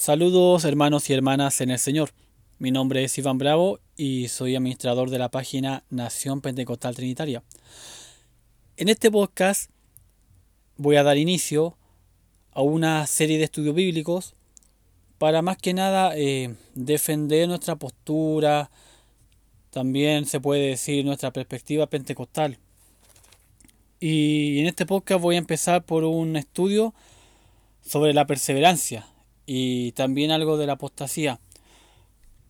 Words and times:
Saludos 0.00 0.64
hermanos 0.64 1.10
y 1.10 1.12
hermanas 1.12 1.60
en 1.60 1.68
el 1.68 1.78
Señor. 1.78 2.12
Mi 2.58 2.70
nombre 2.70 3.04
es 3.04 3.18
Iván 3.18 3.36
Bravo 3.36 3.80
y 3.98 4.28
soy 4.28 4.56
administrador 4.56 5.10
de 5.10 5.18
la 5.18 5.30
página 5.30 5.84
Nación 5.90 6.40
Pentecostal 6.40 6.96
Trinitaria. 6.96 7.42
En 8.78 8.88
este 8.88 9.10
podcast 9.10 9.70
voy 10.78 10.96
a 10.96 11.02
dar 11.02 11.18
inicio 11.18 11.76
a 12.52 12.62
una 12.62 13.06
serie 13.06 13.36
de 13.36 13.44
estudios 13.44 13.74
bíblicos 13.74 14.32
para 15.18 15.42
más 15.42 15.58
que 15.58 15.74
nada 15.74 16.16
eh, 16.16 16.54
defender 16.74 17.46
nuestra 17.46 17.76
postura, 17.76 18.70
también 19.68 20.24
se 20.24 20.40
puede 20.40 20.68
decir 20.68 21.04
nuestra 21.04 21.30
perspectiva 21.30 21.86
pentecostal. 21.88 22.56
Y 24.00 24.60
en 24.60 24.66
este 24.66 24.86
podcast 24.86 25.20
voy 25.20 25.34
a 25.34 25.40
empezar 25.40 25.84
por 25.84 26.04
un 26.04 26.36
estudio 26.36 26.94
sobre 27.82 28.14
la 28.14 28.26
perseverancia 28.26 29.09
y 29.52 29.90
también 29.92 30.30
algo 30.30 30.56
de 30.56 30.68
la 30.68 30.74
apostasía. 30.74 31.40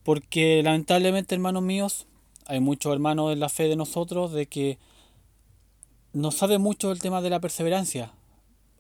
Porque 0.03 0.63
lamentablemente, 0.63 1.35
hermanos 1.35 1.63
míos, 1.63 2.07
hay 2.45 2.61
muchos 2.61 2.93
hermanos 2.93 3.33
en 3.33 3.41
la 3.41 3.49
fe 3.49 3.69
de 3.69 3.77
nosotros 3.77 4.33
de 4.33 4.45
que 4.45 4.77
no 6.13 6.31
sabe 6.31 6.59
mucho 6.59 6.93
el 6.93 6.99
tema 6.99 7.23
de 7.23 7.31
la 7.31 7.41
perseverancia. 7.41 8.13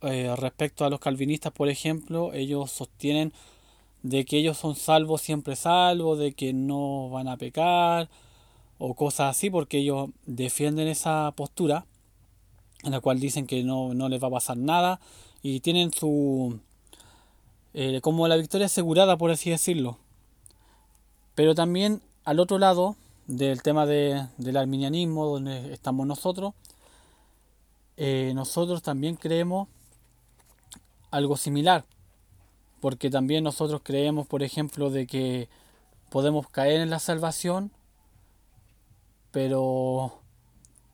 Eh, 0.03 0.35
respecto 0.37 0.85
a 0.85 0.91
los 0.91 1.01
calvinistas, 1.01 1.51
por 1.55 1.71
ejemplo, 1.71 2.35
ellos 2.35 2.71
sostienen 2.71 3.33
de 4.03 4.27
que 4.27 4.37
ellos 4.37 4.59
son 4.59 4.77
salvos, 4.77 5.23
siempre 5.23 5.57
salvos, 5.57 6.19
de 6.19 6.33
que 6.33 6.53
no 6.53 7.09
van 7.09 7.27
a 7.27 7.39
pecar 7.39 8.11
o 8.77 8.93
cosas 8.93 9.35
así, 9.35 9.49
porque 9.49 9.79
ellos 9.79 10.11
defienden 10.27 10.89
esa 10.89 11.33
postura 11.35 11.87
en 12.83 12.91
la 12.91 13.01
cual 13.01 13.19
dicen 13.19 13.47
que 13.47 13.65
no, 13.65 13.95
no 13.95 14.11
les 14.11 14.23
va 14.23 14.29
a 14.29 14.33
pasar 14.33 14.59
nada 14.59 15.01
y 15.43 15.61
tienen 15.61 15.91
su, 15.91 16.61
eh, 17.75 18.01
como 18.01 18.27
la 18.29 18.37
victoria 18.37 18.67
asegurada, 18.67 19.17
por 19.17 19.31
así 19.31 19.51
decirlo. 19.51 19.99
Pero 21.35 21.55
también 21.55 22.03
al 22.25 22.41
otro 22.41 22.59
lado 22.59 22.97
del 23.27 23.63
tema 23.63 23.87
de, 23.87 24.27
del 24.39 24.57
arminianismo, 24.57 25.27
donde 25.27 25.73
estamos 25.73 26.07
nosotros, 26.07 26.55
eh, 27.97 28.33
nosotros 28.35 28.83
también 28.83 29.17
creemos 29.17 29.69
algo 31.11 31.37
similar, 31.37 31.85
porque 32.81 33.11
también 33.11 33.45
nosotros 33.45 33.83
creemos, 33.85 34.27
por 34.27 34.43
ejemplo, 34.43 34.91
de 34.91 35.07
que 35.07 35.49
podemos 36.09 36.49
caer 36.49 36.81
en 36.81 36.91
la 36.91 36.99
salvación, 36.99 37.71
pero 39.31 40.21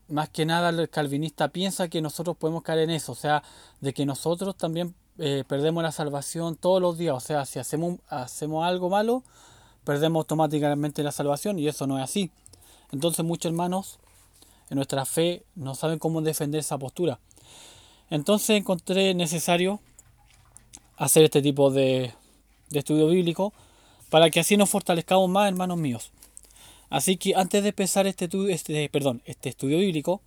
más 0.09 0.29
que 0.29 0.45
nada 0.45 0.69
el 0.69 0.89
calvinista 0.89 1.49
piensa 1.49 1.89
que 1.89 2.03
nosotros 2.03 2.37
podemos 2.37 2.63
caer 2.63 2.81
en 2.81 2.91
eso, 2.91 3.13
o 3.13 3.17
sea, 3.17 3.43
de 3.81 3.93
que 3.93 4.07
nosotros 4.07 4.57
también 4.57 4.95
eh, 5.19 5.45
perdemos 5.47 5.83
la 5.83 5.93
salvación 5.93 6.57
todos 6.57 6.81
los 6.81 6.99
días. 6.99 7.15
O 7.17 7.21
sea, 7.21 7.45
si 7.47 7.59
hacemos, 7.59 7.99
hacemos 8.09 8.65
algo 8.65 8.91
malo, 8.91 9.23
perdemos 9.85 10.21
automáticamente 10.21 11.03
la 11.03 11.13
salvación 11.13 11.59
y 11.59 11.69
eso 11.69 11.87
no 11.87 11.99
es 11.99 12.05
así. 12.05 12.31
Entonces 12.93 13.25
muchos 13.25 13.51
hermanos 13.51 13.99
en 14.71 14.77
nuestra 14.77 15.05
fe 15.05 15.45
no 15.55 15.75
saben 15.75 15.99
cómo 15.99 16.23
defender 16.23 16.61
esa 16.61 16.79
postura. 16.79 17.19
Entonces 18.11 18.51
encontré 18.51 19.15
necesario 19.15 19.81
hacer 20.97 21.25
este 21.25 21.43
tipo 21.43 21.71
de, 21.71 22.13
de 22.71 22.79
estudio 22.79 23.09
bíblico 23.09 23.53
para 24.11 24.31
que 24.31 24.41
así 24.41 24.57
nos 24.57 24.71
fortalezcamos 24.71 25.29
más, 25.29 25.49
hermanos 25.49 25.79
míos. 25.79 26.11
Así 26.89 27.17
que 27.17 27.35
antes 27.35 27.63
de 27.63 27.71
empezar 27.71 28.07
este, 28.07 28.29
este, 28.49 28.89
perdón, 28.89 29.23
este 29.25 29.49
estudio 29.49 29.79
bíblico, 29.79 30.23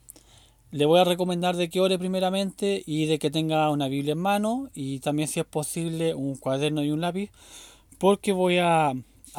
le 0.72 0.86
voy 0.86 1.00
a 1.00 1.04
recomendar 1.04 1.56
de 1.56 1.70
que 1.70 1.80
ore 1.80 1.98
primeramente 1.98 2.84
y 2.86 3.08
de 3.08 3.18
que 3.18 3.32
tenga 3.32 3.70
una 3.72 3.88
Biblia 3.88 4.14
en 4.14 4.20
mano 4.20 4.70
y 4.74 5.00
también 5.00 5.28
si 5.28 5.40
es 5.40 5.46
posible 5.46 6.14
un 6.14 6.36
cuaderno 6.36 6.84
y 6.84 6.92
un 6.92 7.02
lápiz 7.02 7.32
porque 7.98 8.32
voy 8.32 8.58
a, 8.60 8.94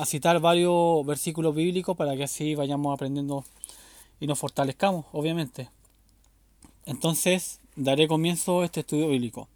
citar 0.06 0.41
varios 0.41 1.05
versículos 1.05 1.55
bíblicos 1.55 1.97
para 1.97 2.17
que 2.17 2.25
así 2.25 2.55
vayamos 2.55 2.95
aprendiendo 2.95 3.45
y 4.19 4.27
nos 4.27 4.39
fortalezcamos, 4.39 5.07
obviamente. 5.13 5.68
Entonces, 6.86 7.61
daré 7.77 8.07
comienzo 8.07 8.61
a 8.61 8.64
este 8.64 8.80
estudio 8.80 9.08
bíblico. 9.08 9.48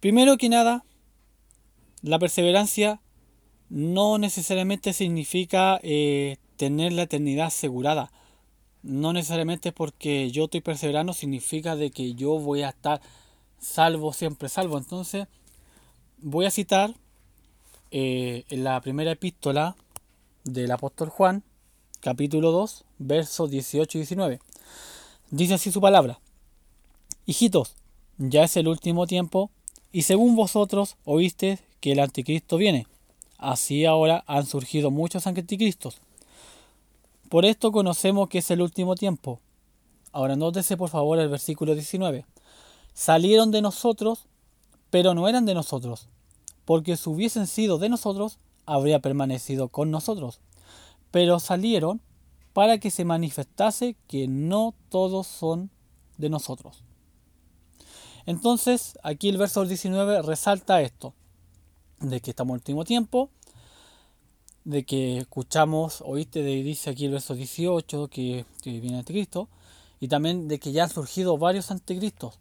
Primero 0.00 0.38
que 0.38 0.48
nada, 0.48 0.84
la 2.02 2.18
perseverancia 2.18 3.00
no 3.68 4.18
necesariamente 4.18 4.92
significa 4.92 5.78
eh, 5.82 6.38
tener 6.56 6.92
la 6.92 7.02
eternidad 7.02 7.46
asegurada 7.46 8.10
no 8.82 9.12
necesariamente 9.12 9.72
porque 9.72 10.30
yo 10.30 10.44
estoy 10.44 10.60
perseverando 10.60 11.12
significa 11.12 11.76
de 11.76 11.90
que 11.90 12.14
yo 12.14 12.38
voy 12.38 12.62
a 12.62 12.70
estar 12.70 13.00
salvo, 13.58 14.12
siempre 14.12 14.48
salvo. 14.48 14.78
Entonces, 14.78 15.26
voy 16.18 16.46
a 16.46 16.50
citar 16.50 16.94
eh, 17.90 18.44
en 18.50 18.64
la 18.64 18.80
primera 18.80 19.12
epístola 19.12 19.76
del 20.44 20.70
apóstol 20.70 21.08
Juan, 21.08 21.42
capítulo 22.00 22.52
2, 22.52 22.84
versos 22.98 23.50
18 23.50 23.98
y 23.98 24.00
19. 24.00 24.40
Dice 25.30 25.54
así 25.54 25.72
su 25.72 25.80
palabra. 25.80 26.20
Hijitos, 27.26 27.74
ya 28.16 28.44
es 28.44 28.56
el 28.56 28.68
último 28.68 29.06
tiempo, 29.06 29.50
y 29.92 30.02
según 30.02 30.36
vosotros 30.36 30.96
oíste 31.04 31.58
que 31.80 31.92
el 31.92 32.00
anticristo 32.00 32.56
viene. 32.56 32.86
Así 33.36 33.84
ahora 33.84 34.24
han 34.26 34.46
surgido 34.46 34.90
muchos 34.90 35.26
anticristos 35.26 36.00
por 37.28 37.44
esto 37.44 37.72
conocemos 37.72 38.28
que 38.28 38.38
es 38.38 38.50
el 38.50 38.62
último 38.62 38.94
tiempo. 38.94 39.40
Ahora 40.12 40.36
nótese 40.36 40.76
por 40.76 40.88
favor 40.88 41.18
el 41.18 41.28
versículo 41.28 41.74
19. 41.74 42.26
Salieron 42.94 43.50
de 43.50 43.62
nosotros, 43.62 44.26
pero 44.90 45.14
no 45.14 45.28
eran 45.28 45.44
de 45.44 45.54
nosotros, 45.54 46.08
porque 46.64 46.96
si 46.96 47.08
hubiesen 47.08 47.46
sido 47.46 47.78
de 47.78 47.88
nosotros, 47.88 48.38
habría 48.66 49.00
permanecido 49.00 49.68
con 49.68 49.90
nosotros. 49.90 50.40
Pero 51.10 51.38
salieron 51.38 52.00
para 52.52 52.78
que 52.78 52.90
se 52.90 53.04
manifestase 53.04 53.96
que 54.08 54.26
no 54.26 54.74
todos 54.88 55.26
son 55.26 55.70
de 56.16 56.28
nosotros. 56.28 56.82
Entonces, 58.26 58.98
aquí 59.02 59.28
el 59.28 59.38
verso 59.38 59.64
19 59.64 60.22
resalta 60.22 60.82
esto, 60.82 61.14
de 62.00 62.20
que 62.20 62.30
estamos 62.30 62.50
en 62.50 62.54
el 62.56 62.60
último 62.60 62.84
tiempo, 62.84 63.30
de 64.68 64.84
que 64.84 65.16
escuchamos, 65.16 66.02
oíste, 66.04 66.42
de, 66.42 66.62
dice 66.62 66.90
aquí 66.90 67.06
el 67.06 67.12
verso 67.12 67.34
18, 67.34 68.08
que, 68.08 68.44
que 68.62 68.80
viene 68.80 68.98
anticristo, 68.98 69.48
y 69.98 70.08
también 70.08 70.46
de 70.46 70.58
que 70.58 70.72
ya 70.72 70.84
han 70.84 70.90
surgido 70.90 71.38
varios 71.38 71.70
anticristos. 71.70 72.38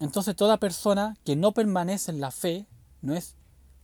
Entonces 0.00 0.34
toda 0.34 0.56
persona 0.56 1.16
que 1.24 1.36
no 1.36 1.52
permanece 1.52 2.10
en 2.10 2.20
la 2.20 2.32
fe 2.32 2.66
no 3.02 3.14
es 3.14 3.36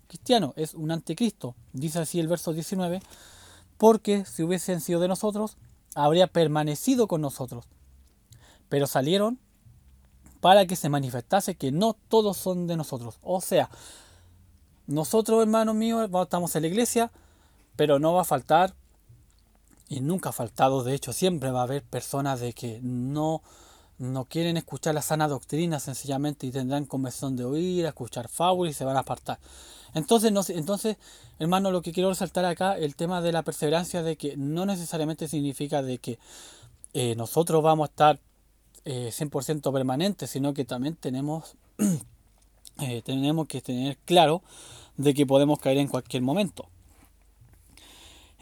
cristiano, 0.08 0.52
es 0.56 0.74
un 0.74 0.90
anticristo. 0.90 1.54
Dice 1.72 2.00
así 2.00 2.18
el 2.18 2.26
verso 2.26 2.52
19, 2.52 3.00
porque 3.78 4.24
si 4.24 4.42
hubiesen 4.42 4.80
sido 4.80 4.98
de 4.98 5.06
nosotros, 5.06 5.56
habría 5.94 6.26
permanecido 6.26 7.06
con 7.06 7.20
nosotros. 7.20 7.66
Pero 8.68 8.88
salieron 8.88 9.38
para 10.40 10.66
que 10.66 10.74
se 10.74 10.88
manifestase 10.88 11.54
que 11.54 11.70
no 11.70 11.94
todos 12.08 12.36
son 12.36 12.66
de 12.66 12.76
nosotros. 12.76 13.20
O 13.22 13.40
sea, 13.40 13.70
nosotros, 14.88 15.40
hermanos 15.40 15.76
míos, 15.76 16.10
estamos 16.20 16.56
en 16.56 16.62
la 16.62 16.68
iglesia, 16.68 17.12
pero 17.76 17.98
no 17.98 18.14
va 18.14 18.22
a 18.22 18.24
faltar, 18.24 18.74
y 19.88 20.00
nunca 20.00 20.30
ha 20.30 20.32
faltado, 20.32 20.82
de 20.82 20.94
hecho 20.94 21.12
siempre 21.12 21.50
va 21.50 21.60
a 21.60 21.64
haber 21.64 21.82
personas 21.82 22.40
de 22.40 22.52
que 22.52 22.80
no, 22.82 23.42
no 23.98 24.24
quieren 24.24 24.56
escuchar 24.56 24.94
la 24.94 25.02
sana 25.02 25.28
doctrina 25.28 25.78
sencillamente 25.78 26.46
y 26.46 26.50
tendrán 26.50 26.86
conversión 26.86 27.36
de 27.36 27.44
oír, 27.44 27.86
a 27.86 27.90
escuchar 27.90 28.28
fábulas 28.28 28.72
y 28.72 28.74
se 28.74 28.84
van 28.84 28.96
a 28.96 29.00
apartar. 29.00 29.38
Entonces, 29.94 30.32
no, 30.32 30.42
entonces, 30.48 30.96
hermano, 31.38 31.70
lo 31.70 31.82
que 31.82 31.92
quiero 31.92 32.10
resaltar 32.10 32.44
acá, 32.44 32.76
el 32.76 32.96
tema 32.96 33.22
de 33.22 33.32
la 33.32 33.42
perseverancia, 33.42 34.02
de 34.02 34.16
que 34.16 34.36
no 34.36 34.66
necesariamente 34.66 35.28
significa 35.28 35.82
de 35.82 35.98
que 35.98 36.18
eh, 36.92 37.14
nosotros 37.16 37.62
vamos 37.62 37.88
a 37.88 37.90
estar 37.90 38.20
eh, 38.84 39.10
100% 39.12 39.72
permanentes, 39.72 40.30
sino 40.30 40.52
que 40.52 40.64
también 40.64 40.96
tenemos, 40.96 41.54
eh, 42.80 43.02
tenemos 43.04 43.46
que 43.48 43.60
tener 43.60 43.96
claro 44.04 44.42
de 44.96 45.14
que 45.14 45.26
podemos 45.26 45.60
caer 45.60 45.78
en 45.78 45.88
cualquier 45.88 46.22
momento. 46.22 46.68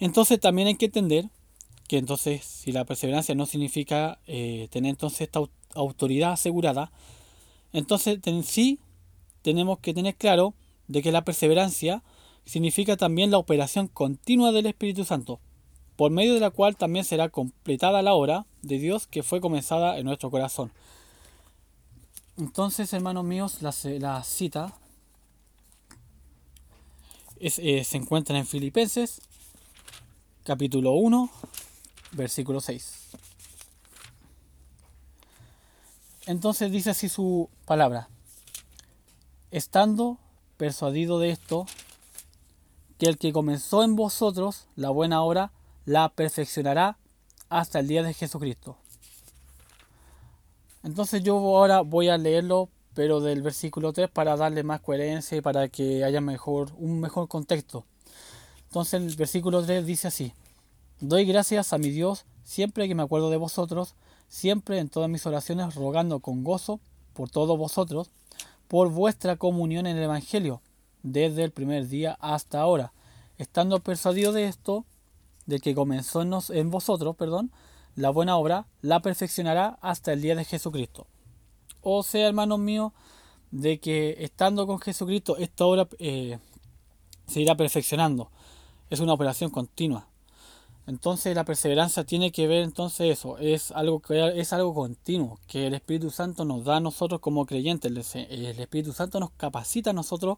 Entonces 0.05 0.39
también 0.39 0.69
hay 0.69 0.75
que 0.75 0.85
entender 0.85 1.31
que 1.89 1.97
entonces 1.97 2.45
si 2.45 2.73
la 2.73 2.85
perseverancia 2.85 3.35
no 3.35 3.47
significa 3.47 4.19
eh, 4.27 4.69
tener 4.71 4.91
entonces 4.91 5.23
esta 5.23 5.41
autoridad 5.75 6.33
asegurada, 6.33 6.93
entonces 7.73 8.19
sí 8.45 8.81
tenemos 9.41 9.79
que 9.79 9.95
tener 9.95 10.15
claro 10.15 10.53
de 10.89 11.01
que 11.01 11.11
la 11.11 11.25
perseverancia 11.25 12.03
significa 12.45 12.99
también 12.99 13.31
la 13.31 13.39
operación 13.39 13.89
continua 13.89 14.53
del 14.53 14.67
Espíritu 14.67 15.07
Santo, 15.07 15.41
por 15.97 16.11
medio 16.11 16.35
de 16.35 16.41
la 16.41 16.51
cual 16.51 16.77
también 16.77 17.07
será 17.07 17.31
completada 17.31 18.03
la 18.03 18.13
obra 18.13 18.45
de 18.61 18.77
Dios 18.77 19.07
que 19.07 19.23
fue 19.23 19.41
comenzada 19.41 19.97
en 19.97 20.05
nuestro 20.05 20.31
corazón. 20.31 20.71
Entonces, 22.37 22.93
hermanos 22.93 23.25
míos, 23.25 23.63
la, 23.63 23.73
cita 24.23 24.75
eh, 27.41 27.85
se 27.85 27.97
encuentra 27.97 28.37
en 28.37 28.47
Filipenses 28.47 29.23
capítulo 30.45 30.93
1, 30.93 31.31
versículo 32.13 32.61
6. 32.61 33.01
Entonces 36.27 36.71
dice 36.71 36.91
así 36.91 37.09
su 37.09 37.49
palabra. 37.65 38.09
Estando 39.51 40.19
persuadido 40.59 41.19
de 41.19 41.31
esto, 41.31 41.65
que 42.99 43.07
el 43.07 43.17
que 43.17 43.33
comenzó 43.33 43.83
en 43.83 43.97
vosotros 43.97 44.67
la 44.77 44.91
buena 44.91 45.23
obra 45.23 45.51
la 45.87 46.11
perfeccionará 46.11 46.99
hasta 47.49 47.81
el 47.81 47.89
día 47.89 48.03
de 48.03 48.13
Jesucristo. 48.13 48.77
Entonces 50.83 51.23
yo 51.23 51.39
ahora 51.39 51.81
voy 51.81 52.11
a 52.11 52.19
leerlo, 52.19 52.69
pero 52.93 53.21
del 53.21 53.41
versículo 53.41 53.95
3 53.95 54.11
para 54.11 54.37
darle 54.37 54.63
más 54.63 54.83
coherencia 54.83 55.39
y 55.39 55.41
para 55.41 55.69
que 55.69 56.05
haya 56.05 56.21
mejor, 56.21 56.73
un 56.77 57.01
mejor 57.01 57.29
contexto. 57.29 57.87
Entonces 58.75 59.01
el 59.01 59.15
versículo 59.15 59.63
3 59.63 59.87
dice 59.87 60.09
así, 60.09 60.33
Doy 60.99 61.25
gracias 61.27 61.73
a 61.73 61.79
mi 61.79 61.91
Dios 61.91 62.25
siempre 62.43 62.89
que 62.89 62.97
me 62.97 63.05
acuerdo 63.05 63.31
de 63.31 63.37
vosotros, 63.37 63.95
siempre 64.27 64.81
en 64.81 64.89
todas 64.89 65.09
mis 65.09 65.25
oraciones 65.27 65.77
rogando 65.77 66.19
con 66.19 66.43
gozo 66.43 66.81
por 67.13 67.31
todos 67.31 67.57
vosotros, 67.57 68.11
por 68.67 68.91
vuestra 68.91 69.37
comunión 69.37 69.87
en 69.87 69.97
el 69.97 70.03
Evangelio, 70.03 70.61
desde 71.05 71.45
el 71.45 71.53
primer 71.53 71.87
día 71.87 72.19
hasta 72.19 72.61
ahora, 72.63 72.93
estando 73.39 73.79
persuadido 73.79 74.33
de 74.33 74.49
esto, 74.49 74.85
de 75.47 75.61
que 75.61 75.77
comenzó 75.77 76.23
en 76.23 76.71
vosotros, 76.73 77.15
perdón, 77.15 77.53
la 77.95 78.11
buena 78.11 78.37
obra, 78.37 78.67
la 78.83 78.99
perfeccionará 79.03 79.79
hasta 79.83 80.13
el 80.13 80.21
día 80.21 80.35
de 80.35 80.45
Jesucristo. 80.45 81.07
O 81.81 82.03
sea, 82.03 82.27
hermanos 82.27 82.59
míos, 82.59 82.91
de 83.53 83.79
que 83.79 84.17
estando 84.19 84.67
con 84.67 84.81
Jesucristo, 84.81 85.37
esta 85.37 85.65
obra 85.65 85.89
eh, 86.01 86.41
se 87.29 87.41
irá 87.41 87.55
perfeccionando. 87.55 88.33
Es 88.91 89.01
una 89.01 89.13
operación 89.13 89.51
continua. 89.51 90.09
Entonces 90.87 91.35
la 91.35 91.45
perseverancia 91.45 92.05
tiene 92.05 92.31
que 92.31 92.47
ver 92.47 92.63
entonces 92.63 93.19
eso, 93.19 93.39
es 93.39 93.71
algo 93.71 94.01
que 94.01 94.39
es 94.39 94.53
algo 94.53 94.75
continuo, 94.75 95.39
que 95.47 95.67
el 95.67 95.75
Espíritu 95.75 96.11
Santo 96.11 96.45
nos 96.45 96.65
da 96.65 96.77
a 96.77 96.81
nosotros 96.81 97.21
como 97.21 97.47
creyentes, 97.47 98.15
el 98.15 98.61
Espíritu 98.61 98.93
Santo 98.93 99.19
nos 99.19 99.31
capacita 99.31 99.91
a 99.91 99.95
nosotros 99.95 100.37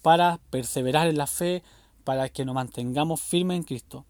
para 0.00 0.40
perseverar 0.50 1.08
en 1.08 1.18
la 1.18 1.26
fe, 1.26 1.62
para 2.04 2.30
que 2.30 2.46
nos 2.46 2.54
mantengamos 2.54 3.20
firmes 3.20 3.58
en 3.58 3.64
Cristo. 3.64 4.06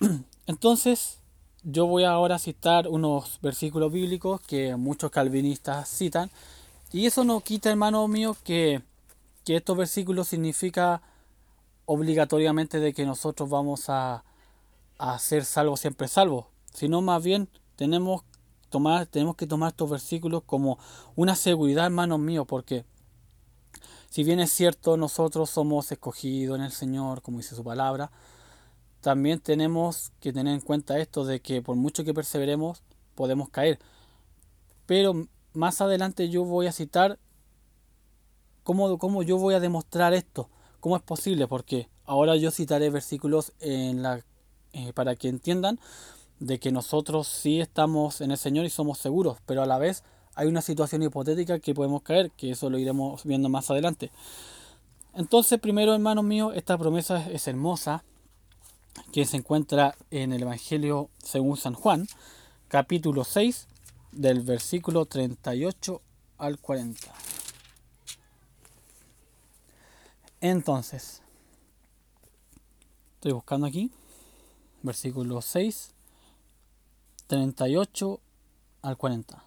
Entonces, 0.46 1.18
yo 1.62 1.86
voy 1.86 2.04
ahora 2.04 2.36
a 2.36 2.38
citar 2.38 2.88
unos 2.88 3.38
versículos 3.42 3.92
bíblicos 3.92 4.40
que 4.40 4.76
muchos 4.76 5.10
calvinistas 5.10 5.90
citan, 5.90 6.30
y 6.90 7.04
eso 7.04 7.22
no 7.24 7.40
quita, 7.42 7.68
hermano 7.68 8.08
mío, 8.08 8.34
que, 8.44 8.80
que 9.44 9.56
estos 9.56 9.76
versículos 9.76 10.28
significa 10.28 11.02
obligatoriamente 11.88 12.78
de 12.78 12.92
que 12.92 13.04
nosotros 13.04 13.50
vamos 13.50 13.88
a 13.88 14.22
a 14.98 15.18
ser 15.18 15.44
salvo 15.44 15.76
siempre 15.76 16.08
salvo, 16.08 16.50
sino 16.74 17.00
más 17.00 17.22
bien 17.22 17.48
tenemos, 17.76 18.22
tomar, 18.68 19.06
tenemos 19.06 19.36
que 19.36 19.46
tomar 19.46 19.70
estos 19.70 19.88
versículos 19.88 20.42
como 20.44 20.78
una 21.14 21.36
seguridad, 21.36 21.86
hermanos 21.86 22.18
míos, 22.18 22.46
porque 22.48 22.84
si 24.10 24.24
bien 24.24 24.40
es 24.40 24.50
cierto 24.50 24.96
nosotros 24.96 25.50
somos 25.50 25.90
escogidos 25.92 26.58
en 26.58 26.64
el 26.64 26.72
Señor, 26.72 27.22
como 27.22 27.38
dice 27.38 27.54
su 27.54 27.62
palabra, 27.62 28.10
también 29.00 29.38
tenemos 29.38 30.10
que 30.18 30.32
tener 30.32 30.52
en 30.54 30.60
cuenta 30.60 30.98
esto 30.98 31.24
de 31.24 31.40
que 31.40 31.62
por 31.62 31.76
mucho 31.76 32.02
que 32.02 32.12
perseveremos 32.12 32.82
podemos 33.14 33.48
caer. 33.48 33.78
Pero 34.86 35.28
más 35.52 35.80
adelante 35.80 36.28
yo 36.28 36.44
voy 36.44 36.66
a 36.66 36.72
citar 36.72 37.20
cómo, 38.64 38.98
cómo 38.98 39.22
yo 39.22 39.38
voy 39.38 39.54
a 39.54 39.60
demostrar 39.60 40.14
esto, 40.14 40.50
cómo 40.88 40.96
es 40.96 41.02
posible, 41.02 41.46
porque 41.46 41.86
ahora 42.06 42.34
yo 42.36 42.50
citaré 42.50 42.88
versículos 42.88 43.52
en 43.60 44.02
la 44.02 44.24
eh, 44.72 44.94
para 44.94 45.16
que 45.16 45.28
entiendan 45.28 45.78
de 46.40 46.58
que 46.58 46.72
nosotros 46.72 47.28
sí 47.28 47.60
estamos 47.60 48.22
en 48.22 48.30
el 48.30 48.38
Señor 48.38 48.64
y 48.64 48.70
somos 48.70 48.96
seguros, 48.96 49.36
pero 49.44 49.62
a 49.62 49.66
la 49.66 49.76
vez 49.76 50.02
hay 50.34 50.48
una 50.48 50.62
situación 50.62 51.02
hipotética 51.02 51.58
que 51.58 51.74
podemos 51.74 52.00
caer, 52.00 52.30
que 52.30 52.52
eso 52.52 52.70
lo 52.70 52.78
iremos 52.78 53.24
viendo 53.24 53.50
más 53.50 53.70
adelante. 53.70 54.10
Entonces, 55.12 55.60
primero, 55.60 55.92
hermanos 55.92 56.24
míos, 56.24 56.54
esta 56.56 56.78
promesa 56.78 57.28
es 57.30 57.46
hermosa, 57.46 58.02
que 59.12 59.26
se 59.26 59.36
encuentra 59.36 59.94
en 60.10 60.32
el 60.32 60.40
Evangelio 60.40 61.10
según 61.22 61.58
San 61.58 61.74
Juan, 61.74 62.06
capítulo 62.68 63.24
6, 63.24 63.68
del 64.12 64.40
versículo 64.40 65.04
38 65.04 66.00
al 66.38 66.58
40. 66.58 67.12
Entonces, 70.40 71.22
estoy 73.16 73.32
buscando 73.32 73.66
aquí 73.66 73.90
versículo 74.82 75.42
6, 75.42 75.94
38 77.26 78.20
al 78.82 78.96
40. 78.96 79.42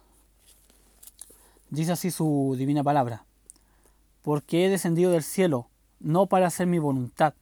Dice 1.70 1.92
así 1.92 2.10
su 2.10 2.54
divina 2.58 2.84
palabra, 2.84 3.24
porque 4.22 4.66
he 4.66 4.68
descendido 4.68 5.12
del 5.12 5.22
cielo 5.22 5.68
no 6.00 6.26
para 6.26 6.48
hacer 6.48 6.66
mi 6.66 6.78
voluntad, 6.78 7.34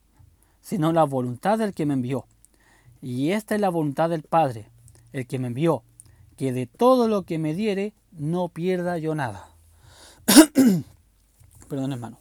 sino 0.61 0.93
la 0.93 1.03
voluntad 1.03 1.57
del 1.57 1.73
que 1.73 1.85
me 1.85 1.95
envió. 1.95 2.25
Y 3.01 3.31
esta 3.31 3.55
es 3.55 3.61
la 3.61 3.69
voluntad 3.69 4.09
del 4.09 4.23
Padre, 4.23 4.69
el 5.11 5.27
que 5.27 5.39
me 5.39 5.47
envió, 5.47 5.83
que 6.37 6.53
de 6.53 6.67
todo 6.67 7.07
lo 7.07 7.23
que 7.23 7.39
me 7.39 7.53
diere 7.53 7.93
no 8.11 8.49
pierda 8.49 8.97
yo 8.97 9.15
nada. 9.15 9.49
Perdón, 11.67 11.91
hermano. 11.91 12.19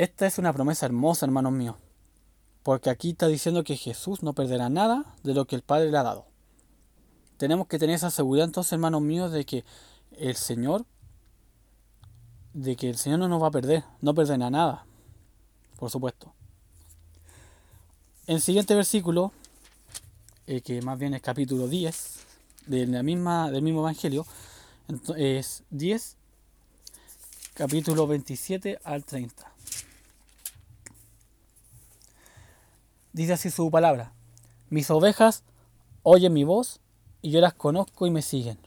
Esta 0.00 0.26
es 0.26 0.38
una 0.38 0.54
promesa 0.54 0.86
hermosa, 0.86 1.26
hermanos 1.26 1.52
míos. 1.52 1.76
Porque 2.62 2.88
aquí 2.88 3.10
está 3.10 3.26
diciendo 3.26 3.64
que 3.64 3.76
Jesús 3.76 4.22
no 4.22 4.32
perderá 4.32 4.70
nada 4.70 5.04
de 5.24 5.34
lo 5.34 5.44
que 5.44 5.56
el 5.56 5.60
Padre 5.60 5.90
le 5.90 5.98
ha 5.98 6.02
dado. 6.02 6.24
Tenemos 7.36 7.66
que 7.66 7.78
tener 7.78 7.96
esa 7.96 8.10
seguridad 8.10 8.46
entonces, 8.46 8.72
hermanos 8.72 9.02
míos, 9.02 9.30
de 9.30 9.44
que 9.44 9.62
el 10.12 10.36
Señor, 10.36 10.86
de 12.54 12.76
que 12.76 12.88
el 12.88 12.96
Señor 12.96 13.18
no 13.18 13.28
nos 13.28 13.42
va 13.42 13.48
a 13.48 13.50
perder, 13.50 13.84
no 14.00 14.14
perderá 14.14 14.48
nada, 14.48 14.86
por 15.78 15.90
supuesto. 15.90 16.32
El 18.26 18.40
siguiente 18.40 18.74
versículo, 18.74 19.32
eh, 20.46 20.62
que 20.62 20.80
más 20.80 20.98
bien 20.98 21.12
es 21.12 21.20
capítulo 21.20 21.68
10 21.68 22.20
de 22.68 22.86
la 22.86 23.02
misma, 23.02 23.50
del 23.50 23.60
mismo 23.60 23.80
Evangelio, 23.80 24.24
es 25.18 25.62
10, 25.68 26.16
capítulo 27.52 28.06
27 28.06 28.78
al 28.82 29.04
30. 29.04 29.59
Dice 33.12 33.32
así 33.32 33.50
su 33.50 33.70
palabra. 33.70 34.12
Mis 34.68 34.90
ovejas 34.90 35.42
oyen 36.04 36.32
mi 36.32 36.44
voz 36.44 36.80
y 37.22 37.30
yo 37.30 37.40
las 37.40 37.54
conozco 37.54 38.06
y 38.06 38.10
me 38.10 38.22
siguen. 38.22 38.58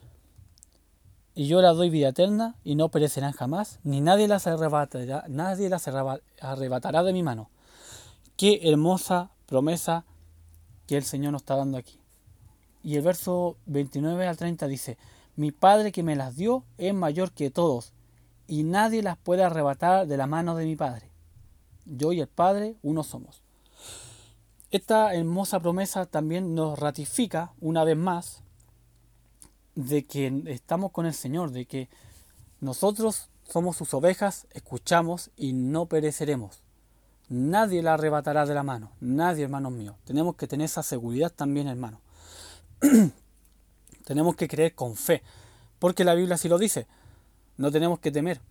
Y 1.34 1.48
yo 1.48 1.62
las 1.62 1.78
doy 1.78 1.90
vida 1.90 2.10
eterna 2.10 2.56
y 2.64 2.76
no 2.76 2.90
perecerán 2.90 3.32
jamás, 3.32 3.80
ni 3.84 4.02
nadie 4.02 4.28
las 4.28 4.46
arrebatará, 4.46 5.24
nadie 5.30 5.70
las 5.70 5.88
arrebatará 5.88 7.04
de 7.04 7.14
mi 7.14 7.24
mano. 7.24 7.50
Qué 8.36 8.70
hermosa 8.70 9.32
promesa 9.46 10.06
que 10.88 10.98
el 10.98 11.04
Señor 11.04 11.32
nos 11.32 11.44
está 11.44 11.56
dando 11.56 11.78
aquí. 11.78 12.00
Y 12.84 12.98
el 12.98 13.02
verso 13.02 13.58
29 13.66 14.28
al 14.28 14.38
30 14.38 14.68
dice, 14.68 14.98
mi 15.36 15.52
Padre 15.52 15.92
que 15.92 16.04
me 16.04 16.16
las 16.18 16.36
dio 16.36 16.66
es 16.78 16.94
mayor 16.94 17.32
que 17.32 17.50
todos, 17.50 17.94
y 18.46 18.64
nadie 18.64 19.02
las 19.02 19.18
puede 19.18 19.44
arrebatar 19.44 20.06
de 20.06 20.18
la 20.18 20.28
mano 20.28 20.56
de 20.56 20.66
mi 20.66 20.76
Padre. 20.76 21.10
Yo 21.86 22.12
y 22.12 22.20
el 22.20 22.28
Padre 22.28 22.76
uno 22.84 23.04
somos. 23.04 23.43
Esta 24.74 25.14
hermosa 25.14 25.60
promesa 25.60 26.08
también 26.08 26.56
nos 26.56 26.80
ratifica 26.80 27.54
una 27.62 27.84
vez 27.84 27.96
más 27.96 28.42
de 29.76 30.04
que 30.04 30.46
estamos 30.48 30.92
con 30.92 31.06
el 31.06 31.14
Señor, 31.14 31.52
de 31.52 31.68
que 31.68 31.90
nosotros 32.60 33.30
somos 33.48 33.78
sus 33.78 33.94
ovejas, 33.94 34.48
escuchamos 34.50 35.30
y 35.38 35.54
no 35.54 35.86
pereceremos. 35.86 36.64
Nadie 37.30 37.84
la 37.84 37.94
arrebatará 37.94 38.48
de 38.48 38.56
la 38.56 38.64
mano, 38.64 38.90
nadie, 39.00 39.44
hermanos 39.44 39.74
míos. 39.74 39.96
Tenemos 40.06 40.38
que 40.38 40.48
tener 40.48 40.66
esa 40.66 40.82
seguridad 40.82 41.32
también, 41.32 41.68
hermano. 41.68 42.02
tenemos 44.06 44.36
que 44.36 44.48
creer 44.48 44.74
con 44.74 44.96
fe, 44.96 45.22
porque 45.78 46.04
la 46.04 46.16
Biblia 46.16 46.34
así 46.34 46.50
lo 46.50 46.58
dice. 46.58 46.88
No 47.58 47.72
tenemos 47.72 48.00
que 48.00 48.12
temer. 48.12 48.42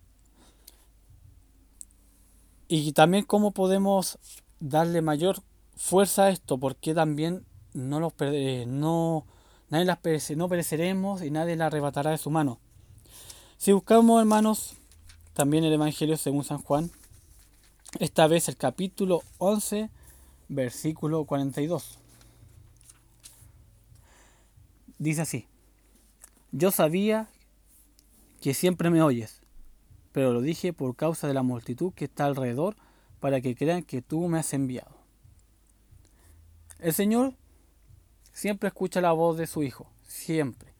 Y 2.69 2.93
también 2.93 3.25
cómo 3.25 3.51
podemos 3.51 4.19
darle 4.61 5.01
mayor 5.01 5.43
fuerza 5.75 6.29
esto, 6.29 6.57
porque 6.57 6.93
también 6.93 7.45
no 7.73 7.99
los 7.99 8.13
eh, 8.19 8.65
no, 8.67 9.25
nadie 9.69 9.85
las 9.85 9.99
no 10.35 10.49
pereceremos 10.49 11.21
y 11.23 11.31
nadie 11.31 11.55
la 11.55 11.67
arrebatará 11.67 12.11
de 12.11 12.17
su 12.17 12.29
mano. 12.29 12.59
Si 13.57 13.71
buscamos, 13.71 14.19
hermanos, 14.19 14.75
también 15.33 15.63
el 15.63 15.73
Evangelio 15.73 16.17
según 16.17 16.43
San 16.43 16.59
Juan, 16.59 16.91
esta 17.99 18.27
vez 18.27 18.49
el 18.49 18.57
capítulo 18.57 19.21
11, 19.37 19.89
versículo 20.49 21.25
42. 21.25 21.99
Dice 24.97 25.21
así, 25.21 25.47
yo 26.51 26.71
sabía 26.71 27.27
que 28.41 28.53
siempre 28.53 28.89
me 28.89 29.01
oyes, 29.01 29.41
pero 30.11 30.33
lo 30.33 30.41
dije 30.41 30.73
por 30.73 30.95
causa 30.95 31.27
de 31.27 31.33
la 31.33 31.43
multitud 31.43 31.93
que 31.93 32.05
está 32.05 32.25
alrededor, 32.25 32.75
para 33.19 33.41
que 33.41 33.55
crean 33.55 33.83
que 33.83 34.01
tú 34.01 34.27
me 34.27 34.39
has 34.39 34.53
enviado. 34.53 35.02
El 36.83 36.93
Señor 36.93 37.33
siempre 38.33 38.67
escucha 38.67 38.99
la 38.99 39.13
voz 39.13 39.37
de 39.37 39.47
su 39.47 39.63
Hijo, 39.63 39.87
siempre. 40.05 40.73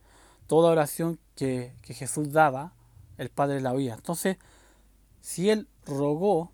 Toda 0.48 0.70
oración 0.70 1.18
que, 1.34 1.78
Jesús 1.82 2.34
daba, 2.34 2.74
el 3.18 3.30
Padre 3.30 3.62
la 3.62 3.72
oía. 3.72 3.94
Entonces, 3.94 4.36
si 5.22 5.50
Él 5.50 5.70
rogó 5.86 6.52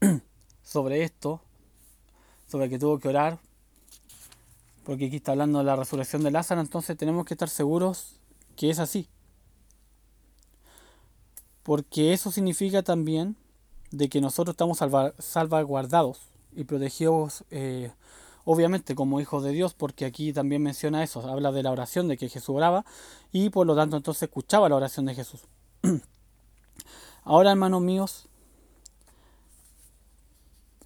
sobre 0.62 1.02
esto, 1.02 1.42
sobre 2.46 2.70
que 2.70 2.78
tuvo 2.78 2.98
que 2.98 3.08
orar, 3.08 3.40
porque 4.84 5.08
aquí 5.08 5.16
está 5.16 5.32
hablando 5.32 5.58
de 5.58 5.64
la 5.64 5.76
resurrección 5.76 6.22
de 6.22 6.30
Lázaro, 6.30 6.62
entonces 6.62 6.96
tenemos 6.96 7.26
que 7.26 7.34
estar 7.34 7.50
seguros 7.50 8.18
que 8.56 8.70
es 8.70 8.78
así. 8.78 9.06
Porque 11.62 12.14
eso 12.14 12.30
significa 12.30 12.82
también 12.82 13.36
de 13.90 14.08
que 14.08 14.22
nosotros 14.22 14.54
estamos 14.54 14.78
salvaguardados 15.18 16.27
y 16.54 16.64
protegidos, 16.64 17.44
eh, 17.50 17.92
obviamente 18.44 18.94
como 18.94 19.20
hijos 19.20 19.44
de 19.44 19.52
Dios, 19.52 19.74
porque 19.74 20.04
aquí 20.04 20.32
también 20.32 20.62
menciona 20.62 21.02
eso, 21.02 21.20
habla 21.28 21.52
de 21.52 21.62
la 21.62 21.70
oración, 21.70 22.08
de 22.08 22.16
que 22.16 22.28
Jesús 22.28 22.56
oraba 22.56 22.84
y 23.32 23.50
por 23.50 23.66
lo 23.66 23.76
tanto 23.76 23.96
entonces 23.96 24.24
escuchaba 24.24 24.68
la 24.68 24.76
oración 24.76 25.06
de 25.06 25.14
Jesús. 25.14 25.42
Ahora, 27.24 27.50
hermanos 27.50 27.82
míos, 27.82 28.28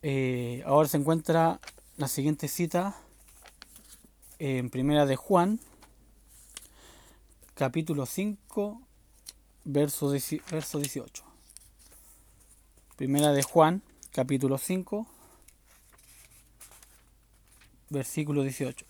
eh, 0.02 0.64
ahora 0.66 0.88
se 0.88 0.96
encuentra 0.96 1.60
la 1.96 2.08
siguiente 2.08 2.48
cita 2.48 2.96
en 4.40 4.68
Primera 4.68 5.06
de 5.06 5.14
Juan, 5.14 5.60
capítulo 7.54 8.06
5, 8.06 8.82
verso, 9.64 10.12
verso 10.50 10.78
18. 10.78 11.24
Primera 12.96 13.30
de 13.32 13.44
Juan, 13.44 13.82
capítulo 14.10 14.58
5, 14.58 15.06
versículo 17.92 18.42
18. 18.42 18.84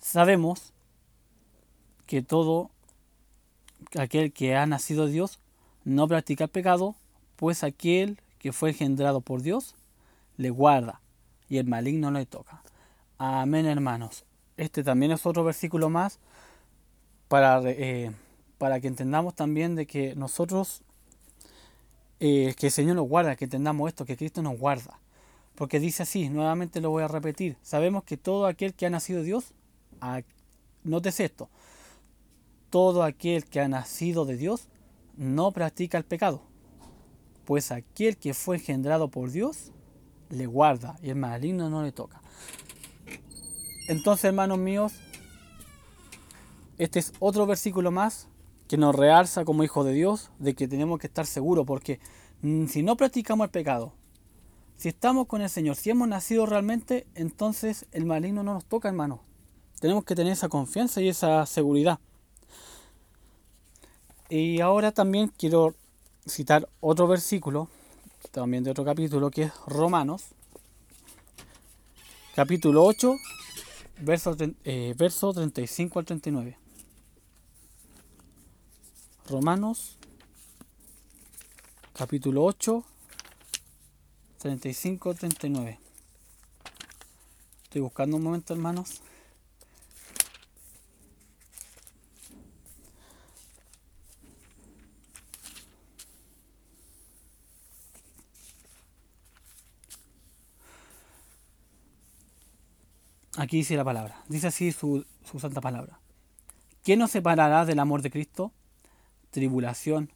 Sabemos 0.00 0.72
que 2.06 2.22
todo 2.22 2.70
aquel 3.96 4.32
que 4.32 4.56
ha 4.56 4.66
nacido 4.66 5.06
de 5.06 5.12
Dios 5.12 5.38
no 5.84 6.08
practica 6.08 6.44
el 6.44 6.50
pecado, 6.50 6.96
pues 7.36 7.62
aquel 7.62 8.20
que 8.40 8.52
fue 8.52 8.70
engendrado 8.70 9.20
por 9.20 9.42
Dios 9.42 9.76
le 10.36 10.50
guarda 10.50 11.00
y 11.48 11.58
el 11.58 11.66
maligno 11.66 12.10
no 12.10 12.18
le 12.18 12.26
toca. 12.26 12.62
Amén, 13.18 13.66
hermanos. 13.66 14.24
Este 14.56 14.82
también 14.82 15.12
es 15.12 15.26
otro 15.26 15.44
versículo 15.44 15.90
más 15.90 16.18
para, 17.28 17.60
eh, 17.64 18.10
para 18.58 18.80
que 18.80 18.88
entendamos 18.88 19.34
también 19.34 19.76
de 19.76 19.86
que 19.86 20.16
nosotros, 20.16 20.82
eh, 22.20 22.54
que 22.58 22.66
el 22.66 22.72
Señor 22.72 22.96
nos 22.96 23.08
guarda, 23.08 23.34
que 23.34 23.46
entendamos 23.46 23.88
esto, 23.88 24.04
que 24.04 24.16
Cristo 24.16 24.42
nos 24.42 24.58
guarda. 24.58 25.00
Porque 25.54 25.80
dice 25.80 26.02
así, 26.02 26.28
nuevamente 26.28 26.80
lo 26.80 26.90
voy 26.90 27.02
a 27.02 27.08
repetir, 27.08 27.56
sabemos 27.62 28.04
que 28.04 28.16
todo 28.16 28.46
aquel 28.46 28.74
que 28.74 28.86
ha 28.86 28.90
nacido 28.90 29.20
de 29.20 29.24
Dios, 29.26 29.52
notes 30.84 31.20
esto, 31.20 31.48
todo 32.70 33.02
aquel 33.02 33.44
que 33.44 33.60
ha 33.60 33.68
nacido 33.68 34.24
de 34.24 34.36
Dios 34.36 34.68
no 35.16 35.50
practica 35.52 35.98
el 35.98 36.04
pecado, 36.04 36.42
pues 37.44 37.72
aquel 37.72 38.16
que 38.16 38.32
fue 38.32 38.56
engendrado 38.56 39.08
por 39.08 39.30
Dios 39.30 39.72
le 40.28 40.46
guarda 40.46 40.96
y 41.02 41.10
el 41.10 41.16
maligno 41.16 41.68
no 41.68 41.82
le 41.82 41.92
toca. 41.92 42.22
Entonces, 43.88 44.26
hermanos 44.26 44.58
míos, 44.58 44.92
este 46.78 47.00
es 47.00 47.12
otro 47.18 47.44
versículo 47.46 47.90
más 47.90 48.29
que 48.70 48.76
nos 48.76 48.94
realza 48.94 49.44
como 49.44 49.64
hijos 49.64 49.84
de 49.84 49.92
Dios 49.92 50.30
de 50.38 50.54
que 50.54 50.68
tenemos 50.68 51.00
que 51.00 51.08
estar 51.08 51.26
seguros 51.26 51.66
porque 51.66 51.98
mm, 52.42 52.66
si 52.66 52.84
no 52.84 52.96
practicamos 52.96 53.46
el 53.46 53.50
pecado, 53.50 53.92
si 54.76 54.90
estamos 54.90 55.26
con 55.26 55.42
el 55.42 55.50
Señor, 55.50 55.74
si 55.74 55.90
hemos 55.90 56.06
nacido 56.06 56.46
realmente, 56.46 57.04
entonces 57.16 57.86
el 57.90 58.06
maligno 58.06 58.44
no 58.44 58.54
nos 58.54 58.64
toca, 58.64 58.86
hermano. 58.86 59.22
Tenemos 59.80 60.04
que 60.04 60.14
tener 60.14 60.34
esa 60.34 60.48
confianza 60.48 61.00
y 61.00 61.08
esa 61.08 61.46
seguridad. 61.46 61.98
Y 64.28 64.60
ahora 64.60 64.92
también 64.92 65.32
quiero 65.36 65.74
citar 66.24 66.68
otro 66.78 67.08
versículo, 67.08 67.68
también 68.30 68.62
de 68.62 68.70
otro 68.70 68.84
capítulo, 68.84 69.32
que 69.32 69.42
es 69.42 69.52
Romanos, 69.66 70.26
capítulo 72.36 72.84
8, 72.84 73.16
verso, 74.02 74.36
eh, 74.62 74.94
verso 74.96 75.32
35 75.32 75.98
al 75.98 76.04
39. 76.04 76.69
Romanos, 79.30 79.96
capítulo 81.92 82.42
8, 82.42 82.84
35 84.38 85.14
39. 85.14 85.78
Estoy 87.62 87.80
buscando 87.80 88.16
un 88.16 88.24
momento, 88.24 88.52
hermanos. 88.52 89.02
Aquí 103.36 103.58
dice 103.58 103.76
la 103.76 103.84
palabra, 103.84 104.24
dice 104.26 104.48
así 104.48 104.72
su, 104.72 105.06
su 105.24 105.38
santa 105.38 105.60
palabra. 105.60 106.00
¿Quién 106.82 106.98
nos 106.98 107.12
separará 107.12 107.64
del 107.64 107.78
amor 107.78 108.02
de 108.02 108.10
Cristo? 108.10 108.52
Tribulación, 109.30 110.10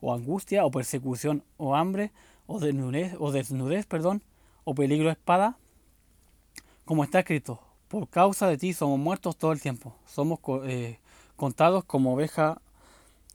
o 0.00 0.14
angustia, 0.14 0.64
o 0.64 0.70
persecución, 0.70 1.42
o 1.56 1.74
hambre, 1.74 2.12
o 2.46 2.58
desnudez, 2.58 3.14
o 3.18 3.32
desnudez, 3.32 3.86
perdón, 3.86 4.22
o 4.64 4.74
peligro 4.74 5.06
de 5.06 5.12
espada, 5.12 5.56
como 6.84 7.04
está 7.04 7.20
escrito, 7.20 7.60
por 7.88 8.08
causa 8.08 8.48
de 8.48 8.56
ti 8.56 8.72
somos 8.72 8.98
muertos 8.98 9.36
todo 9.36 9.52
el 9.52 9.60
tiempo, 9.60 9.94
somos 10.06 10.40
eh, 10.64 10.98
contados 11.36 11.84
como 11.84 12.14
oveja 12.14 12.60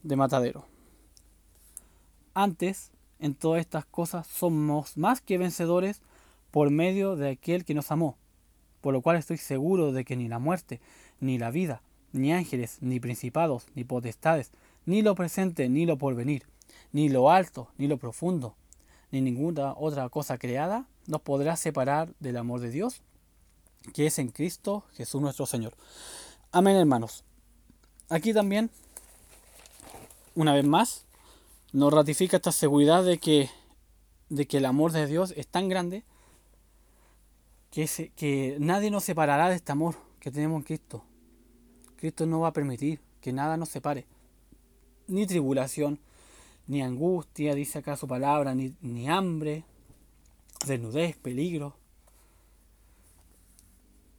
de 0.03 0.15
matadero. 0.15 0.65
Antes, 2.33 2.91
en 3.19 3.33
todas 3.33 3.61
estas 3.61 3.85
cosas, 3.85 4.27
somos 4.27 4.97
más 4.97 5.21
que 5.21 5.37
vencedores 5.37 6.01
por 6.51 6.69
medio 6.69 7.15
de 7.15 7.31
aquel 7.31 7.65
que 7.65 7.73
nos 7.73 7.91
amó, 7.91 8.17
por 8.81 8.93
lo 8.93 9.01
cual 9.01 9.17
estoy 9.17 9.37
seguro 9.37 9.91
de 9.91 10.05
que 10.05 10.15
ni 10.15 10.27
la 10.27 10.39
muerte, 10.39 10.79
ni 11.19 11.37
la 11.37 11.51
vida, 11.51 11.81
ni 12.11 12.33
ángeles, 12.33 12.77
ni 12.81 12.99
principados, 12.99 13.67
ni 13.75 13.83
potestades, 13.83 14.51
ni 14.85 15.01
lo 15.01 15.15
presente, 15.15 15.67
ni 15.69 15.85
lo 15.85 15.97
porvenir, 15.97 16.43
ni 16.91 17.09
lo 17.09 17.31
alto, 17.31 17.69
ni 17.77 17.87
lo 17.87 17.97
profundo, 17.97 18.55
ni 19.11 19.21
ninguna 19.21 19.73
otra 19.77 20.07
cosa 20.09 20.37
creada 20.37 20.87
nos 21.07 21.21
podrá 21.21 21.55
separar 21.55 22.13
del 22.19 22.37
amor 22.37 22.59
de 22.59 22.71
Dios, 22.71 23.01
que 23.93 24.07
es 24.07 24.17
en 24.19 24.29
Cristo 24.29 24.83
Jesús 24.93 25.21
nuestro 25.21 25.45
Señor. 25.45 25.75
Amén, 26.51 26.75
hermanos. 26.75 27.23
Aquí 28.09 28.33
también, 28.33 28.69
una 30.35 30.53
vez 30.53 30.65
más, 30.65 31.05
nos 31.73 31.93
ratifica 31.93 32.37
esta 32.37 32.51
seguridad 32.51 33.03
de 33.03 33.17
que, 33.17 33.49
de 34.29 34.47
que 34.47 34.57
el 34.57 34.65
amor 34.65 34.91
de 34.91 35.07
Dios 35.07 35.33
es 35.35 35.47
tan 35.47 35.69
grande 35.69 36.03
que, 37.71 38.11
que 38.15 38.57
nadie 38.59 38.89
nos 38.89 39.03
separará 39.03 39.49
de 39.49 39.55
este 39.55 39.71
amor 39.71 39.95
que 40.19 40.31
tenemos 40.31 40.57
en 40.57 40.63
Cristo. 40.63 41.03
Cristo 41.97 42.25
no 42.25 42.39
va 42.41 42.49
a 42.49 42.53
permitir 42.53 42.99
que 43.21 43.33
nada 43.33 43.57
nos 43.57 43.69
separe 43.69 44.05
ni 45.07 45.25
tribulación, 45.25 45.99
ni 46.67 46.81
angustia, 46.81 47.55
dice 47.55 47.79
acá 47.79 47.95
su 47.95 48.07
palabra, 48.07 48.55
ni, 48.55 48.73
ni 48.81 49.09
hambre, 49.09 49.63
desnudez, 50.65 51.17
peligro. 51.17 51.75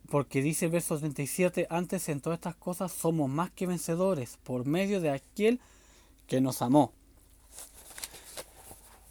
Porque 0.09 0.41
dice 0.43 0.67
el 0.67 0.71
verso 0.71 0.99
37, 0.99 1.67
antes 1.69 2.09
en 2.09 2.21
todas 2.21 2.39
estas 2.39 2.55
cosas 2.55 2.93
somos 2.93 3.29
más 3.29 3.51
que 3.51 3.67
vencedores 3.67 4.39
por 4.45 4.65
medio 4.65 5.01
de 5.01 5.11
aquel 5.11 5.61
que 6.29 6.41
nos 6.41 6.63
amó. 6.63 6.93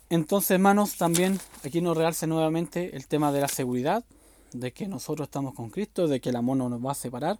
Entonces, 0.09 0.51
hermanos, 0.51 0.95
también 0.97 1.39
aquí 1.63 1.81
nos 1.81 1.97
realce 1.97 2.27
nuevamente 2.27 2.95
el 2.95 3.07
tema 3.07 3.31
de 3.31 3.41
la 3.41 3.47
seguridad, 3.47 4.05
de 4.53 4.71
que 4.71 4.87
nosotros 4.87 5.27
estamos 5.27 5.53
con 5.53 5.69
Cristo, 5.69 6.07
de 6.07 6.21
que 6.21 6.29
el 6.29 6.35
amor 6.37 6.57
no 6.57 6.69
nos 6.69 6.85
va 6.85 6.91
a 6.91 6.95
separar. 6.95 7.39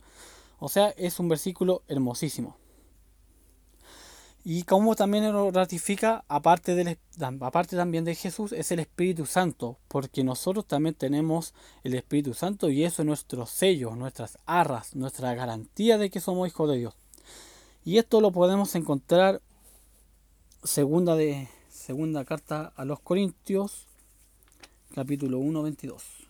O 0.60 0.68
sea, 0.68 0.90
es 0.90 1.20
un 1.20 1.30
versículo 1.30 1.84
hermosísimo. 1.88 2.58
Y 4.48 4.62
como 4.62 4.96
también 4.96 5.34
lo 5.34 5.50
ratifica, 5.50 6.24
aparte, 6.28 6.76
del, 6.76 7.00
aparte 7.42 7.76
también 7.76 8.06
de 8.06 8.14
Jesús, 8.14 8.52
es 8.52 8.72
el 8.72 8.80
Espíritu 8.80 9.26
Santo, 9.26 9.80
porque 9.88 10.24
nosotros 10.24 10.68
también 10.68 10.94
tenemos 10.94 11.56
el 11.84 11.96
Espíritu 11.96 12.36
Santo 12.36 12.70
y 12.70 12.84
eso 12.84 13.02
es 13.02 13.08
nuestro 13.08 13.48
sello, 13.48 13.96
nuestras 13.96 14.38
arras, 14.46 14.96
nuestra 14.96 15.34
garantía 15.34 15.98
de 15.98 16.12
que 16.12 16.20
somos 16.20 16.48
hijos 16.48 16.70
de 16.70 16.78
Dios. 16.78 16.94
Y 17.84 17.98
esto 17.98 18.22
lo 18.22 18.32
podemos 18.32 18.76
encontrar 18.76 19.42
segunda 20.64 21.16
de 21.16 21.50
segunda 21.72 22.24
carta 22.24 22.72
a 22.76 22.86
los 22.86 23.00
Corintios, 23.00 23.88
capítulo 24.94 25.40
1, 25.40 25.64
22. 25.64 26.25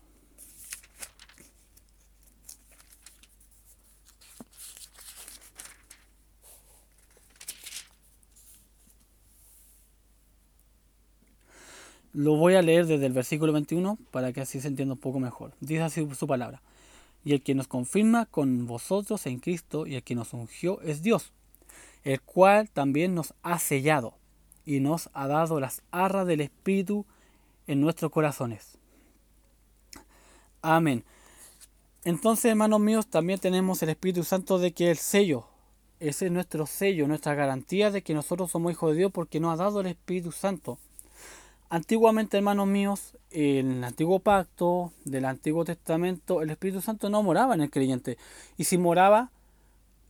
Lo 12.15 12.37
voy 12.37 12.55
a 12.55 12.61
leer 12.61 12.85
desde 12.85 13.07
el 13.07 13.11
versículo 13.11 13.51
21 13.51 13.97
para 14.09 14.31
que 14.31 14.39
así 14.39 14.61
se 14.61 14.69
entienda 14.69 14.93
un 14.93 14.99
poco 15.01 15.19
mejor. 15.19 15.51
Dice 15.59 15.81
así 15.81 16.07
su 16.15 16.27
palabra. 16.27 16.61
Y 17.25 17.33
el 17.33 17.41
que 17.41 17.55
nos 17.55 17.67
confirma 17.67 18.25
con 18.25 18.67
vosotros 18.67 19.25
en 19.25 19.39
Cristo 19.39 19.85
y 19.85 19.95
el 19.95 20.03
que 20.03 20.15
nos 20.15 20.33
ungió 20.33 20.79
es 20.79 21.01
Dios, 21.01 21.33
el 22.05 22.21
cual 22.21 22.69
también 22.69 23.15
nos 23.15 23.33
ha 23.43 23.59
sellado 23.59 24.13
y 24.65 24.79
nos 24.79 25.09
ha 25.11 25.27
dado 25.27 25.59
las 25.59 25.81
arras 25.91 26.25
del 26.25 26.39
Espíritu 26.39 27.05
en 27.67 27.81
nuestros 27.81 28.13
corazones. 28.13 28.77
Amén. 30.61 31.03
Entonces, 32.05 32.45
hermanos 32.45 32.79
míos, 32.79 33.07
también 33.07 33.39
tenemos 33.39 33.83
el 33.83 33.89
Espíritu 33.89 34.23
Santo 34.23 34.57
de 34.57 34.71
que 34.71 34.89
el 34.89 34.97
sello, 34.97 35.47
ese 35.99 36.27
es 36.27 36.31
nuestro 36.31 36.65
sello, 36.65 37.09
nuestra 37.09 37.35
garantía 37.35 37.91
de 37.91 38.03
que 38.03 38.13
nosotros 38.13 38.51
somos 38.51 38.71
hijos 38.71 38.91
de 38.91 38.99
Dios 38.99 39.11
porque 39.11 39.41
nos 39.41 39.59
ha 39.59 39.63
dado 39.65 39.81
el 39.81 39.87
Espíritu 39.87 40.31
Santo. 40.31 40.79
Antiguamente, 41.69 42.37
hermanos 42.37 42.67
míos, 42.67 43.17
en 43.31 43.71
el 43.71 43.83
antiguo 43.83 44.19
pacto 44.19 44.93
del 45.03 45.25
Antiguo 45.25 45.65
Testamento, 45.65 46.41
el 46.41 46.51
Espíritu 46.51 46.81
Santo 46.81 47.09
no 47.09 47.23
moraba 47.23 47.55
en 47.55 47.61
el 47.61 47.71
creyente. 47.71 48.17
Y 48.55 48.65
si 48.65 48.77
moraba, 48.77 49.31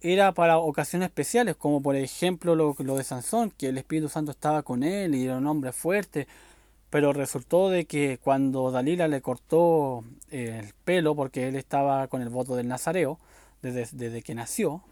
era 0.01 0.33
para 0.33 0.57
ocasiones 0.57 1.07
especiales, 1.07 1.55
como 1.55 1.81
por 1.81 1.95
ejemplo 1.95 2.55
lo, 2.55 2.73
de 2.73 3.03
Sansón, 3.03 3.51
que 3.51 3.69
el 3.69 3.77
Espíritu 3.77 4.09
Santo 4.09 4.31
estaba 4.31 4.63
con 4.63 4.83
él 4.83 5.15
y 5.15 5.25
era 5.25 5.37
un 5.37 5.47
hombre 5.47 5.71
fuerte. 5.71 6.27
Pero 6.89 7.13
resultó 7.13 7.69
de 7.69 7.85
que 7.85 8.19
cuando 8.21 8.71
Dalila 8.71 9.07
le 9.07 9.21
cortó 9.21 10.03
el 10.29 10.73
pelo, 10.83 11.15
porque 11.15 11.47
él 11.47 11.55
estaba 11.55 12.07
con 12.07 12.21
el 12.21 12.29
voto 12.29 12.55
del 12.55 12.67
Nazareo, 12.67 13.17
desde, 13.61 13.87
desde 13.93 14.21
que 14.21 14.35
nació, 14.35 14.83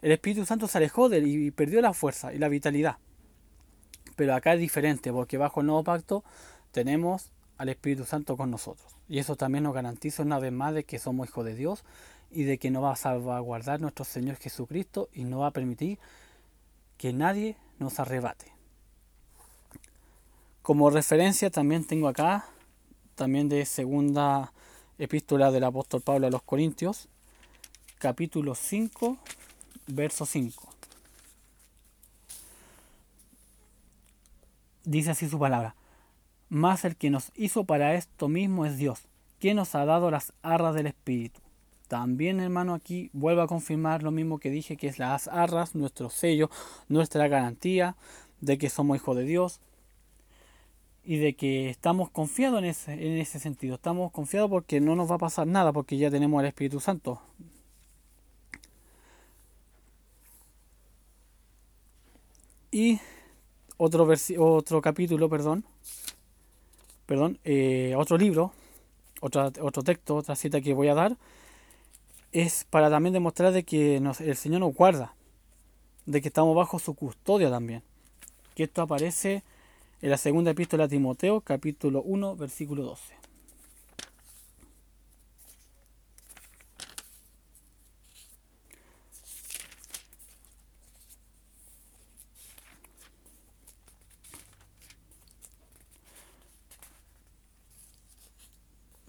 el 0.00 0.12
Espíritu 0.12 0.46
Santo 0.46 0.68
se 0.68 0.78
alejó 0.78 1.08
de 1.08 1.18
él 1.18 1.26
y 1.26 1.50
perdió 1.50 1.80
la 1.80 1.92
fuerza 1.92 2.32
y 2.32 2.38
la 2.38 2.48
vitalidad. 2.48 2.98
Pero 4.18 4.34
acá 4.34 4.54
es 4.54 4.58
diferente, 4.58 5.12
porque 5.12 5.38
bajo 5.38 5.60
el 5.60 5.68
nuevo 5.68 5.84
pacto 5.84 6.24
tenemos 6.72 7.30
al 7.56 7.68
Espíritu 7.68 8.04
Santo 8.04 8.36
con 8.36 8.50
nosotros. 8.50 8.96
Y 9.08 9.20
eso 9.20 9.36
también 9.36 9.62
nos 9.62 9.72
garantiza 9.72 10.24
una 10.24 10.40
vez 10.40 10.50
más 10.50 10.74
de 10.74 10.82
que 10.82 10.98
somos 10.98 11.28
hijos 11.28 11.44
de 11.44 11.54
Dios 11.54 11.84
y 12.32 12.42
de 12.42 12.58
que 12.58 12.72
nos 12.72 12.82
va 12.82 12.90
a 12.90 12.96
salvaguardar 12.96 13.80
nuestro 13.80 14.04
Señor 14.04 14.34
Jesucristo 14.34 15.08
y 15.12 15.22
no 15.22 15.38
va 15.38 15.46
a 15.46 15.50
permitir 15.52 16.00
que 16.96 17.12
nadie 17.12 17.56
nos 17.78 18.00
arrebate. 18.00 18.52
Como 20.62 20.90
referencia 20.90 21.48
también 21.48 21.86
tengo 21.86 22.08
acá, 22.08 22.46
también 23.14 23.48
de 23.48 23.64
segunda 23.66 24.52
epístola 24.98 25.52
del 25.52 25.62
apóstol 25.62 26.00
Pablo 26.00 26.26
a 26.26 26.30
los 26.30 26.42
Corintios, 26.42 27.08
capítulo 28.00 28.56
5, 28.56 29.16
verso 29.86 30.26
5. 30.26 30.77
Dice 34.88 35.10
así 35.10 35.28
su 35.28 35.38
palabra. 35.38 35.74
Más 36.48 36.86
el 36.86 36.96
que 36.96 37.10
nos 37.10 37.30
hizo 37.34 37.64
para 37.64 37.92
esto 37.92 38.26
mismo 38.26 38.64
es 38.64 38.78
Dios, 38.78 39.06
quien 39.38 39.56
nos 39.56 39.74
ha 39.74 39.84
dado 39.84 40.10
las 40.10 40.32
arras 40.40 40.74
del 40.74 40.86
Espíritu. 40.86 41.42
También, 41.88 42.40
hermano, 42.40 42.72
aquí 42.72 43.10
vuelvo 43.12 43.42
a 43.42 43.48
confirmar 43.48 44.02
lo 44.02 44.12
mismo 44.12 44.38
que 44.38 44.48
dije, 44.48 44.78
que 44.78 44.88
es 44.88 44.98
las 44.98 45.28
arras, 45.28 45.74
nuestro 45.74 46.08
sello, 46.08 46.48
nuestra 46.88 47.28
garantía 47.28 47.96
de 48.40 48.56
que 48.56 48.70
somos 48.70 48.96
hijos 48.96 49.14
de 49.14 49.24
Dios 49.24 49.60
y 51.04 51.18
de 51.18 51.34
que 51.34 51.68
estamos 51.68 52.08
confiados 52.08 52.60
en 52.60 52.64
ese, 52.64 52.92
en 52.94 53.18
ese 53.18 53.38
sentido. 53.40 53.74
Estamos 53.74 54.10
confiados 54.10 54.48
porque 54.48 54.80
no 54.80 54.96
nos 54.96 55.10
va 55.10 55.16
a 55.16 55.18
pasar 55.18 55.46
nada, 55.46 55.70
porque 55.70 55.98
ya 55.98 56.10
tenemos 56.10 56.40
al 56.40 56.46
Espíritu 56.46 56.80
Santo. 56.80 57.20
Y 62.70 63.00
otro, 63.78 64.06
otro 64.38 64.82
capítulo, 64.82 65.30
perdón, 65.30 65.64
perdón, 67.06 67.38
eh, 67.44 67.94
otro 67.96 68.18
libro, 68.18 68.52
otro, 69.20 69.50
otro 69.62 69.82
texto, 69.82 70.16
otra 70.16 70.36
cita 70.36 70.60
que 70.60 70.74
voy 70.74 70.88
a 70.88 70.94
dar, 70.94 71.16
es 72.32 72.66
para 72.68 72.90
también 72.90 73.14
demostrar 73.14 73.52
de 73.52 73.62
que 73.62 73.96
el 73.96 74.36
Señor 74.36 74.60
nos 74.60 74.74
guarda, 74.74 75.14
de 76.04 76.20
que 76.20 76.28
estamos 76.28 76.54
bajo 76.54 76.78
su 76.78 76.94
custodia 76.94 77.50
también. 77.50 77.82
Que 78.54 78.64
esto 78.64 78.82
aparece 78.82 79.42
en 80.02 80.10
la 80.10 80.18
segunda 80.18 80.50
epístola 80.50 80.84
a 80.84 80.88
Timoteo, 80.88 81.40
capítulo 81.40 82.02
1, 82.02 82.36
versículo 82.36 82.82
12. 82.82 83.17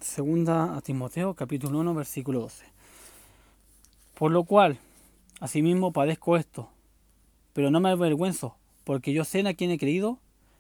Segunda 0.10 0.76
a 0.76 0.82
Timoteo, 0.82 1.36
capítulo 1.36 1.80
1, 1.80 1.94
versículo 1.94 2.40
12. 2.40 2.66
Por 4.16 4.32
lo 4.32 4.44
cual, 4.44 4.80
asimismo 5.40 5.94
padezco 5.94 6.36
esto, 6.36 6.72
pero 7.54 7.70
no 7.70 7.80
me 7.80 7.92
avergüenzo, 7.92 8.56
porque 8.86 9.14
yo 9.14 9.24
sé 9.24 9.48
a 9.48 9.54
quien 9.54 9.70
he 9.70 9.78
creído 9.78 10.18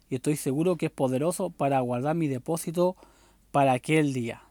y 0.07 0.15
estoy 0.15 0.35
seguro 0.35 0.75
que 0.75 0.85
es 0.85 0.91
poderoso 0.91 1.49
para 1.49 1.79
guardar 1.79 2.15
mi 2.15 2.27
depósito 2.27 2.95
para 3.51 3.73
aquel 3.73 4.13
día. 4.13 4.43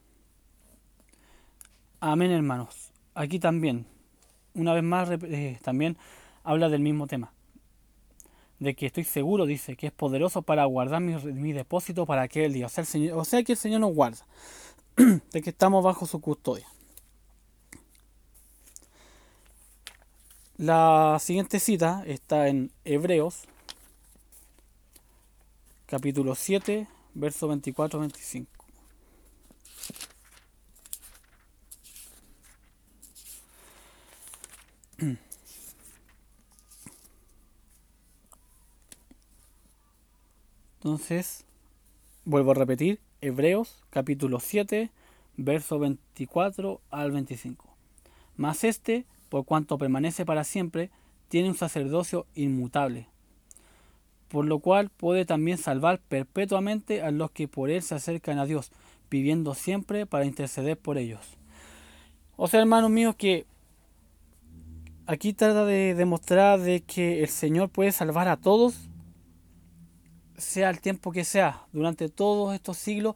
Amén, 2.00 2.32
hermanos. 2.32 2.90
Aquí 3.14 3.38
también, 3.38 3.86
una 4.54 4.74
vez 4.74 4.82
más, 4.82 5.08
eh, 5.10 5.60
también 5.62 5.96
habla 6.42 6.68
del 6.68 6.80
mismo 6.80 7.06
tema. 7.06 7.32
De 8.58 8.74
que 8.74 8.86
estoy 8.86 9.04
seguro, 9.04 9.46
dice, 9.46 9.76
que 9.76 9.86
es 9.86 9.92
poderoso 9.92 10.42
para 10.42 10.64
guardar 10.64 11.00
mi, 11.00 11.14
mi 11.32 11.52
depósito 11.52 12.04
para 12.04 12.22
aquel 12.22 12.52
día. 12.52 12.66
O 12.66 12.68
sea, 12.68 12.82
el 12.82 12.88
Señor, 12.88 13.16
o 13.16 13.24
sea 13.24 13.44
que 13.44 13.52
el 13.52 13.58
Señor 13.58 13.80
nos 13.80 13.94
guarda. 13.94 14.26
de 15.32 15.42
que 15.42 15.50
estamos 15.50 15.84
bajo 15.84 16.06
su 16.06 16.20
custodia. 16.20 16.66
La 20.56 21.18
siguiente 21.20 21.60
cita 21.60 22.02
está 22.04 22.48
en 22.48 22.72
Hebreos, 22.84 23.44
capítulo 25.86 26.34
7, 26.34 26.88
verso 27.14 27.48
24-25. 27.48 28.46
Entonces, 40.80 41.44
vuelvo 42.24 42.50
a 42.50 42.54
repetir, 42.54 43.00
Hebreos 43.20 43.82
capítulo 43.90 44.38
7, 44.38 44.92
verso 45.36 45.80
24 45.80 46.80
al 46.90 47.10
25. 47.10 47.64
Mas 48.36 48.62
este, 48.62 49.06
por 49.28 49.44
cuanto 49.44 49.76
permanece 49.76 50.24
para 50.24 50.44
siempre, 50.44 50.90
tiene 51.28 51.48
un 51.48 51.56
sacerdocio 51.56 52.26
inmutable, 52.36 53.08
por 54.28 54.44
lo 54.44 54.60
cual 54.60 54.90
puede 54.90 55.24
también 55.24 55.58
salvar 55.58 55.98
perpetuamente 55.98 57.02
a 57.02 57.10
los 57.10 57.32
que 57.32 57.48
por 57.48 57.70
él 57.70 57.82
se 57.82 57.96
acercan 57.96 58.38
a 58.38 58.46
Dios, 58.46 58.70
viviendo 59.10 59.54
siempre 59.54 60.06
para 60.06 60.24
interceder 60.24 60.78
por 60.78 60.96
ellos. 60.96 61.36
O 62.36 62.46
sea, 62.46 62.60
hermanos 62.60 62.90
míos, 62.90 63.16
que 63.16 63.46
aquí 65.06 65.32
trata 65.32 65.64
de 65.64 65.96
demostrar 65.96 66.60
de 66.60 66.82
que 66.82 67.22
el 67.22 67.28
Señor 67.28 67.68
puede 67.68 67.90
salvar 67.90 68.28
a 68.28 68.36
todos 68.36 68.87
sea 70.38 70.70
el 70.70 70.80
tiempo 70.80 71.12
que 71.12 71.24
sea, 71.24 71.66
durante 71.72 72.08
todos 72.08 72.54
estos 72.54 72.78
siglos, 72.78 73.14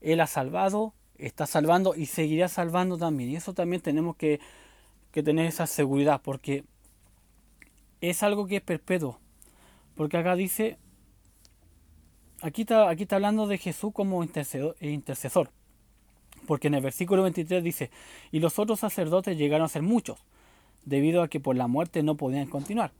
Él 0.00 0.20
ha 0.20 0.26
salvado, 0.26 0.94
está 1.16 1.46
salvando 1.46 1.94
y 1.96 2.06
seguirá 2.06 2.48
salvando 2.48 2.96
también. 2.96 3.30
Y 3.30 3.36
eso 3.36 3.54
también 3.54 3.82
tenemos 3.82 4.16
que, 4.16 4.40
tener 5.10 5.46
esa 5.46 5.66
seguridad, 5.66 6.20
porque 6.22 6.64
es 8.00 8.22
algo 8.22 8.46
que 8.46 8.56
es 8.56 8.62
perpetuo. 8.62 9.18
Porque 9.96 10.16
acá 10.16 10.36
dice, 10.36 10.78
aquí 12.40 12.62
está, 12.62 12.88
aquí 12.88 13.02
está 13.02 13.16
hablando 13.16 13.48
de 13.48 13.58
Jesús 13.58 13.92
como 13.92 14.22
intercesor. 14.22 15.50
Porque 16.46 16.68
en 16.68 16.74
el 16.74 16.82
versículo 16.82 17.24
23 17.24 17.64
dice, 17.64 17.90
y 18.30 18.38
los 18.38 18.60
otros 18.60 18.78
sacerdotes 18.78 19.36
llegaron 19.36 19.64
a 19.64 19.68
ser 19.68 19.82
muchos, 19.82 20.20
debido 20.84 21.22
a 21.22 21.28
que 21.28 21.40
por 21.40 21.56
la 21.56 21.66
muerte 21.66 22.04
no 22.04 22.16
podían 22.16 22.46
continuar. 22.46 22.92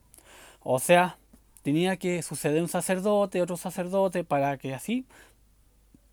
O 0.61 0.81
sea, 0.81 1.19
tenía 1.69 1.99
que 1.99 2.23
suceder 2.23 2.63
un 2.63 2.69
sacerdote, 2.69 3.43
otro 3.43 3.59
sacerdote, 3.59 4.25
para 4.25 4.57
que 4.57 4.73
así 4.73 5.05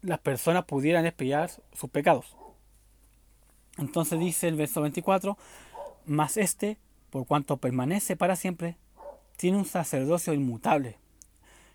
las 0.02 0.20
personas 0.20 0.66
pudieran 0.66 1.06
expiar 1.06 1.50
sus 1.72 1.90
pecados. 1.90 2.36
Entonces 3.78 4.20
dice 4.20 4.50
el 4.50 4.56
verso 4.56 4.82
24, 4.82 5.38
mas 6.06 6.36
este, 6.36 6.78
por 7.10 7.26
cuanto 7.26 7.56
permanece 7.56 8.18
para 8.18 8.36
siempre, 8.36 8.76
tiene 9.38 9.58
un 9.58 9.64
sacerdocio 9.64 10.34
inmutable, 10.34 10.98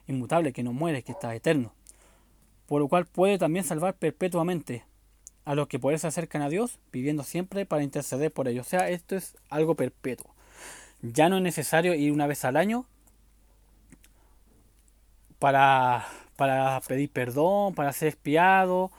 inmutable, 0.07 0.53
que 0.53 0.63
no 0.63 0.75
muere, 0.75 1.03
que 1.03 1.13
está 1.13 1.35
eterno, 1.35 1.73
por 2.67 2.83
lo 2.83 2.89
cual 2.89 3.07
puede 3.07 3.39
también 3.39 3.65
salvar 3.65 3.95
perpetuamente 3.95 4.85
a 5.47 5.55
los 5.55 5.69
que 5.69 5.79
por 5.79 5.95
eso 5.95 6.03
se 6.03 6.09
acercan 6.09 6.43
a 6.43 6.51
Dios, 6.51 6.81
viviendo 6.93 7.23
siempre 7.23 7.65
para 7.65 7.83
interceder 7.83 8.31
por 8.31 8.47
ellos. 8.47 8.67
O 8.67 8.69
sea, 8.69 8.91
esto 8.91 9.17
es 9.17 9.39
algo 9.49 9.75
perpetuo. 9.75 10.35
Ya 11.01 11.31
no 11.31 11.39
es 11.39 11.43
necesario 11.43 11.95
ir 11.95 12.13
una 12.13 12.27
vez 12.27 12.45
al 12.45 12.59
año 12.59 12.85
para, 15.41 16.07
para 16.37 16.81
pedir 16.83 17.11
perdón, 17.11 17.75
para 17.75 17.93
ser 17.93 18.09
espiado. 18.09 18.93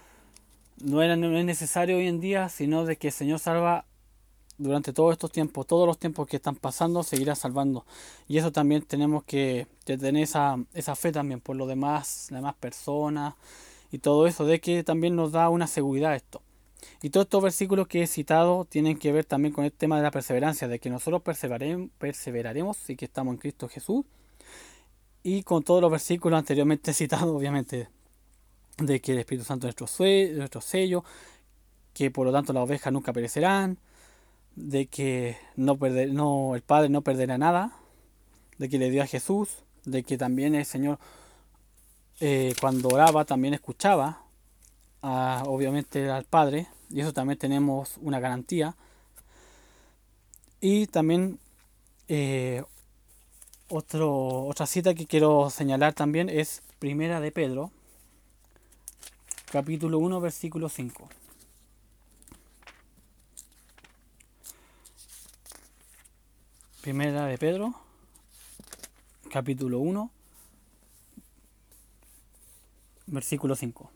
No, 0.84 1.02
era, 1.02 1.16
no 1.16 1.38
es 1.38 1.46
necesario 1.46 1.98
hoy 1.98 2.08
en 2.08 2.20
día, 2.20 2.50
sino 2.50 2.84
de 2.84 2.98
que 2.98 3.08
el 3.08 3.14
Señor 3.14 3.40
salva 3.40 3.86
durante 4.58 4.94
todos 4.94 5.14
estos 5.14 5.32
tiempos, 5.32 5.66
todos 5.66 5.88
los 5.88 5.98
tiempos 5.98 6.28
que 6.28 6.38
están 6.38 6.56
pasando, 6.56 7.04
seguirá 7.04 7.36
salvando. 7.36 7.86
Y 8.28 8.38
eso 8.38 8.52
también 8.52 8.82
tenemos 8.84 9.24
que, 9.24 9.68
tener 9.86 10.18
esa, 10.18 10.58
esa 10.74 10.96
fe 10.96 11.12
también 11.12 11.40
por 11.40 11.56
lo 11.56 11.68
demás, 11.68 12.28
las 12.32 12.42
demás 12.42 12.56
personas 12.56 13.36
y 13.92 14.00
todo 14.00 14.28
eso, 14.28 14.46
de 14.46 14.60
que 14.60 14.84
también 14.84 15.16
nos 15.16 15.32
da 15.32 15.50
una 15.50 15.68
seguridad 15.68 16.16
esto. 16.16 16.42
Y 17.02 17.12
todos 17.12 17.26
estos 17.26 17.44
versículos 17.44 17.88
que 17.88 18.04
he 18.04 18.08
citado 18.08 18.66
tienen 18.66 18.98
que 18.98 19.12
ver 19.12 19.26
también 19.26 19.54
con 19.54 19.66
el 19.66 19.72
tema 19.72 19.98
de 19.98 20.04
la 20.04 20.12
perseverancia, 20.12 20.68
de 20.68 20.80
que 20.80 20.90
nosotros 20.90 21.22
perseveraremos, 21.22 21.90
perseveraremos 21.98 22.90
y 22.90 22.96
que 22.96 23.06
estamos 23.06 23.34
en 23.34 23.40
Cristo 23.40 23.68
Jesús. 23.68 24.06
Y 25.24 25.44
con 25.44 25.64
todos 25.64 25.82
los 25.82 25.92
versículos 25.92 26.38
anteriormente 26.38 26.94
citados, 26.96 27.36
obviamente, 27.36 27.90
de 28.78 29.02
que 29.02 29.14
el 29.14 29.20
Espíritu 29.20 29.46
Santo 29.46 29.68
es 29.68 29.76
nuestro, 29.80 30.06
nuestro 30.36 30.62
sello, 30.62 31.04
que 31.94 32.10
por 32.10 32.26
lo 32.26 32.32
tanto 32.32 32.54
las 32.54 32.64
ovejas 32.64 32.92
nunca 32.92 33.14
perecerán, 33.14 33.78
de 34.56 34.88
que 34.88 35.38
no, 35.56 35.78
perder, 35.78 36.14
no 36.14 36.56
el 36.56 36.62
Padre 36.62 36.90
no 36.90 37.02
perderá 37.02 37.38
nada, 37.38 37.74
de 38.58 38.70
que 38.70 38.78
le 38.78 38.90
dio 38.90 39.04
a 39.04 39.08
Jesús, 39.08 39.50
de 39.86 40.04
que 40.04 40.18
también 40.18 40.56
el 40.56 40.66
Señor 40.66 41.00
eh, 42.20 42.54
cuando 42.62 42.90
oraba 42.90 43.26
también 43.26 43.56
escuchaba, 43.56 44.24
obviamente 45.02 46.10
al 46.10 46.26
Padre, 46.26 46.68
y 46.92 47.02
eso 47.02 47.14
también 47.14 47.40
tenemos 47.40 47.98
una 47.98 48.20
garantía. 48.20 48.76
Y 50.60 50.86
también 50.88 51.40
eh, 52.08 52.64
otro, 53.72 54.46
otra 54.46 54.66
cita 54.66 54.94
que 54.94 55.08
quiero 55.08 55.50
señalar 55.50 55.94
también 55.94 56.30
es 56.30 56.62
Primera 56.80 57.22
de 57.22 57.32
Pedro, 57.32 57.72
capítulo 59.50 59.98
1, 59.98 60.20
versículo 60.20 60.68
5. 60.68 61.10
Primera 66.82 67.26
de 67.28 67.38
Pedro, 67.38 67.74
capítulo 69.32 69.80
1, 69.80 70.12
versículo 73.08 73.56
5. 73.56 73.90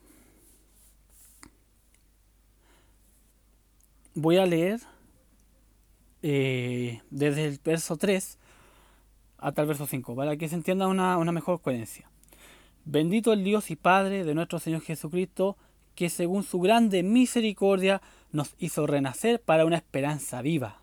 Voy 4.14 4.38
a 4.38 4.46
leer 4.46 4.80
eh, 6.22 7.02
desde 7.10 7.44
el 7.44 7.60
verso 7.62 7.98
3 7.98 8.38
hasta 9.38 9.62
el 9.62 9.68
verso 9.68 9.86
5, 9.86 10.14
para 10.14 10.36
que 10.36 10.48
se 10.48 10.54
entienda 10.54 10.86
una, 10.86 11.18
una 11.18 11.32
mejor 11.32 11.60
coherencia. 11.60 12.10
Bendito 12.84 13.32
el 13.32 13.44
Dios 13.44 13.70
y 13.70 13.76
Padre 13.76 14.24
de 14.24 14.34
nuestro 14.34 14.58
Señor 14.58 14.80
Jesucristo, 14.82 15.56
que 15.94 16.08
según 16.10 16.42
su 16.42 16.60
grande 16.60 17.02
misericordia 17.02 18.02
nos 18.32 18.54
hizo 18.58 18.86
renacer 18.86 19.40
para 19.40 19.64
una 19.64 19.76
esperanza 19.76 20.42
viva, 20.42 20.78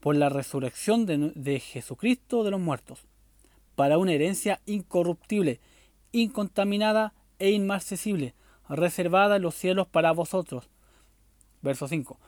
por 0.00 0.16
la 0.16 0.28
resurrección 0.28 1.06
de, 1.06 1.32
de 1.34 1.60
Jesucristo 1.60 2.42
de 2.42 2.50
los 2.50 2.60
muertos, 2.60 3.04
para 3.74 3.98
una 3.98 4.12
herencia 4.12 4.60
incorruptible, 4.66 5.60
incontaminada 6.10 7.14
e 7.38 7.50
inmarcesible, 7.50 8.34
reservada 8.68 9.36
en 9.36 9.42
los 9.42 9.54
cielos 9.54 9.86
para 9.88 10.12
vosotros. 10.12 10.68
Verso 11.60 11.88
5. 11.88 12.18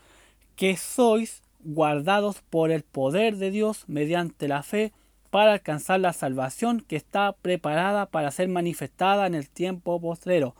Que 0.56 0.76
sois 0.76 1.43
guardados 1.64 2.42
por 2.42 2.70
el 2.70 2.82
poder 2.82 3.36
de 3.36 3.50
Dios 3.50 3.84
mediante 3.86 4.48
la 4.48 4.62
fe 4.62 4.92
para 5.30 5.54
alcanzar 5.54 6.00
la 6.00 6.12
salvación 6.12 6.80
que 6.80 6.96
está 6.96 7.32
preparada 7.32 8.06
para 8.06 8.30
ser 8.30 8.48
manifestada 8.48 9.26
en 9.26 9.34
el 9.34 9.50
tiempo 9.50 10.00
postrero. 10.00 10.54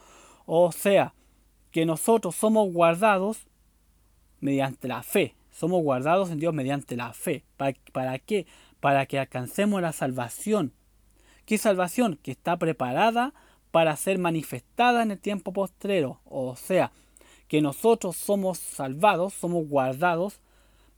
O 0.46 0.72
sea, 0.72 1.14
que 1.70 1.86
nosotros 1.86 2.34
somos 2.34 2.72
guardados 2.72 3.46
mediante 4.40 4.88
la 4.88 5.02
fe. 5.02 5.36
Somos 5.52 5.82
guardados 5.82 6.30
en 6.30 6.40
Dios 6.40 6.52
mediante 6.52 6.96
la 6.96 7.12
fe. 7.12 7.44
¿Para, 7.56 7.76
para 7.92 8.18
qué? 8.18 8.46
Para 8.80 9.06
que 9.06 9.18
alcancemos 9.18 9.80
la 9.80 9.92
salvación 9.92 10.72
¿Qué 11.46 11.58
salvación? 11.58 12.18
Que 12.22 12.30
está 12.30 12.56
preparada 12.56 13.34
para 13.70 13.96
ser 13.96 14.18
manifestada 14.18 15.02
en 15.02 15.10
el 15.10 15.18
tiempo 15.18 15.52
postrero. 15.52 16.20
O 16.24 16.56
sea, 16.56 16.90
que 17.48 17.60
nosotros 17.60 18.16
somos 18.16 18.58
salvados, 18.58 19.34
somos 19.34 19.68
guardados 19.68 20.40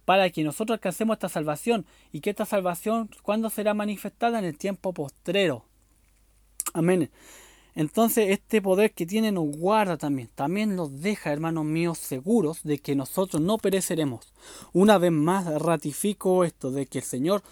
para 0.06 0.30
que 0.30 0.42
nosotros 0.44 0.76
alcancemos 0.76 1.16
esta 1.16 1.28
salvación 1.28 1.84
y 2.12 2.20
que 2.20 2.30
esta 2.30 2.46
salvación, 2.46 3.10
¿cuándo 3.22 3.50
será 3.50 3.74
manifestada? 3.74 4.38
En 4.38 4.46
el 4.46 4.56
tiempo 4.56 4.94
postrero. 4.94 5.66
Amén. 6.72 7.10
Entonces 7.74 8.30
este 8.30 8.62
poder 8.62 8.92
que 8.92 9.04
tiene 9.04 9.32
nos 9.32 9.48
guarda 9.54 9.98
también, 9.98 10.30
también 10.34 10.76
nos 10.76 11.02
deja, 11.02 11.32
hermanos 11.32 11.64
míos, 11.66 11.98
seguros 11.98 12.62
de 12.62 12.78
que 12.78 12.94
nosotros 12.94 13.42
no 13.42 13.58
pereceremos. 13.58 14.32
Una 14.72 14.96
vez 14.96 15.12
más 15.12 15.44
ratifico 15.60 16.44
esto, 16.44 16.70
de 16.70 16.86
que 16.86 16.98
el 16.98 17.04
Señor 17.04 17.42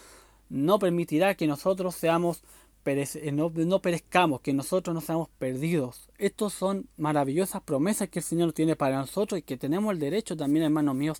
no 0.48 0.78
permitirá 0.78 1.34
que 1.34 1.48
nosotros 1.48 1.96
seamos 1.96 2.42
eh, 2.86 3.32
no, 3.32 3.80
perezcamos, 3.80 4.40
que 4.40 4.52
nosotros 4.52 4.94
no 4.94 5.00
seamos 5.00 5.28
perdidos. 5.38 6.10
Estas 6.18 6.52
son 6.52 6.88
maravillosas 6.96 7.62
promesas 7.62 8.08
que 8.08 8.18
el 8.18 8.24
Señor 8.24 8.52
tiene 8.52 8.76
para 8.76 8.98
nosotros 8.98 9.38
y 9.38 9.42
que 9.42 9.56
tenemos 9.56 9.92
el 9.92 9.98
derecho 9.98 10.36
también, 10.36 10.66
hermanos 10.66 10.94
míos, 10.94 11.18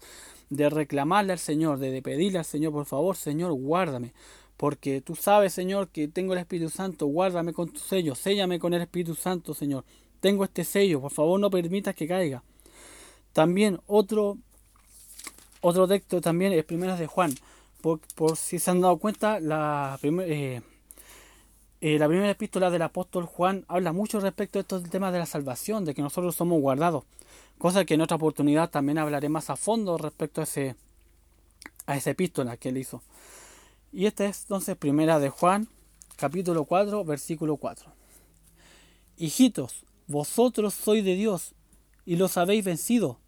de 0.51 0.69
reclamarle 0.69 1.33
al 1.33 1.39
Señor, 1.39 1.79
de, 1.79 2.03
pedirle 2.03 2.39
al 2.39 2.45
Señor, 2.45 2.73
por 2.73 2.85
favor, 2.85 3.17
Señor, 3.17 3.53
guárdame. 3.55 4.13
Porque 4.57 5.01
tú 5.01 5.17
sabes, 5.17 5.53
Señor, 5.53 5.89
que 5.89 6.07
tengo 6.07 6.35
el 6.35 6.39
Espíritu 6.39 6.71
Santo, 6.71 7.07
guárdame 7.07 7.53
con 7.53 7.71
tu 7.71 7.81
sello, 7.81 8.15
séllame 8.15 8.59
con 8.59 8.75
el 8.75 8.83
Espíritu 8.83 9.15
Santo, 9.15 9.55
Señor. 9.55 9.85
Tengo 10.21 10.45
este 10.45 10.65
sello, 10.65 11.01
por 11.01 11.13
favor, 11.13 11.41
no 11.41 11.51
permitas 11.51 11.95
que 11.95 12.07
caiga. 12.07 12.45
También 13.33 13.81
otro, 13.87 14.39
otro 15.61 15.89
texto 15.89 16.21
también 16.21 16.53
es 16.53 16.65
Primeras 16.65 16.99
de 16.99 17.07
Juan. 17.07 17.35
Por, 17.81 18.01
si 18.37 18.59
se 18.59 18.71
han 18.71 18.81
dado 18.81 18.99
cuenta, 18.99 19.41
la 19.41 19.99
primera... 20.01 20.29
Eh, 20.29 20.63
eh, 21.81 21.99
la 21.99 22.09
primera 22.09 22.31
epístola 22.31 22.71
del 22.71 22.83
apóstol 22.83 23.27
Juan 23.27 23.65
habla 23.69 23.93
mucho 23.93 24.21
respecto 24.21 24.59
a 24.59 24.63
esto 24.63 24.81
del 24.81 24.91
tema 24.91 25.13
de 25.13 25.19
la 25.19 25.27
salvación, 25.27 25.85
de 25.85 25.95
que 25.95 26.03
nosotros 26.03 26.35
somos 26.35 26.61
guardados, 26.61 27.05
cosa 27.59 27.85
que 27.85 27.95
en 27.95 28.01
otra 28.01 28.17
oportunidad 28.17 28.71
también 28.71 28.99
hablaré 28.99 29.29
más 29.29 29.51
a 29.51 29.57
fondo 29.57 29.99
respecto 29.99 30.41
a, 30.41 30.45
ese, 30.45 30.77
a 31.87 31.97
esa 31.97 32.11
epístola 32.11 32.57
que 32.57 32.71
él 32.71 32.79
hizo. 32.79 33.03
Y 33.93 34.07
esta 34.07 34.25
es 34.25 34.43
entonces 34.43 34.77
primera 34.77 35.19
de 35.19 35.29
Juan, 35.29 35.69
capítulo 36.17 36.65
4, 36.65 37.05
versículo 37.05 37.57
4. 37.57 37.93
Hijitos, 39.17 39.85
vosotros 40.07 40.75
sois 40.75 41.05
de 41.05 41.15
Dios 41.15 41.55
y 42.07 42.17
los 42.17 42.37
habéis 42.37 42.65
vencido, 42.65 43.19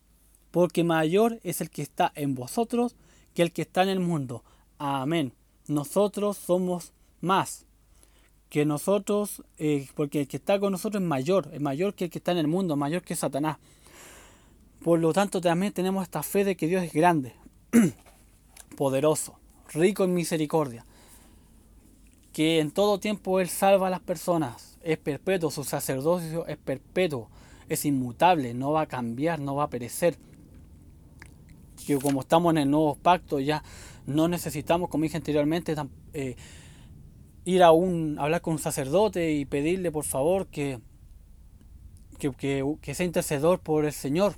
porque 0.51 0.83
mayor 0.83 1.41
es 1.43 1.61
el 1.61 1.71
que 1.71 1.83
está 1.83 2.11
en 2.15 2.35
vosotros 2.35 2.97
que 3.35 3.43
el 3.43 3.53
que 3.53 3.63
está 3.63 3.83
en 3.83 3.91
el 3.91 4.01
mundo. 4.01 4.43
Amén. 4.79 5.35
Nosotros 5.69 6.39
somos 6.39 6.93
más 7.21 7.66
que 8.49 8.65
nosotros, 8.65 9.43
eh, 9.59 9.89
porque 9.95 10.21
el 10.21 10.29
que 10.29 10.37
está 10.37 10.59
con 10.59 10.73
nosotros 10.73 11.03
es 11.03 11.09
mayor, 11.09 11.49
es 11.53 11.61
mayor 11.61 11.95
que 11.95 12.05
el 12.05 12.11
que 12.11 12.19
está 12.19 12.33
en 12.33 12.39
el 12.39 12.47
mundo, 12.47 12.77
mayor 12.77 13.03
que 13.03 13.17
Satanás. 13.17 13.59
Por 14.83 15.01
lo 15.01 15.13
tanto, 15.13 15.41
también 15.41 15.73
tenemos 15.73 16.03
esta 16.03 16.23
fe 16.23 16.45
de 16.45 16.57
que 16.57 16.69
Dios 16.69 16.85
es 16.85 16.93
grande, 16.93 17.35
poderoso, 18.77 19.39
rico 19.73 20.05
en 20.05 20.15
misericordia, 20.15 20.85
que 22.33 22.61
en 22.61 22.71
todo 22.71 23.01
tiempo 23.01 23.41
Él 23.41 23.49
salva 23.49 23.89
a 23.89 23.91
las 23.91 24.01
personas, 24.01 24.79
es 24.83 24.99
perpetuo, 24.99 25.51
su 25.51 25.65
sacerdocio 25.65 26.47
es 26.47 26.57
perpetuo, 26.57 27.29
es 27.69 27.85
inmutable, 27.85 28.55
no 28.55 28.73
va 28.73 28.83
a 28.83 28.87
cambiar, 28.87 29.41
no 29.41 29.57
va 29.57 29.65
a 29.65 29.71
perecer. 29.71 30.17
Que 31.85 31.99
como 31.99 32.21
estamos 32.21 32.53
en 32.53 32.59
el 32.59 32.71
nuevo 32.71 32.95
pacto 32.95 33.41
ya 33.41 33.63
no 34.07 34.29
necesitamos, 34.29 34.89
como 34.89 35.03
dije 35.03 35.17
anteriormente, 35.17 35.75
eh, 36.13 36.37
ir 37.47 37.63
a 37.63 37.71
un 37.71 38.19
hablar 38.19 38.43
con 38.43 38.55
un 38.55 38.59
sacerdote 38.59 39.33
y 39.33 39.45
pedirle 39.45 39.93
por 39.93 40.05
favor 40.05 40.49
que, 40.49 40.81
que, 42.19 42.95
sea 42.95 43.07
intercedor 43.07 43.61
por 43.61 43.85
el 43.85 43.93
Señor 43.93 44.35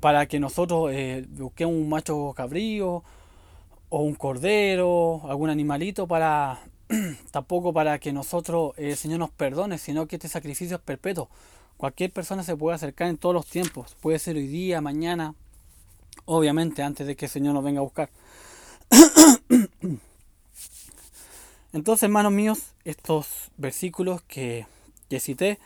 para 0.00 0.26
que 0.26 0.40
nosotros 0.40 0.90
eh, 0.90 1.26
busquemos 1.28 1.74
un 1.74 1.90
macho 1.90 2.32
cabrío 2.34 3.04
o 3.90 4.02
un 4.02 4.14
cordero, 4.14 5.20
algún 5.28 5.50
animalito 5.50 6.08
para 6.08 6.60
tampoco 7.30 7.74
para 7.74 7.98
que 7.98 8.14
nosotros 8.14 8.72
eh, 8.78 8.92
el 8.92 8.96
Señor 8.96 9.18
nos 9.18 9.30
perdone, 9.30 9.76
sino 9.76 10.06
que 10.06 10.16
este 10.16 10.28
sacrificio 10.28 10.76
es 10.76 10.82
perpetuo. 10.82 11.28
Cualquier 11.76 12.10
persona 12.10 12.42
se 12.42 12.56
puede 12.56 12.76
acercar 12.76 13.08
en 13.08 13.18
todos 13.18 13.34
los 13.34 13.46
tiempos, 13.46 13.96
puede 14.00 14.18
ser 14.18 14.36
hoy 14.36 14.46
día, 14.46 14.80
mañana, 14.80 15.34
obviamente 16.24 16.82
antes 16.82 17.06
de 17.06 17.16
que 17.16 17.26
el 17.26 17.30
Señor 17.30 17.52
nos 17.52 17.64
venga 17.64 17.80
a 17.80 17.84
buscar. 17.84 18.08
Entonces, 21.72 22.04
hermanos 22.04 22.32
míos, 22.32 22.74
estos 22.84 23.50
versículos 23.56 24.22
que, 24.22 24.66
cité 25.18 25.58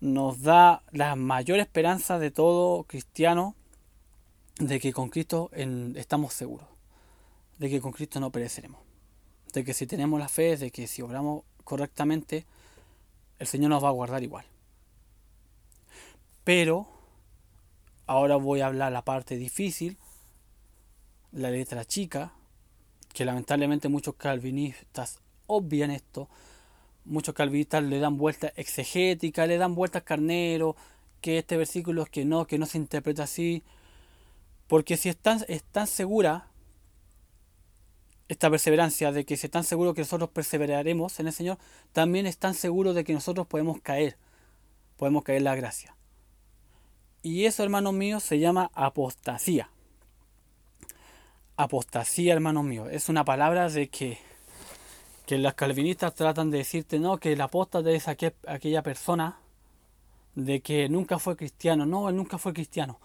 nos 0.00 0.42
da 0.42 0.82
la 0.92 1.16
mayor 1.16 1.58
esperanza 1.58 2.18
de 2.18 2.30
todo 2.30 2.84
cristiano 2.84 3.54
de 4.58 4.80
que 4.80 4.92
con 4.92 5.10
Cristo 5.10 5.50
estamos 5.96 6.34
seguros, 6.34 6.68
de 7.58 7.70
que 7.70 7.80
con 7.80 7.92
Cristo 7.92 8.20
no 8.20 8.30
pereceremos, 8.30 8.80
de 9.52 9.64
que 9.64 9.74
si 9.74 9.86
tenemos 9.86 10.18
la 10.18 10.28
fe, 10.28 10.56
de 10.56 10.70
que 10.70 10.86
si 10.86 11.02
obramos 11.02 11.44
correctamente, 11.64 12.46
el 13.38 13.46
Señor 13.46 13.70
nos 13.70 13.82
va 13.82 13.88
a 13.88 13.92
guardar 13.92 14.22
igual. 14.22 14.44
Pero 16.44 16.88
ahora 18.06 18.36
voy 18.36 18.60
a 18.60 18.66
hablar 18.66 18.90
la 18.92 19.02
parte 19.02 19.36
difícil 19.36 19.98
la 21.32 21.50
letra 21.50 21.84
chica, 21.84 22.32
que 23.12 23.24
lamentablemente 23.24 23.88
muchos 23.88 24.14
calvinistas 24.14 25.20
obvian 25.48 25.90
esto, 25.90 26.28
muchos 27.04 27.34
calvinistas 27.34 27.82
le 27.82 27.98
dan 27.98 28.16
vueltas 28.16 28.52
exegéticas, 28.54 29.48
le 29.48 29.58
dan 29.58 29.74
vueltas 29.74 30.04
carnero, 30.04 30.76
que 31.20 31.38
este 31.38 31.56
versículo 31.56 32.04
es 32.04 32.10
que 32.10 32.24
no, 32.24 32.46
que 32.46 32.58
no 32.58 32.66
se 32.66 32.78
interpreta 32.78 33.24
así, 33.24 33.64
porque 34.68 34.96
si 34.96 35.08
están, 35.08 35.44
están 35.48 35.86
segura 35.86 36.48
esta 38.28 38.50
perseverancia, 38.50 39.10
de 39.10 39.24
que 39.24 39.36
si 39.36 39.46
están 39.46 39.64
seguros 39.64 39.94
que 39.94 40.02
nosotros 40.02 40.30
perseveraremos 40.30 41.18
en 41.18 41.28
el 41.28 41.32
Señor, 41.32 41.58
también 41.92 42.26
están 42.26 42.54
seguros 42.54 42.94
de 42.94 43.02
que 43.02 43.14
nosotros 43.14 43.46
podemos 43.46 43.80
caer, 43.80 44.16
podemos 44.96 45.24
caer 45.24 45.42
la 45.42 45.54
gracia. 45.54 45.96
Y 47.22 47.46
eso, 47.46 47.62
hermanos 47.64 47.94
míos, 47.94 48.22
se 48.22 48.38
llama 48.38 48.70
apostasía. 48.74 49.70
Apostasía, 51.56 52.34
hermanos 52.34 52.64
míos, 52.64 52.88
es 52.92 53.08
una 53.08 53.24
palabra 53.24 53.68
de 53.70 53.88
que, 53.88 54.18
que 55.28 55.36
las 55.36 55.52
calvinistas 55.52 56.14
tratan 56.14 56.50
de 56.50 56.56
decirte, 56.56 56.98
no, 56.98 57.18
que 57.18 57.34
el 57.34 57.40
apóstata 57.42 57.90
es 57.90 58.08
aquella 58.08 58.82
persona 58.82 59.36
de 60.34 60.60
que 60.60 60.88
nunca 60.88 61.18
fue 61.18 61.36
cristiano. 61.36 61.84
No, 61.84 62.08
él 62.08 62.16
nunca 62.16 62.38
fue 62.38 62.54
cristiano. 62.54 62.98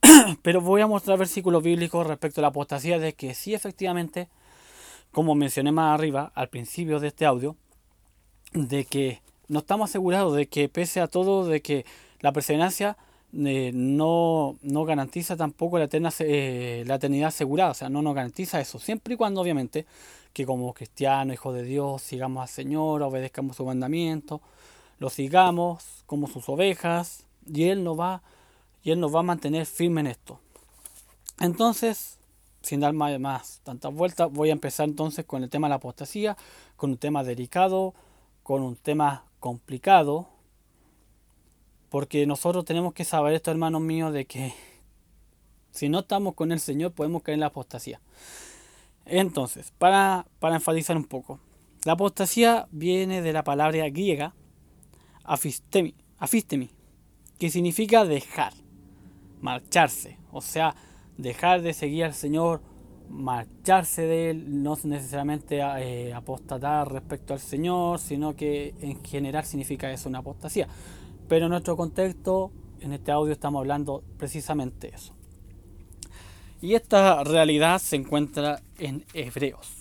Pero 0.42 0.62
voy 0.62 0.80
a 0.80 0.86
mostrar 0.86 1.18
versículos 1.18 1.62
bíblicos 1.62 2.06
respecto 2.06 2.40
a 2.40 2.42
la 2.42 2.48
apostasía 2.48 2.98
de 2.98 3.12
que 3.12 3.34
sí, 3.34 3.52
efectivamente, 3.52 4.30
como 5.12 5.34
mencioné 5.34 5.70
más 5.70 5.92
arriba, 5.92 6.32
al 6.34 6.48
principio 6.48 6.98
de 6.98 7.08
este 7.08 7.26
audio, 7.26 7.56
de 8.54 8.86
que 8.86 9.20
no 9.48 9.58
estamos 9.58 9.90
asegurados 9.90 10.34
de 10.34 10.46
que 10.48 10.70
pese 10.70 11.02
a 11.02 11.08
todo, 11.08 11.46
de 11.46 11.60
que 11.60 11.84
la 12.20 12.32
perseverancia 12.32 12.96
eh, 13.34 13.70
no, 13.74 14.56
no, 14.62 14.86
garantiza 14.86 15.36
tampoco 15.36 15.76
la, 15.76 15.84
eterna, 15.84 16.10
eh, 16.20 16.84
la 16.86 16.94
eternidad 16.94 17.28
asegurada, 17.28 17.72
o 17.72 17.74
sea, 17.74 17.90
no 17.90 18.00
nos 18.00 18.14
garantiza 18.14 18.62
eso, 18.62 18.78
siempre 18.78 19.12
y 19.12 19.16
cuando 19.18 19.42
obviamente 19.42 19.84
que 20.36 20.44
como 20.44 20.74
cristianos, 20.74 21.32
hijos 21.32 21.54
de 21.54 21.62
Dios, 21.62 22.02
sigamos 22.02 22.42
al 22.42 22.48
Señor, 22.48 23.02
obedezcamos 23.02 23.56
su 23.56 23.64
mandamiento, 23.64 24.42
lo 24.98 25.08
sigamos 25.08 26.04
como 26.04 26.26
sus 26.26 26.46
ovejas, 26.50 27.24
y 27.46 27.70
Él 27.70 27.82
nos 27.82 27.98
va, 27.98 28.20
y 28.82 28.90
Él 28.90 29.00
nos 29.00 29.14
va 29.14 29.20
a 29.20 29.22
mantener 29.22 29.64
firme 29.64 30.02
en 30.02 30.08
esto. 30.08 30.38
Entonces, 31.40 32.18
sin 32.60 32.80
dar 32.80 32.92
más, 32.92 33.62
tantas 33.64 33.94
vueltas, 33.94 34.30
voy 34.30 34.50
a 34.50 34.52
empezar 34.52 34.86
entonces 34.86 35.24
con 35.24 35.42
el 35.42 35.48
tema 35.48 35.68
de 35.68 35.70
la 35.70 35.76
apostasía, 35.76 36.36
con 36.76 36.90
un 36.90 36.98
tema 36.98 37.24
delicado, 37.24 37.94
con 38.42 38.60
un 38.60 38.76
tema 38.76 39.24
complicado, 39.40 40.28
porque 41.88 42.26
nosotros 42.26 42.66
tenemos 42.66 42.92
que 42.92 43.06
saber 43.06 43.32
esto, 43.32 43.50
hermanos 43.50 43.80
míos, 43.80 44.12
de 44.12 44.26
que 44.26 44.52
si 45.70 45.88
no 45.88 46.00
estamos 46.00 46.34
con 46.34 46.52
el 46.52 46.60
Señor 46.60 46.92
podemos 46.92 47.22
caer 47.22 47.36
en 47.36 47.40
la 47.40 47.46
apostasía. 47.46 48.02
Entonces, 49.06 49.72
para, 49.78 50.26
para 50.40 50.56
enfatizar 50.56 50.96
un 50.96 51.04
poco, 51.04 51.40
la 51.84 51.92
apostasía 51.92 52.66
viene 52.72 53.22
de 53.22 53.32
la 53.32 53.44
palabra 53.44 53.88
griega 53.88 54.34
afistemi, 55.22 55.94
afistemi, 56.18 56.70
que 57.38 57.50
significa 57.50 58.04
dejar, 58.04 58.52
marcharse, 59.40 60.18
o 60.32 60.40
sea, 60.40 60.74
dejar 61.16 61.62
de 61.62 61.72
seguir 61.72 62.04
al 62.04 62.14
Señor, 62.14 62.60
marcharse 63.08 64.02
de 64.02 64.30
Él, 64.30 64.62
no 64.62 64.76
necesariamente 64.84 65.60
eh, 65.60 66.12
apostatar 66.12 66.90
respecto 66.90 67.34
al 67.34 67.40
Señor, 67.40 68.00
sino 68.00 68.34
que 68.34 68.74
en 68.80 69.02
general 69.04 69.44
significa 69.44 69.90
eso, 69.92 70.08
una 70.08 70.18
apostasía. 70.18 70.66
Pero 71.28 71.46
en 71.46 71.50
nuestro 71.50 71.76
contexto, 71.76 72.50
en 72.80 72.92
este 72.92 73.12
audio 73.12 73.32
estamos 73.32 73.60
hablando 73.60 74.02
precisamente 74.18 74.94
eso. 74.94 75.15
Y 76.62 76.74
esta 76.74 77.22
realidad 77.22 77.78
se 77.78 77.96
encuentra 77.96 78.62
en 78.78 79.04
Hebreos. 79.12 79.72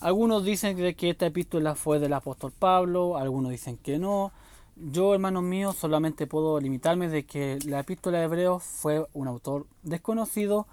Algunos 0.00 0.44
dicen 0.44 0.76
que 0.94 1.10
esta 1.10 1.26
epístola 1.26 1.74
fue 1.74 1.98
del 1.98 2.12
apóstol 2.12 2.52
Pablo, 2.52 3.16
algunos 3.16 3.50
dicen 3.50 3.78
que 3.78 3.98
no. 3.98 4.32
Yo, 4.76 5.14
hermanos 5.14 5.42
míos, 5.42 5.76
solamente 5.76 6.26
puedo 6.26 6.60
limitarme 6.60 7.08
de 7.08 7.24
que 7.24 7.58
la 7.66 7.80
epístola 7.80 8.18
de 8.18 8.24
Hebreos 8.24 8.62
fue 8.62 9.06
un 9.14 9.28
autor 9.28 9.66
desconocido 9.82 10.66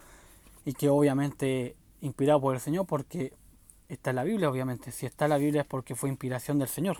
y 0.65 0.73
que 0.73 0.89
obviamente 0.89 1.75
inspirado 2.01 2.41
por 2.41 2.55
el 2.55 2.61
Señor 2.61 2.85
porque 2.85 3.33
está 3.87 4.09
en 4.09 4.17
la 4.17 4.23
Biblia, 4.23 4.49
obviamente. 4.49 4.91
Si 4.91 5.05
está 5.05 5.25
en 5.25 5.29
la 5.29 5.37
Biblia 5.37 5.61
es 5.61 5.67
porque 5.67 5.95
fue 5.95 6.09
inspiración 6.09 6.59
del 6.59 6.67
Señor. 6.67 6.97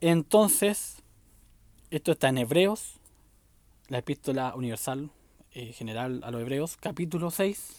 Entonces, 0.00 1.02
esto 1.90 2.12
está 2.12 2.28
en 2.28 2.38
Hebreos, 2.38 2.98
la 3.88 3.98
epístola 3.98 4.54
universal 4.54 5.10
eh, 5.58 5.72
general 5.72 6.22
a 6.22 6.30
los 6.30 6.40
Hebreos, 6.40 6.76
capítulo 6.76 7.32
6, 7.32 7.74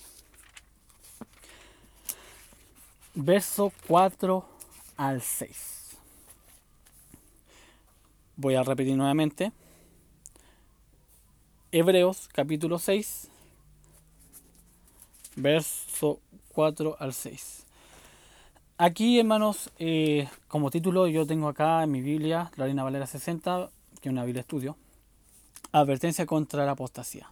verso 3.16 3.72
4 3.88 4.46
al 4.98 5.22
6. 5.22 5.98
Voy 8.36 8.56
a 8.56 8.64
repetir 8.64 8.98
nuevamente. 8.98 9.54
Hebreos 11.72 12.28
capítulo 12.34 12.80
6, 12.80 13.30
verso 15.38 16.20
4 16.50 16.98
al 17.00 17.14
6. 17.14 17.66
Aquí, 18.78 19.20
hermanos, 19.20 19.72
eh, 19.80 20.28
como 20.50 20.70
título 20.70 21.08
yo 21.08 21.26
tengo 21.26 21.48
acá 21.48 21.82
en 21.84 21.92
mi 21.92 22.02
Biblia, 22.02 22.52
la 22.58 22.66
Reina 22.66 22.84
Valera 22.84 23.08
60, 23.08 23.70
que 24.02 24.10
es 24.10 24.12
una 24.12 24.26
Biblia 24.26 24.42
estudio, 24.42 24.76
advertencia 25.72 26.26
contra 26.26 26.66
la 26.66 26.72
apostasía. 26.72 27.32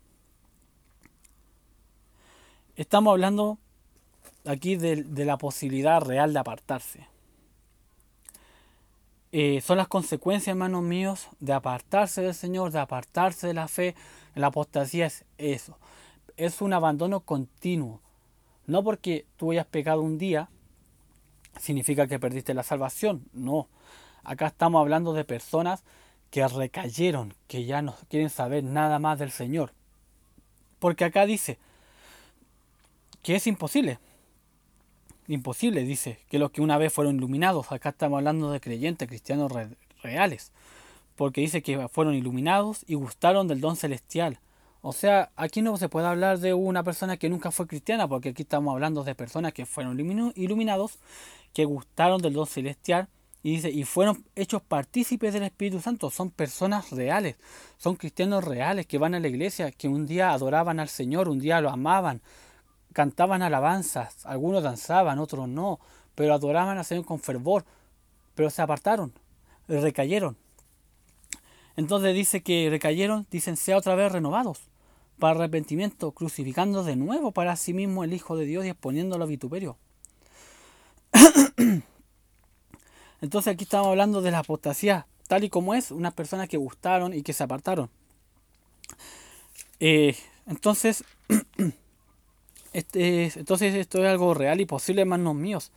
Estamos 2.75 3.11
hablando 3.11 3.57
aquí 4.45 4.75
de 4.75 5.25
la 5.25 5.37
posibilidad 5.37 6.01
real 6.01 6.33
de 6.33 6.39
apartarse. 6.39 7.11
Eh, 9.33 9.61
son 9.61 9.77
las 9.77 9.87
consecuencias, 9.87 10.49
hermanos 10.49 10.83
míos, 10.83 11.27
de 11.39 11.53
apartarse 11.53 12.21
del 12.21 12.33
Señor, 12.33 12.71
de 12.71 12.79
apartarse 12.79 13.47
de 13.47 13.53
la 13.53 13.67
fe. 13.67 13.95
La 14.35 14.47
apostasía 14.47 15.05
es 15.05 15.25
eso. 15.37 15.77
Es 16.35 16.61
un 16.61 16.73
abandono 16.73 17.21
continuo. 17.21 18.01
No 18.67 18.83
porque 18.83 19.25
tú 19.37 19.51
hayas 19.51 19.65
pecado 19.65 20.01
un 20.01 20.17
día, 20.17 20.49
significa 21.59 22.07
que 22.07 22.19
perdiste 22.19 22.53
la 22.53 22.63
salvación. 22.63 23.25
No. 23.33 23.69
Acá 24.23 24.47
estamos 24.47 24.81
hablando 24.81 25.13
de 25.13 25.23
personas 25.23 25.83
que 26.29 26.45
recayeron, 26.47 27.33
que 27.47 27.65
ya 27.65 27.81
no 27.81 27.95
quieren 28.09 28.29
saber 28.29 28.63
nada 28.63 28.99
más 28.99 29.19
del 29.19 29.31
Señor. 29.31 29.73
Porque 30.79 31.05
acá 31.05 31.25
dice 31.25 31.57
que 33.21 33.35
es 33.35 33.47
imposible 33.47 33.99
imposible, 35.33 35.83
dice, 35.83 36.19
que 36.29 36.39
los 36.39 36.51
que 36.51 36.61
una 36.61 36.77
vez 36.77 36.91
fueron 36.93 37.15
iluminados, 37.15 37.71
acá 37.71 37.89
estamos 37.89 38.17
hablando 38.17 38.51
de 38.51 38.59
creyentes, 38.59 39.07
cristianos 39.07 39.51
reales, 40.03 40.51
porque 41.15 41.41
dice 41.41 41.61
que 41.61 41.87
fueron 41.87 42.15
iluminados 42.15 42.83
y 42.87 42.95
gustaron 42.95 43.47
del 43.47 43.61
don 43.61 43.75
celestial. 43.75 44.39
O 44.81 44.93
sea, 44.93 45.31
aquí 45.35 45.61
no 45.61 45.77
se 45.77 45.89
puede 45.89 46.07
hablar 46.07 46.39
de 46.39 46.53
una 46.53 46.83
persona 46.83 47.17
que 47.17 47.29
nunca 47.29 47.51
fue 47.51 47.67
cristiana, 47.67 48.07
porque 48.07 48.29
aquí 48.29 48.41
estamos 48.41 48.73
hablando 48.73 49.03
de 49.03 49.13
personas 49.13 49.53
que 49.53 49.65
fueron 49.65 49.99
iluminados, 50.35 50.97
que 51.53 51.65
gustaron 51.65 52.21
del 52.21 52.33
don 52.33 52.47
celestial, 52.47 53.07
y 53.43 53.55
dice, 53.55 53.69
y 53.69 53.83
fueron 53.83 54.23
hechos 54.35 54.61
partícipes 54.61 55.33
del 55.33 55.43
Espíritu 55.43 55.79
Santo. 55.79 56.11
Son 56.11 56.29
personas 56.29 56.91
reales, 56.91 57.37
son 57.77 57.95
cristianos 57.95 58.43
reales 58.43 58.85
que 58.85 58.99
van 58.99 59.15
a 59.15 59.19
la 59.19 59.27
iglesia, 59.27 59.71
que 59.71 59.87
un 59.87 60.05
día 60.05 60.31
adoraban 60.31 60.79
al 60.79 60.89
Señor, 60.89 61.27
un 61.27 61.39
día 61.39 61.61
lo 61.61 61.69
amaban, 61.69 62.21
cantaban 62.93 63.41
alabanzas, 63.41 64.25
algunos 64.25 64.63
danzaban, 64.63 65.19
otros 65.19 65.47
no, 65.47 65.79
pero 66.15 66.33
adoraban 66.33 66.77
al 66.77 66.85
Señor 66.85 67.05
con 67.05 67.19
fervor, 67.19 67.65
pero 68.35 68.49
se 68.49 68.61
apartaron, 68.61 69.13
recayeron. 69.67 70.37
Entonces 71.75 72.13
dice 72.13 72.41
que 72.41 72.69
recayeron, 72.69 73.25
dicen, 73.31 73.57
sea 73.57 73.77
otra 73.77 73.95
vez 73.95 74.11
renovados 74.11 74.61
para 75.19 75.35
arrepentimiento, 75.35 76.11
crucificando 76.11 76.83
de 76.83 76.95
nuevo 76.95 77.31
para 77.31 77.55
sí 77.55 77.73
mismo 77.73 78.03
el 78.03 78.13
Hijo 78.13 78.35
de 78.35 78.45
Dios 78.45 78.65
y 78.65 78.69
exponiéndolo 78.69 79.23
a 79.23 79.27
vituperio. 79.27 79.77
Entonces 83.21 83.53
aquí 83.53 83.63
estamos 83.65 83.87
hablando 83.87 84.21
de 84.21 84.31
la 84.31 84.39
apostasía, 84.39 85.05
tal 85.27 85.43
y 85.43 85.49
como 85.49 85.75
es, 85.75 85.91
unas 85.91 86.13
personas 86.13 86.49
que 86.49 86.57
gustaron 86.57 87.13
y 87.13 87.21
que 87.21 87.33
se 87.33 87.43
apartaron. 87.43 87.89
Eh, 89.79 90.15
Entonces, 90.47 91.03
este, 92.73 93.31
entonces 93.37 93.75
esto 93.75 93.99
es 93.99 94.09
algo 94.09 94.33
real 94.33 94.61
y 94.61 94.65
posible, 94.65 95.01
hermanos 95.01 95.35
míos, 95.35 95.71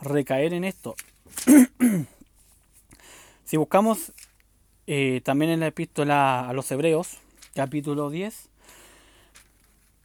recaer 0.00 0.52
en 0.52 0.64
esto. 0.64 0.94
si 3.44 3.56
buscamos 3.56 4.12
eh, 4.86 5.20
también 5.24 5.50
en 5.50 5.60
la 5.60 5.68
epístola 5.68 6.48
a 6.48 6.52
los 6.52 6.70
Hebreos, 6.70 7.18
capítulo 7.54 8.10
10, 8.10 8.48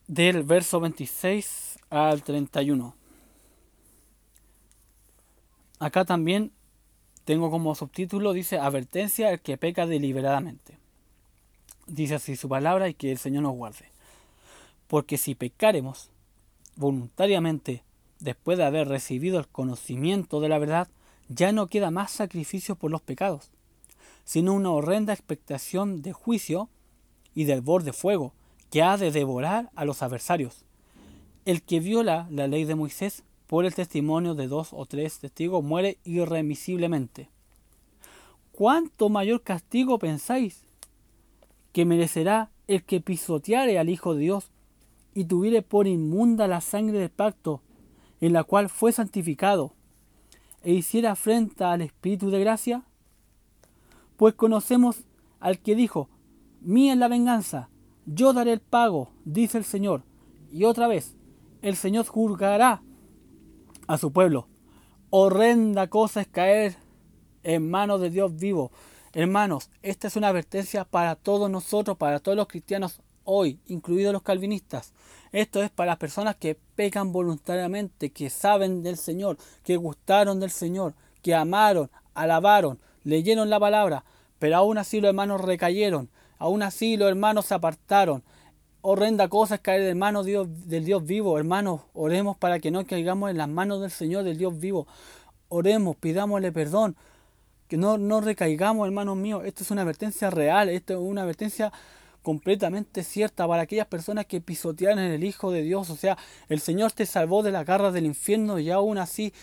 del 0.07 0.43
verso 0.43 0.79
26 0.79 1.79
al 1.89 2.23
31. 2.23 2.95
Acá 5.79 6.05
también 6.05 6.51
tengo 7.25 7.51
como 7.51 7.75
subtítulo, 7.75 8.33
dice, 8.33 8.57
advertencia 8.57 9.29
al 9.29 9.41
que 9.41 9.57
peca 9.57 9.85
deliberadamente. 9.85 10.77
Dice 11.85 12.15
así 12.15 12.35
su 12.35 12.49
palabra 12.49 12.89
y 12.89 12.93
que 12.93 13.11
el 13.11 13.17
Señor 13.17 13.43
nos 13.43 13.55
guarde. 13.55 13.91
Porque 14.87 15.17
si 15.17 15.35
pecaremos 15.35 16.09
voluntariamente 16.79 17.83
después 18.19 18.57
de 18.57 18.63
haber 18.63 18.87
recibido 18.87 19.37
el 19.37 19.47
conocimiento 19.47 20.39
de 20.39 20.47
la 20.47 20.57
verdad, 20.57 20.87
ya 21.27 21.51
no 21.51 21.67
queda 21.67 21.91
más 21.91 22.09
sacrificio 22.09 22.75
por 22.75 22.89
los 22.89 23.01
pecados, 23.01 23.51
sino 24.23 24.53
una 24.53 24.71
horrenda 24.71 25.13
expectación 25.13 26.01
de 26.01 26.13
juicio 26.13 26.69
y 27.35 27.43
del 27.43 27.61
borde 27.61 27.91
fuego 27.91 28.33
que 28.71 28.81
ha 28.81 28.95
de 28.95 29.11
devorar 29.11 29.69
a 29.75 29.83
los 29.83 30.01
adversarios. 30.01 30.63
El 31.45 31.63
que 31.63 31.81
viola 31.81 32.27
la 32.31 32.47
ley 32.47 32.63
de 32.63 32.75
Moisés 32.75 33.23
por 33.45 33.65
el 33.65 33.75
testimonio 33.75 34.33
de 34.33 34.47
dos 34.47 34.69
o 34.71 34.85
tres 34.85 35.19
testigos 35.19 35.63
muere 35.63 35.97
irremisiblemente. 36.05 37.29
¿Cuánto 38.53 39.09
mayor 39.09 39.41
castigo 39.41 39.99
pensáis 39.99 40.63
que 41.73 41.85
merecerá 41.85 42.51
el 42.67 42.83
que 42.83 43.01
pisoteare 43.01 43.79
al 43.79 43.89
Hijo 43.89 44.13
de 44.13 44.21
Dios 44.21 44.51
y 45.13 45.25
tuviere 45.25 45.61
por 45.61 45.87
inmunda 45.87 46.47
la 46.47 46.61
sangre 46.61 46.99
del 46.99 47.09
pacto 47.09 47.61
en 48.21 48.33
la 48.33 48.43
cual 48.43 48.69
fue 48.69 48.91
santificado 48.91 49.73
e 50.61 50.73
hiciera 50.73 51.11
afrenta 51.11 51.71
al 51.71 51.81
Espíritu 51.81 52.29
de 52.29 52.39
gracia? 52.39 52.83
Pues 54.17 54.33
conocemos 54.33 55.05
al 55.39 55.59
que 55.59 55.75
dijo, 55.75 56.09
mía 56.61 56.93
es 56.93 56.99
la 56.99 57.07
venganza, 57.07 57.69
yo 58.05 58.33
daré 58.33 58.53
el 58.53 58.59
pago, 58.59 59.11
dice 59.23 59.57
el 59.57 59.63
Señor. 59.63 60.03
Y 60.51 60.63
otra 60.63 60.87
vez, 60.87 61.15
el 61.61 61.75
Señor 61.75 62.05
juzgará 62.07 62.81
a 63.87 63.97
su 63.97 64.11
pueblo. 64.11 64.47
Horrenda 65.09 65.87
cosa 65.87 66.21
es 66.21 66.27
caer 66.27 66.75
en 67.43 67.69
manos 67.69 68.01
de 68.01 68.09
Dios 68.09 68.35
vivo. 68.35 68.71
Hermanos, 69.13 69.69
esta 69.81 70.07
es 70.07 70.15
una 70.15 70.29
advertencia 70.29 70.85
para 70.85 71.15
todos 71.15 71.49
nosotros, 71.49 71.97
para 71.97 72.19
todos 72.19 72.35
los 72.35 72.47
cristianos 72.47 73.01
hoy, 73.29 73.59
incluidos 73.67 74.13
los 74.13 74.23
calvinistas. 74.23 74.93
Esto 75.31 75.61
es 75.61 75.69
para 75.69 75.91
las 75.91 75.97
personas 75.97 76.35
que 76.35 76.57
pecan 76.75 77.11
voluntariamente, 77.11 78.11
que 78.11 78.29
saben 78.29 78.81
del 78.81 78.97
Señor, 78.97 79.37
que 79.63 79.77
gustaron 79.77 80.39
del 80.39 80.51
Señor, 80.51 80.95
que 81.21 81.35
amaron, 81.35 81.91
alabaron, 82.13 82.79
leyeron 83.03 83.49
la 83.49 83.59
palabra, 83.59 84.03
pero 84.39 84.57
aún 84.57 84.77
así 84.77 84.99
los 84.99 85.09
hermanos 85.09 85.41
recayeron, 85.41 86.09
aún 86.39 86.63
así 86.63 86.97
los 86.97 87.09
hermanos 87.09 87.45
se 87.45 87.53
apartaron, 87.53 88.23
horrenda 88.81 89.27
cosa 89.27 89.55
es 89.55 89.61
caer 89.61 89.81
en 89.83 89.99
manos 89.99 90.25
Dios, 90.25 90.47
del 90.67 90.85
Dios 90.85 91.05
vivo. 91.05 91.37
Hermanos, 91.37 91.81
oremos 91.93 92.37
para 92.37 92.59
que 92.59 92.71
no 92.71 92.85
caigamos 92.85 93.29
en 93.29 93.37
las 93.37 93.49
manos 93.49 93.81
del 93.81 93.91
Señor, 93.91 94.23
del 94.23 94.37
Dios 94.37 94.59
vivo. 94.59 94.87
Oremos, 95.49 95.95
pidámosle 95.97 96.51
perdón. 96.51 96.95
Que 97.67 97.77
no, 97.77 97.97
no 97.99 98.19
recaigamos, 98.19 98.87
hermanos 98.87 99.15
míos. 99.15 99.43
Esto 99.45 99.63
es 99.63 99.71
una 99.71 99.83
advertencia 99.83 100.29
real, 100.31 100.69
esto 100.69 100.93
es 100.93 100.99
una 100.99 101.21
advertencia 101.21 101.71
completamente 102.21 103.03
cierta 103.03 103.47
para 103.47 103.63
aquellas 103.63 103.87
personas 103.87 104.25
que 104.25 104.41
pisotean 104.41 104.99
en 104.99 105.11
el 105.11 105.23
Hijo 105.23 105.51
de 105.51 105.61
Dios. 105.63 105.89
O 105.89 105.95
sea, 105.95 106.17
el 106.49 106.59
Señor 106.59 106.91
te 106.91 107.05
salvó 107.05 107.43
de 107.43 107.51
la 107.51 107.63
garra 107.63 107.91
del 107.91 108.05
infierno 108.05 108.59
y 108.59 108.71
aún 108.71 108.97
así, 108.97 109.33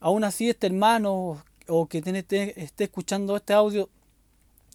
aún 0.00 0.24
así 0.24 0.50
este 0.50 0.66
hermano 0.66 1.42
o 1.68 1.86
que 1.86 1.98
esté 1.98 2.84
escuchando 2.84 3.36
este 3.36 3.52
audio 3.52 3.88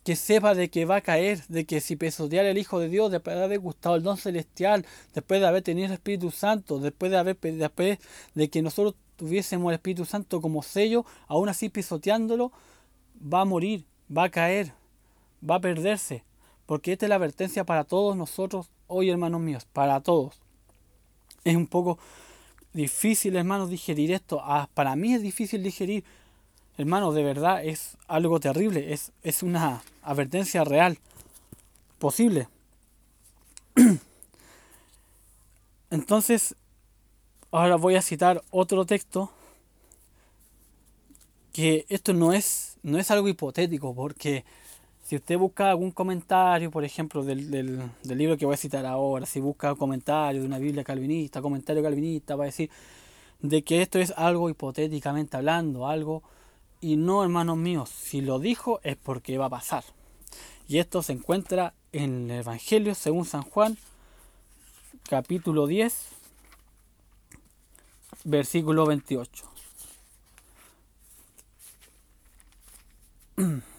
que 0.07 0.15
sepa 0.15 0.55
de 0.55 0.69
que 0.69 0.85
va 0.85 0.95
a 0.95 1.01
caer, 1.01 1.45
de 1.49 1.65
que 1.65 1.81
si 1.81 1.97
pisotear 1.97 2.45
el 2.45 2.57
Hijo 2.57 2.79
de 2.79 2.87
Dios, 2.87 3.11
después 3.11 3.35
de 3.35 3.43
haber 3.43 3.59
gustado 3.59 3.97
el 3.97 4.03
don 4.03 4.15
celestial, 4.15 4.85
después 5.13 5.41
de 5.41 5.47
haber 5.47 5.63
tenido 5.63 5.87
el 5.87 5.91
Espíritu 5.91 6.31
Santo, 6.31 6.79
después 6.79 7.11
de 7.11 7.17
haber 7.17 7.37
después 7.37 7.99
de 8.33 8.49
que 8.49 8.61
nosotros 8.61 8.95
tuviésemos 9.17 9.69
el 9.69 9.75
Espíritu 9.75 10.05
Santo 10.05 10.39
como 10.39 10.63
sello, 10.63 11.05
aún 11.27 11.49
así 11.49 11.67
pisoteándolo, 11.67 12.53
va 13.21 13.41
a 13.41 13.45
morir, 13.45 13.83
va 14.09 14.23
a 14.23 14.29
caer, 14.29 14.71
va 15.43 15.55
a 15.55 15.59
perderse. 15.59 16.23
Porque 16.67 16.93
esta 16.93 17.07
es 17.07 17.09
la 17.09 17.15
advertencia 17.15 17.63
para 17.63 17.83
todos 17.83 18.15
nosotros 18.15 18.69
hoy, 18.85 19.09
hermanos 19.09 19.41
míos, 19.41 19.65
para 19.73 19.99
todos. 20.01 20.39
Es 21.43 21.55
un 21.55 21.65
poco 21.65 21.97
difícil, 22.73 23.35
hermanos, 23.35 23.71
digerir 23.71 24.11
esto. 24.11 24.39
Ah, 24.43 24.69
para 24.75 24.95
mí 24.95 25.15
es 25.15 25.23
difícil 25.23 25.63
digerir 25.63 26.03
hermano, 26.77 27.11
de 27.11 27.23
verdad 27.23 27.65
es 27.65 27.97
algo 28.07 28.39
terrible, 28.39 28.93
es, 28.93 29.11
es 29.23 29.43
una 29.43 29.81
advertencia 30.03 30.63
real, 30.63 30.99
posible. 31.97 32.47
Entonces, 35.89 36.55
ahora 37.51 37.75
voy 37.77 37.95
a 37.95 38.01
citar 38.01 38.43
otro 38.51 38.85
texto 38.85 39.31
que 41.51 41.87
esto 41.89 42.13
no 42.13 42.33
es, 42.33 42.77
no 42.83 42.99
es 42.99 43.09
algo 43.09 43.27
hipotético, 43.27 43.95
porque 43.95 44.45
si 45.07 45.15
usted 45.15 45.37
busca 45.37 45.69
algún 45.69 45.91
comentario, 45.91 46.69
por 46.69 46.83
ejemplo, 46.83 47.23
del, 47.23 47.49
del, 47.49 47.89
libro 48.17 48.35
que 48.35 48.45
voy 48.45 48.55
a 48.55 48.57
citar 48.57 48.85
ahora, 48.85 49.25
si 49.25 49.39
busca 49.39 49.73
comentario 49.75 50.41
de 50.41 50.47
una 50.47 50.59
Biblia 50.59 50.83
calvinista, 50.83 51.41
comentario 51.41 51.81
calvinista, 51.81 52.35
va 52.35 52.43
a 52.43 52.47
decir 52.47 52.69
de 53.39 53.63
que 53.63 53.81
esto 53.81 53.99
es 53.99 54.11
algo 54.17 54.49
hipotéticamente 54.49 55.37
hablando, 55.37 55.87
algo 55.87 56.23
y 56.81 56.97
no, 56.97 57.23
hermanos 57.23 57.55
míos, 57.55 57.87
si 57.87 58.19
lo 58.19 58.37
dijo 58.37 58.81
es 58.83 58.97
porque 58.97 59.37
va 59.37 59.45
a 59.45 59.49
pasar. 59.49 59.85
Y 60.67 60.79
esto 60.79 61.01
se 61.01 61.13
encuentra 61.13 61.73
en 61.93 62.29
el 62.29 62.41
Evangelio 62.41 62.93
según 62.93 63.23
San 63.23 63.43
Juan, 63.43 63.77
capítulo 65.07 65.67
10, 65.67 66.09
versículo 68.25 68.85
28. 68.85 69.45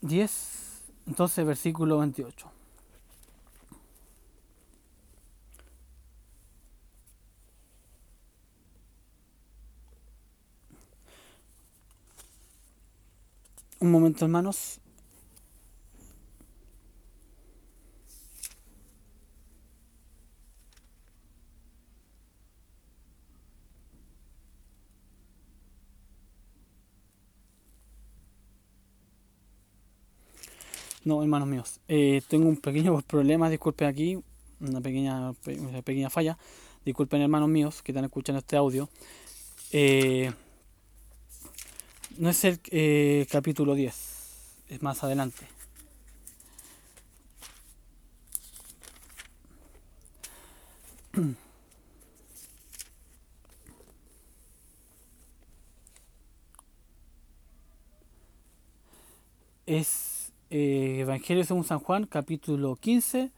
Diez, 0.00 0.82
entonces 1.06 1.44
versículo 1.44 1.98
28. 1.98 2.50
Un 13.80 13.90
momento, 13.90 14.24
hermanos. 14.24 14.80
No, 31.06 31.22
hermanos 31.22 31.46
míos, 31.46 31.78
eh, 31.86 32.20
tengo 32.26 32.48
un 32.48 32.56
pequeño 32.56 33.00
problema, 33.06 33.48
disculpen 33.48 33.86
aquí, 33.86 34.18
una 34.58 34.80
pequeña, 34.80 35.32
una 35.46 35.82
pequeña 35.82 36.10
falla. 36.10 36.36
Disculpen, 36.84 37.22
hermanos 37.22 37.48
míos, 37.48 37.80
que 37.80 37.92
están 37.92 38.04
escuchando 38.04 38.40
este 38.40 38.56
audio. 38.56 38.88
Eh, 39.70 40.32
no 42.18 42.28
es 42.28 42.44
el 42.44 42.58
eh, 42.72 43.24
capítulo 43.30 43.76
10, 43.76 43.94
es 44.68 44.82
más 44.82 45.04
adelante. 45.04 45.46
Es 59.66 60.05
eh, 60.50 60.98
Evangelio 61.00 61.44
según 61.44 61.64
San 61.64 61.78
Juan, 61.78 62.06
capítulo 62.06 62.76
15, 62.76 63.30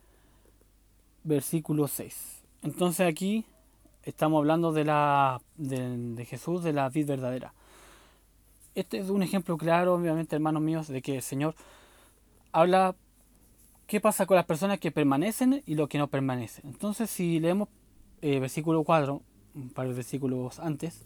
versículo 1.24 1.88
6. 1.88 2.42
Entonces 2.62 3.06
aquí 3.06 3.44
estamos 4.02 4.38
hablando 4.38 4.72
de, 4.72 4.84
la, 4.84 5.40
de, 5.56 5.96
de 6.14 6.24
Jesús, 6.24 6.62
de 6.62 6.72
la 6.72 6.88
vida 6.88 7.08
verdadera 7.08 7.52
este 8.78 8.98
es 8.98 9.10
un 9.10 9.22
ejemplo 9.22 9.58
claro, 9.58 9.94
obviamente, 9.94 10.36
hermanos 10.36 10.62
míos, 10.62 10.86
de 10.86 11.02
que 11.02 11.16
el 11.16 11.22
Señor 11.22 11.54
habla 12.52 12.94
qué 13.88 14.00
pasa 14.00 14.24
con 14.24 14.36
las 14.36 14.46
personas 14.46 14.78
que 14.78 14.92
permanecen 14.92 15.62
y 15.66 15.74
los 15.74 15.88
que 15.88 15.98
no 15.98 16.06
permanecen. 16.06 16.64
Entonces, 16.66 17.10
si 17.10 17.40
leemos 17.40 17.68
eh, 18.22 18.38
versículo 18.38 18.84
4, 18.84 19.20
un 19.54 19.70
par 19.70 19.88
de 19.88 19.94
versículos 19.94 20.60
antes, 20.60 21.02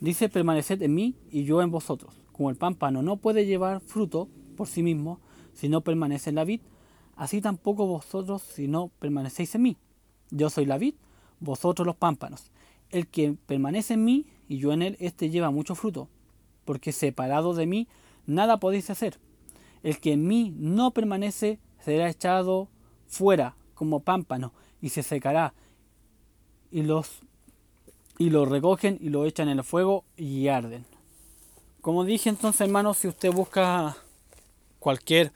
dice, 0.00 0.30
permaneced 0.30 0.80
en 0.80 0.94
mí 0.94 1.14
y 1.30 1.44
yo 1.44 1.60
en 1.60 1.70
vosotros. 1.70 2.14
Como 2.32 2.48
el 2.48 2.56
pámpano 2.56 3.02
no 3.02 3.18
puede 3.18 3.44
llevar 3.44 3.80
fruto 3.80 4.28
por 4.56 4.66
sí 4.66 4.82
mismo 4.82 5.20
si 5.52 5.68
no 5.68 5.80
permanece 5.82 6.30
en 6.30 6.36
la 6.36 6.44
vid, 6.44 6.60
así 7.14 7.40
tampoco 7.40 7.86
vosotros 7.86 8.42
si 8.42 8.68
no 8.68 8.90
permanecéis 8.98 9.54
en 9.54 9.62
mí. 9.62 9.76
Yo 10.30 10.50
soy 10.50 10.66
la 10.66 10.78
vid, 10.78 10.94
vosotros 11.40 11.86
los 11.86 11.96
pámpanos. 11.96 12.50
El 12.90 13.06
que 13.06 13.34
permanece 13.46 13.94
en 13.94 14.04
mí 14.04 14.26
y 14.48 14.58
yo 14.58 14.72
en 14.72 14.82
él, 14.82 14.96
éste 15.00 15.30
lleva 15.30 15.50
mucho 15.50 15.74
fruto, 15.74 16.08
porque 16.64 16.92
separado 16.92 17.54
de 17.54 17.66
mí 17.66 17.88
nada 18.26 18.58
podéis 18.58 18.90
hacer. 18.90 19.18
El 19.82 20.00
que 20.00 20.12
en 20.12 20.26
mí 20.26 20.54
no 20.56 20.90
permanece 20.90 21.58
será 21.78 22.08
echado 22.08 22.68
fuera 23.06 23.56
como 23.74 24.00
pámpano 24.00 24.52
y 24.80 24.90
se 24.90 25.02
secará. 25.02 25.54
Y 26.70 26.82
los 26.82 27.20
y 28.18 28.30
lo 28.30 28.46
recogen 28.46 28.98
y 29.00 29.10
lo 29.10 29.24
echan 29.26 29.48
en 29.48 29.58
el 29.58 29.64
fuego 29.64 30.04
y 30.16 30.48
arden. 30.48 30.86
Como 31.80 32.04
dije 32.04 32.30
entonces, 32.30 32.62
hermanos, 32.62 32.98
si 32.98 33.08
usted 33.08 33.32
busca 33.32 33.96
cualquier 34.78 35.32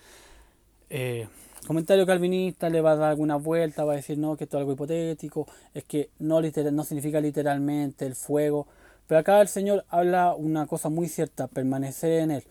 eh, 0.88 1.28
comentario 1.66 2.07
calvinista, 2.07 2.68
le 2.68 2.80
va 2.80 2.93
a 2.93 2.97
dar 2.97 3.11
alguna 3.11 3.36
vuelta, 3.36 3.84
va 3.84 3.93
a 3.93 3.97
decir 3.97 4.18
no, 4.18 4.36
que 4.36 4.45
esto 4.45 4.57
es 4.57 4.61
algo 4.61 4.72
hipotético, 4.72 5.47
es 5.74 5.84
que 5.84 6.11
no, 6.18 6.41
literal, 6.41 6.74
no 6.74 6.84
significa 6.84 7.20
literalmente 7.20 8.07
el 8.07 8.14
fuego. 8.14 8.66
Pero 9.07 9.20
acá 9.20 9.41
el 9.41 9.49
Señor 9.49 9.84
habla 9.88 10.34
una 10.34 10.66
cosa 10.66 10.88
muy 10.88 11.09
cierta, 11.09 11.49
permanecer 11.49 12.20
en 12.20 12.30
Él. 12.30 12.45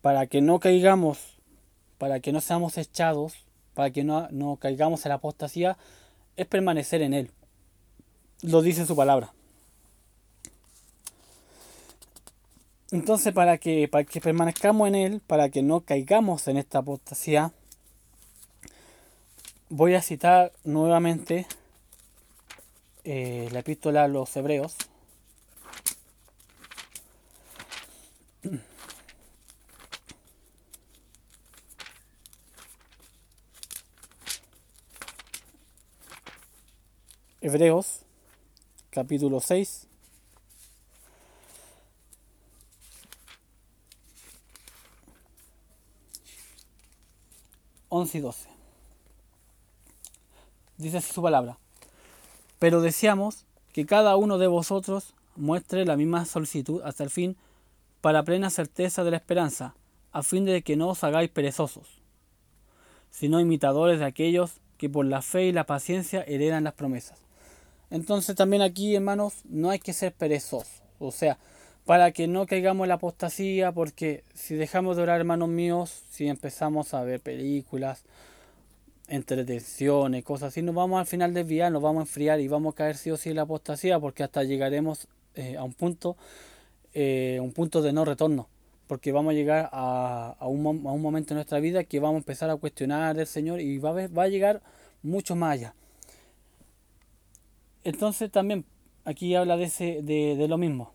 Para 0.00 0.26
que 0.26 0.40
no 0.40 0.58
caigamos, 0.58 1.38
para 1.98 2.20
que 2.20 2.32
no 2.32 2.40
seamos 2.40 2.76
echados, 2.76 3.46
para 3.74 3.90
que 3.90 4.04
no, 4.04 4.28
no 4.30 4.56
caigamos 4.56 5.04
en 5.06 5.10
la 5.10 5.16
apostasía, 5.16 5.76
es 6.36 6.46
permanecer 6.46 7.02
en 7.02 7.14
Él. 7.14 7.30
Lo 8.42 8.62
dice 8.62 8.84
su 8.84 8.96
palabra. 8.96 9.32
Entonces, 12.94 13.32
para 13.34 13.58
que, 13.58 13.88
para 13.88 14.04
que 14.04 14.20
permanezcamos 14.20 14.86
en 14.86 14.94
Él, 14.94 15.20
para 15.26 15.48
que 15.48 15.64
no 15.64 15.80
caigamos 15.80 16.46
en 16.46 16.58
esta 16.58 16.78
apostasía, 16.78 17.52
voy 19.68 19.96
a 19.96 20.00
citar 20.00 20.52
nuevamente 20.62 21.44
eh, 23.02 23.48
la 23.50 23.58
epístola 23.58 24.04
a 24.04 24.08
los 24.08 24.36
Hebreos. 24.36 24.76
Hebreos, 37.40 38.02
capítulo 38.90 39.40
6, 39.40 39.88
11 47.96 48.18
y 48.18 48.20
12. 48.22 48.48
Dice 50.78 51.00
su 51.00 51.22
palabra. 51.22 51.58
Pero 52.58 52.80
deseamos 52.80 53.44
que 53.72 53.86
cada 53.86 54.16
uno 54.16 54.38
de 54.38 54.48
vosotros 54.48 55.14
muestre 55.36 55.84
la 55.84 55.96
misma 55.96 56.24
solicitud 56.24 56.82
hasta 56.82 57.04
el 57.04 57.10
fin 57.10 57.36
para 58.00 58.24
plena 58.24 58.50
certeza 58.50 59.04
de 59.04 59.12
la 59.12 59.18
esperanza, 59.18 59.76
a 60.10 60.24
fin 60.24 60.44
de 60.44 60.62
que 60.62 60.74
no 60.74 60.88
os 60.88 61.04
hagáis 61.04 61.30
perezosos, 61.30 62.02
sino 63.10 63.38
imitadores 63.38 64.00
de 64.00 64.06
aquellos 64.06 64.54
que 64.76 64.90
por 64.90 65.06
la 65.06 65.22
fe 65.22 65.44
y 65.44 65.52
la 65.52 65.64
paciencia 65.64 66.24
heredan 66.24 66.64
las 66.64 66.74
promesas. 66.74 67.20
Entonces 67.90 68.34
también 68.34 68.62
aquí, 68.62 68.96
hermanos, 68.96 69.34
no 69.44 69.70
hay 69.70 69.78
que 69.78 69.92
ser 69.92 70.12
perezosos. 70.12 70.82
O 70.98 71.12
sea, 71.12 71.38
para 71.84 72.12
que 72.12 72.26
no 72.26 72.46
caigamos 72.46 72.84
en 72.84 72.88
la 72.88 72.94
apostasía, 72.94 73.72
porque 73.72 74.24
si 74.32 74.54
dejamos 74.54 74.96
de 74.96 75.02
orar, 75.02 75.20
hermanos 75.20 75.48
míos, 75.50 76.04
si 76.10 76.28
empezamos 76.28 76.94
a 76.94 77.02
ver 77.04 77.20
películas, 77.20 78.04
entretenciones, 79.06 80.24
cosas 80.24 80.48
así, 80.48 80.62
nos 80.62 80.74
vamos 80.74 80.98
al 80.98 81.06
final 81.06 81.34
desviar, 81.34 81.70
nos 81.70 81.82
vamos 81.82 82.00
a 82.00 82.04
enfriar 82.04 82.40
y 82.40 82.48
vamos 82.48 82.72
a 82.72 82.76
caer 82.76 82.96
sí 82.96 83.10
o 83.10 83.16
sí 83.18 83.30
en 83.30 83.36
la 83.36 83.42
apostasía, 83.42 84.00
porque 84.00 84.22
hasta 84.22 84.44
llegaremos 84.44 85.08
eh, 85.34 85.56
a 85.58 85.62
un 85.62 85.74
punto, 85.74 86.16
eh, 86.94 87.38
un 87.42 87.52
punto 87.52 87.82
de 87.82 87.92
no 87.92 88.06
retorno, 88.06 88.48
porque 88.86 89.12
vamos 89.12 89.32
a 89.32 89.34
llegar 89.34 89.68
a, 89.70 90.36
a, 90.38 90.48
un, 90.48 90.66
a, 90.86 90.92
un, 90.92 91.02
momento 91.02 91.34
en 91.34 91.36
nuestra 91.36 91.60
vida 91.60 91.84
que 91.84 92.00
vamos 92.00 92.16
a 92.16 92.18
empezar 92.18 92.48
a 92.48 92.56
cuestionar 92.56 93.18
al 93.18 93.26
Señor 93.26 93.60
y 93.60 93.76
va 93.76 93.90
a, 93.90 94.08
va 94.08 94.22
a 94.22 94.28
llegar 94.28 94.62
mucho 95.02 95.36
más 95.36 95.52
allá. 95.52 95.74
Entonces 97.82 98.30
también 98.30 98.64
aquí 99.04 99.34
habla 99.34 99.58
de, 99.58 99.64
ese, 99.64 100.00
de, 100.02 100.36
de 100.36 100.48
lo 100.48 100.56
mismo 100.56 100.93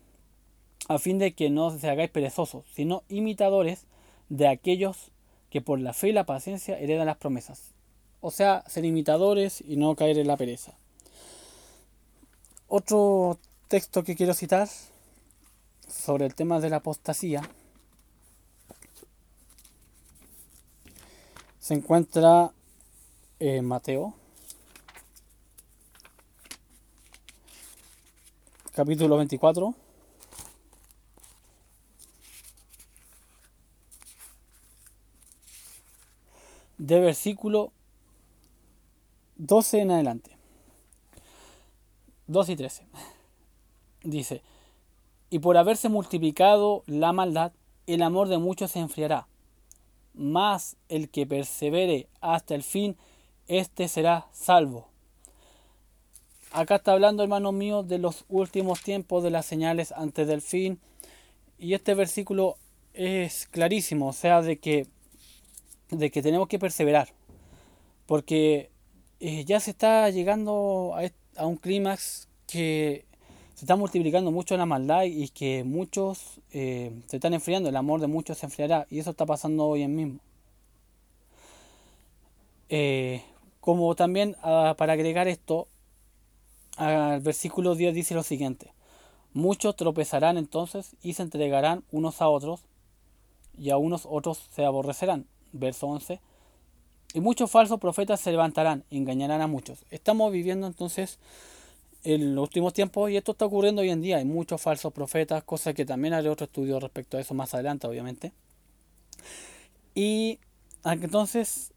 a 0.88 0.98
fin 0.98 1.18
de 1.18 1.32
que 1.32 1.50
no 1.50 1.70
se 1.70 1.88
hagáis 1.88 2.10
perezosos, 2.10 2.64
sino 2.74 3.02
imitadores 3.08 3.86
de 4.28 4.48
aquellos 4.48 5.10
que 5.50 5.60
por 5.60 5.80
la 5.80 5.92
fe 5.92 6.08
y 6.08 6.12
la 6.12 6.24
paciencia 6.24 6.78
heredan 6.78 7.06
las 7.06 7.16
promesas. 7.16 7.72
O 8.20 8.30
sea, 8.30 8.64
ser 8.66 8.84
imitadores 8.84 9.62
y 9.66 9.76
no 9.76 9.94
caer 9.96 10.18
en 10.18 10.28
la 10.28 10.36
pereza. 10.36 10.74
Otro 12.68 13.38
texto 13.68 14.04
que 14.04 14.14
quiero 14.14 14.34
citar 14.34 14.68
sobre 15.88 16.26
el 16.26 16.34
tema 16.34 16.60
de 16.60 16.70
la 16.70 16.76
apostasía 16.76 17.42
se 21.58 21.74
encuentra 21.74 22.52
en 23.38 23.64
Mateo, 23.64 24.14
capítulo 28.72 29.16
24. 29.16 29.74
De 36.80 36.98
versículo 36.98 37.72
12 39.36 39.80
en 39.80 39.90
adelante. 39.90 40.30
2 42.26 42.48
y 42.48 42.56
13. 42.56 42.86
Dice, 44.02 44.42
y 45.28 45.40
por 45.40 45.58
haberse 45.58 45.90
multiplicado 45.90 46.82
la 46.86 47.12
maldad, 47.12 47.52
el 47.86 48.02
amor 48.02 48.28
de 48.28 48.38
muchos 48.38 48.70
se 48.70 48.78
enfriará. 48.78 49.28
Mas 50.14 50.76
el 50.88 51.10
que 51.10 51.26
persevere 51.26 52.08
hasta 52.22 52.54
el 52.54 52.62
fin, 52.62 52.96
éste 53.46 53.86
será 53.86 54.26
salvo. 54.32 54.88
Acá 56.50 56.76
está 56.76 56.92
hablando, 56.92 57.22
hermanos 57.22 57.52
míos, 57.52 57.86
de 57.88 57.98
los 57.98 58.24
últimos 58.28 58.82
tiempos, 58.82 59.22
de 59.22 59.30
las 59.30 59.44
señales 59.44 59.92
antes 59.92 60.26
del 60.26 60.40
fin. 60.40 60.80
Y 61.58 61.74
este 61.74 61.94
versículo 61.94 62.56
es 62.94 63.46
clarísimo, 63.48 64.08
o 64.08 64.12
sea, 64.14 64.40
de 64.40 64.58
que 64.58 64.86
de 65.90 66.10
que 66.10 66.22
tenemos 66.22 66.48
que 66.48 66.58
perseverar, 66.58 67.08
porque 68.06 68.70
eh, 69.20 69.44
ya 69.44 69.60
se 69.60 69.72
está 69.72 70.08
llegando 70.10 70.94
a, 71.36 71.46
un 71.46 71.56
clímax 71.56 72.28
que 72.46 73.04
se 73.54 73.64
está 73.64 73.76
multiplicando 73.76 74.30
mucho 74.30 74.56
la 74.56 74.66
maldad 74.66 75.04
y 75.04 75.28
que 75.28 75.64
muchos 75.64 76.40
eh, 76.52 76.92
se 77.06 77.16
están 77.16 77.34
enfriando, 77.34 77.68
el 77.68 77.76
amor 77.76 78.00
de 78.00 78.06
muchos 78.06 78.38
se 78.38 78.46
enfriará 78.46 78.86
y 78.90 78.98
eso 78.98 79.10
está 79.10 79.26
pasando 79.26 79.66
hoy 79.66 79.82
en 79.82 79.94
mismo. 79.94 80.20
Eh, 82.68 83.22
como 83.60 83.94
también 83.94 84.36
ah, 84.42 84.74
para 84.78 84.94
agregar 84.94 85.28
esto, 85.28 85.68
al 86.76 87.20
versículo 87.20 87.74
10 87.74 87.94
dice 87.94 88.14
lo 88.14 88.22
siguiente, 88.22 88.72
muchos 89.34 89.76
tropezarán 89.76 90.38
entonces 90.38 90.96
y 91.02 91.12
se 91.14 91.22
entregarán 91.22 91.84
unos 91.90 92.22
a 92.22 92.28
otros 92.28 92.64
y 93.58 93.70
a 93.70 93.76
unos 93.76 94.06
otros 94.08 94.48
se 94.50 94.64
aborrecerán 94.64 95.26
verso 95.52 95.86
11. 95.86 96.20
Y 97.12 97.20
muchos 97.20 97.50
falsos 97.50 97.80
profetas 97.80 98.20
se 98.20 98.30
levantarán 98.30 98.84
engañarán 98.90 99.40
a 99.40 99.46
muchos. 99.46 99.84
Estamos 99.90 100.30
viviendo 100.32 100.66
entonces 100.66 101.18
en 102.04 102.34
los 102.34 102.44
últimos 102.44 102.72
tiempos 102.72 103.10
y 103.10 103.16
esto 103.16 103.32
está 103.32 103.46
ocurriendo 103.46 103.82
hoy 103.82 103.90
en 103.90 104.00
día. 104.00 104.18
Hay 104.18 104.24
muchos 104.24 104.60
falsos 104.60 104.92
profetas, 104.92 105.42
cosa 105.42 105.74
que 105.74 105.84
también 105.84 106.14
haré 106.14 106.28
otro 106.28 106.44
estudio 106.44 106.78
respecto 106.78 107.16
a 107.16 107.20
eso 107.20 107.34
más 107.34 107.52
adelante, 107.54 107.86
obviamente. 107.86 108.32
Y 109.94 110.38
entonces 110.84 111.72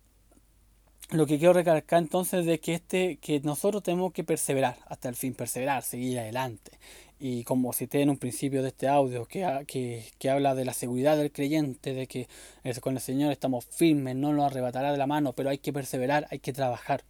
lo 1.10 1.26
que 1.26 1.38
quiero 1.38 1.54
recalcar 1.54 2.00
entonces 2.00 2.48
es 2.48 2.60
que 2.60 2.76
este 2.76 3.18
que 3.18 3.40
nosotros 3.42 3.84
tenemos 3.84 4.14
que 4.14 4.24
perseverar 4.24 4.78
hasta 4.88 5.10
el 5.10 5.16
fin, 5.16 5.34
perseverar, 5.34 5.84
seguir 5.84 6.20
adelante 6.20 6.80
y 7.26 7.46
como 7.46 7.72
cité 7.72 8.02
en 8.02 8.10
un 8.10 8.18
principio 8.18 8.62
de 8.62 8.68
este 8.68 8.90
audio, 8.90 9.26
que, 9.26 9.64
que, 9.66 10.04
que, 10.20 10.30
habla 10.30 10.56
de 10.56 10.66
la 10.66 10.74
seguridad 10.74 11.16
del 11.16 11.32
creyente, 11.32 11.94
de 11.94 12.06
que 12.06 12.28
con 12.82 12.96
el 12.96 13.00
Señor 13.00 13.32
estamos 13.32 13.66
firmes, 13.66 14.18
no 14.18 14.34
nos 14.34 14.46
arrebatará 14.46 14.92
de 14.92 14.98
la 14.98 15.08
mano, 15.08 15.32
pero 15.32 15.50
hay 15.50 15.58
que 15.58 15.72
perseverar, 15.72 16.28
hay 16.32 16.40
que 16.40 16.52
trabajar. 16.52 17.06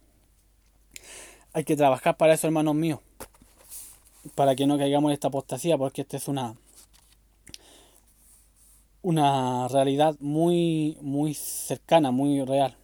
Hay 1.52 1.64
que 1.64 1.74
trabajar 1.74 2.16
para 2.16 2.34
eso, 2.34 2.46
hermanos 2.46 2.76
míos, 2.76 3.00
para 4.36 4.54
que 4.54 4.68
no 4.68 4.78
caigamos 4.78 5.10
en 5.10 5.14
esta 5.14 5.28
apostasía, 5.28 5.76
porque 5.76 6.02
esta 6.02 6.16
es 6.16 6.28
una, 6.28 6.54
una 9.02 9.66
realidad 9.66 10.14
muy, 10.20 10.96
muy 11.00 11.34
cercana, 11.34 12.12
muy 12.12 12.44
real. 12.44 12.76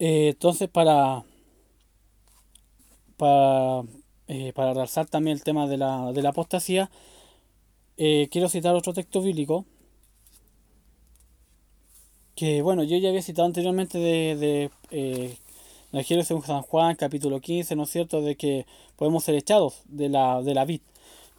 Eh, 0.00 0.30
entonces, 0.30 0.68
para, 0.68 1.22
para, 3.22 3.84
eh, 4.26 4.52
para 4.52 4.74
realzar 4.74 5.06
también 5.06 5.36
el 5.36 5.44
tema 5.44 5.68
de 5.68 5.76
la, 5.76 6.10
de 6.10 6.22
la 6.22 6.30
apostasía, 6.30 6.90
eh, 7.96 8.26
quiero 8.32 8.48
citar 8.48 8.74
otro 8.74 8.92
texto 8.92 9.22
bíblico 9.22 9.64
que, 12.34 12.62
bueno, 12.62 12.82
yo 12.82 12.96
ya 12.98 13.10
había 13.10 13.22
citado 13.22 13.46
anteriormente 13.46 13.98
de, 13.98 14.36
de 14.36 14.70
eh, 14.90 16.24
según 16.24 16.42
San 16.42 16.62
Juan, 16.62 16.96
capítulo 16.96 17.40
15, 17.40 17.76
¿no 17.76 17.84
es 17.84 17.90
cierto?, 17.90 18.22
de 18.22 18.34
que 18.34 18.66
podemos 18.96 19.22
ser 19.22 19.36
echados 19.36 19.82
de 19.84 20.08
la, 20.08 20.42
de 20.42 20.54
la 20.54 20.64
vid. 20.64 20.80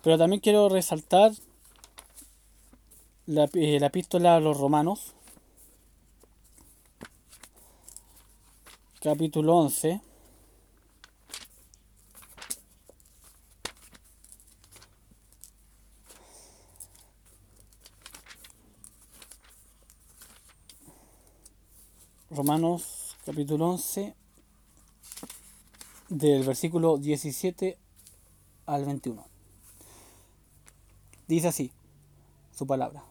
Pero 0.02 0.18
también 0.18 0.40
quiero 0.40 0.70
resaltar 0.70 1.34
la, 3.26 3.50
eh, 3.56 3.78
la 3.82 3.88
epístola 3.88 4.38
a 4.38 4.40
los 4.40 4.58
romanos, 4.58 5.12
capítulo 9.02 9.58
11. 9.58 10.13
Romanos 22.36 23.16
capítulo 23.28 23.70
11 23.70 24.16
del 26.10 26.44
versículo 26.44 26.98
17 26.98 27.78
al 28.66 28.86
21. 28.86 29.24
Dice 31.28 31.50
así 31.50 31.72
su 32.52 32.66
palabra. 32.66 33.04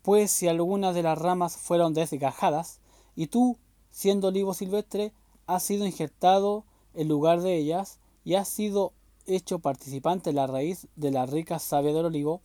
Pues 0.00 0.30
si 0.30 0.48
algunas 0.48 0.94
de 0.94 1.02
las 1.02 1.18
ramas 1.18 1.58
fueron 1.58 1.92
desgajadas, 1.92 2.80
y 3.14 3.26
tú, 3.26 3.58
siendo 3.90 4.28
olivo 4.28 4.54
silvestre, 4.54 5.12
has 5.46 5.62
sido 5.62 5.84
injertado 5.84 6.64
en 6.94 7.08
lugar 7.08 7.42
de 7.42 7.56
ellas, 7.56 7.98
y 8.24 8.36
has 8.36 8.48
sido 8.48 8.94
hecho 9.26 9.58
participante 9.58 10.30
en 10.30 10.36
la 10.36 10.46
raíz 10.46 10.86
de 10.96 11.10
la 11.10 11.26
rica 11.26 11.58
savia 11.58 11.92
del 11.92 12.06
olivo, 12.06 12.40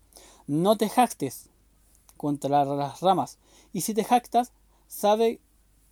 no 0.45 0.75
te 0.75 0.89
jactes 0.89 1.49
contra 2.17 2.65
las 2.65 2.99
ramas, 2.99 3.37
y 3.71 3.81
si 3.81 3.93
te 3.93 4.03
jactas, 4.03 4.51
sabe 4.89 5.39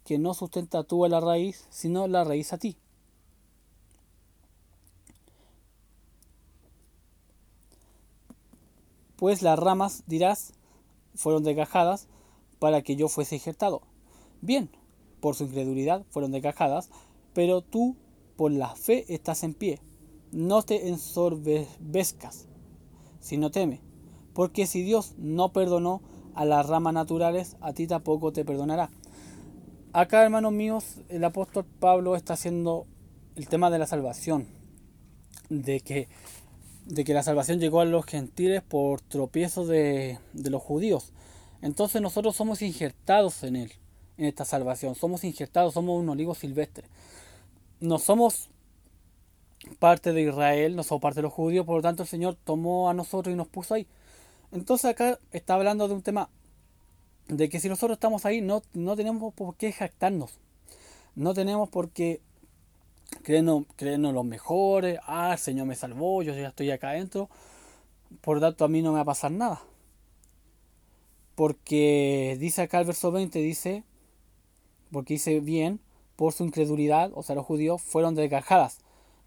que 0.10 0.18
no 0.18 0.34
sustenta 0.34 0.84
tú 0.84 1.06
a 1.06 1.08
la 1.08 1.20
raíz, 1.20 1.68
sino 1.70 2.08
la 2.08 2.24
raíz 2.24 2.52
a 2.52 2.58
ti. 2.58 2.76
Pues 9.18 9.44
las 9.44 9.60
ramas, 9.60 10.02
dirás, 10.08 10.54
fueron 11.14 11.44
desgajadas 11.44 12.08
para 12.58 12.82
que 12.82 12.96
yo 12.96 13.08
fuese 13.08 13.36
injertado. 13.36 13.84
Bien, 14.42 14.72
por 15.20 15.36
su 15.36 15.44
incredulidad 15.44 16.04
fueron 16.10 16.32
desgajadas, 16.32 16.90
pero 17.36 17.62
tú 17.62 17.96
por 18.36 18.52
la 18.52 18.76
fe 18.76 19.06
estás 19.14 19.44
en 19.44 19.54
pie. 19.54 19.80
No 20.32 20.64
te 20.64 20.90
ensorbezcas, 20.90 22.48
sino 23.20 23.52
teme, 23.52 23.80
porque 24.34 24.66
si 24.66 24.82
Dios 24.82 25.14
no 25.20 25.54
perdonó 25.54 26.02
a 26.34 26.46
las 26.46 26.68
ramas 26.68 26.96
naturales, 26.96 27.58
a 27.62 27.74
ti 27.74 27.86
tampoco 27.86 28.34
te 28.34 28.44
perdonará. 28.44 28.90
Acá, 29.92 30.24
hermanos 30.24 30.54
míos, 30.54 30.98
el 31.10 31.24
apóstol 31.24 31.66
Pablo 31.80 32.16
está 32.16 32.34
haciendo 32.34 32.86
el 33.36 33.48
tema 33.48 33.72
de 33.72 33.80
la 33.80 33.88
salvación, 33.88 34.48
de 35.50 35.80
que 35.82 36.08
de 36.86 37.04
que 37.04 37.14
la 37.14 37.24
salvación 37.24 37.60
llegó 37.60 37.82
a 37.82 37.86
los 37.86 38.06
gentiles 38.06 38.62
por 38.62 39.02
tropiezo 39.02 39.66
de, 39.66 40.20
los 40.34 40.62
judíos. 40.62 41.12
Entonces 41.62 42.02
nosotros 42.02 42.36
somos 42.36 42.62
injertados 42.62 43.44
en 43.44 43.56
él, 43.56 43.72
en 44.18 44.26
esta 44.26 44.44
salvación. 44.46 44.96
Somos 44.96 45.24
injertados, 45.24 45.76
somos 45.76 46.00
un 46.00 46.10
olivo 46.10 46.34
silvestre. 46.34 46.88
No 47.80 48.00
somos 48.00 48.50
parte 49.78 50.14
de 50.14 50.22
Israel, 50.22 50.76
no 50.76 50.84
somos 50.84 51.02
parte 51.02 51.20
de 51.20 51.24
los 51.24 51.34
judíos, 51.34 51.66
por 51.66 51.78
lo 51.78 51.82
tanto 51.82 52.04
el 52.04 52.10
Señor 52.10 52.36
tomó 52.44 52.90
a 52.90 52.94
nosotros 52.94 53.34
y 53.34 53.38
nos 53.38 53.48
puso 53.48 53.76
ahí. 53.76 53.88
Entonces 54.52 54.86
acá 54.90 55.20
está 55.32 55.54
hablando 55.56 55.88
de 55.88 55.94
un 55.94 56.02
tema 56.02 56.30
de 57.30 57.48
que 57.48 57.60
si 57.60 57.70
nosotros 57.70 57.96
estamos 57.96 58.26
ahí 58.26 58.42
no, 58.42 58.64
no 58.74 58.96
tenemos 58.96 59.34
por 59.34 59.56
qué 59.56 59.72
jactarnos. 59.72 60.40
No 61.16 61.34
tenemos 61.34 61.70
por 61.70 61.90
qué 61.90 62.22
creernos, 63.24 63.66
los 64.14 64.26
mejores, 64.26 65.00
ah, 65.06 65.34
el 65.34 65.40
Señor 65.40 65.68
me 65.68 65.76
salvó, 65.76 66.22
yo 66.24 66.34
ya 66.34 66.50
estoy 66.50 66.72
acá 66.72 66.90
adentro, 66.90 67.30
por 68.22 68.40
tanto 68.40 68.66
a 68.66 68.68
mí 68.68 68.82
no 68.82 68.92
me 68.92 68.96
va 68.96 69.02
a 69.02 69.06
pasar 69.06 69.32
nada. 69.32 69.62
Porque 71.36 72.36
dice 72.40 72.64
acá 72.64 72.80
el 72.80 72.86
verso 72.86 73.12
20, 73.12 73.40
dice, 73.40 73.84
porque 74.92 75.16
dice 75.16 75.40
bien, 75.40 75.80
por 76.16 76.34
su 76.34 76.44
incredulidad, 76.44 77.12
o 77.14 77.24
sea, 77.24 77.36
los 77.36 77.46
judíos 77.46 77.82
fueron 77.82 78.16
desgajadas, 78.16 78.80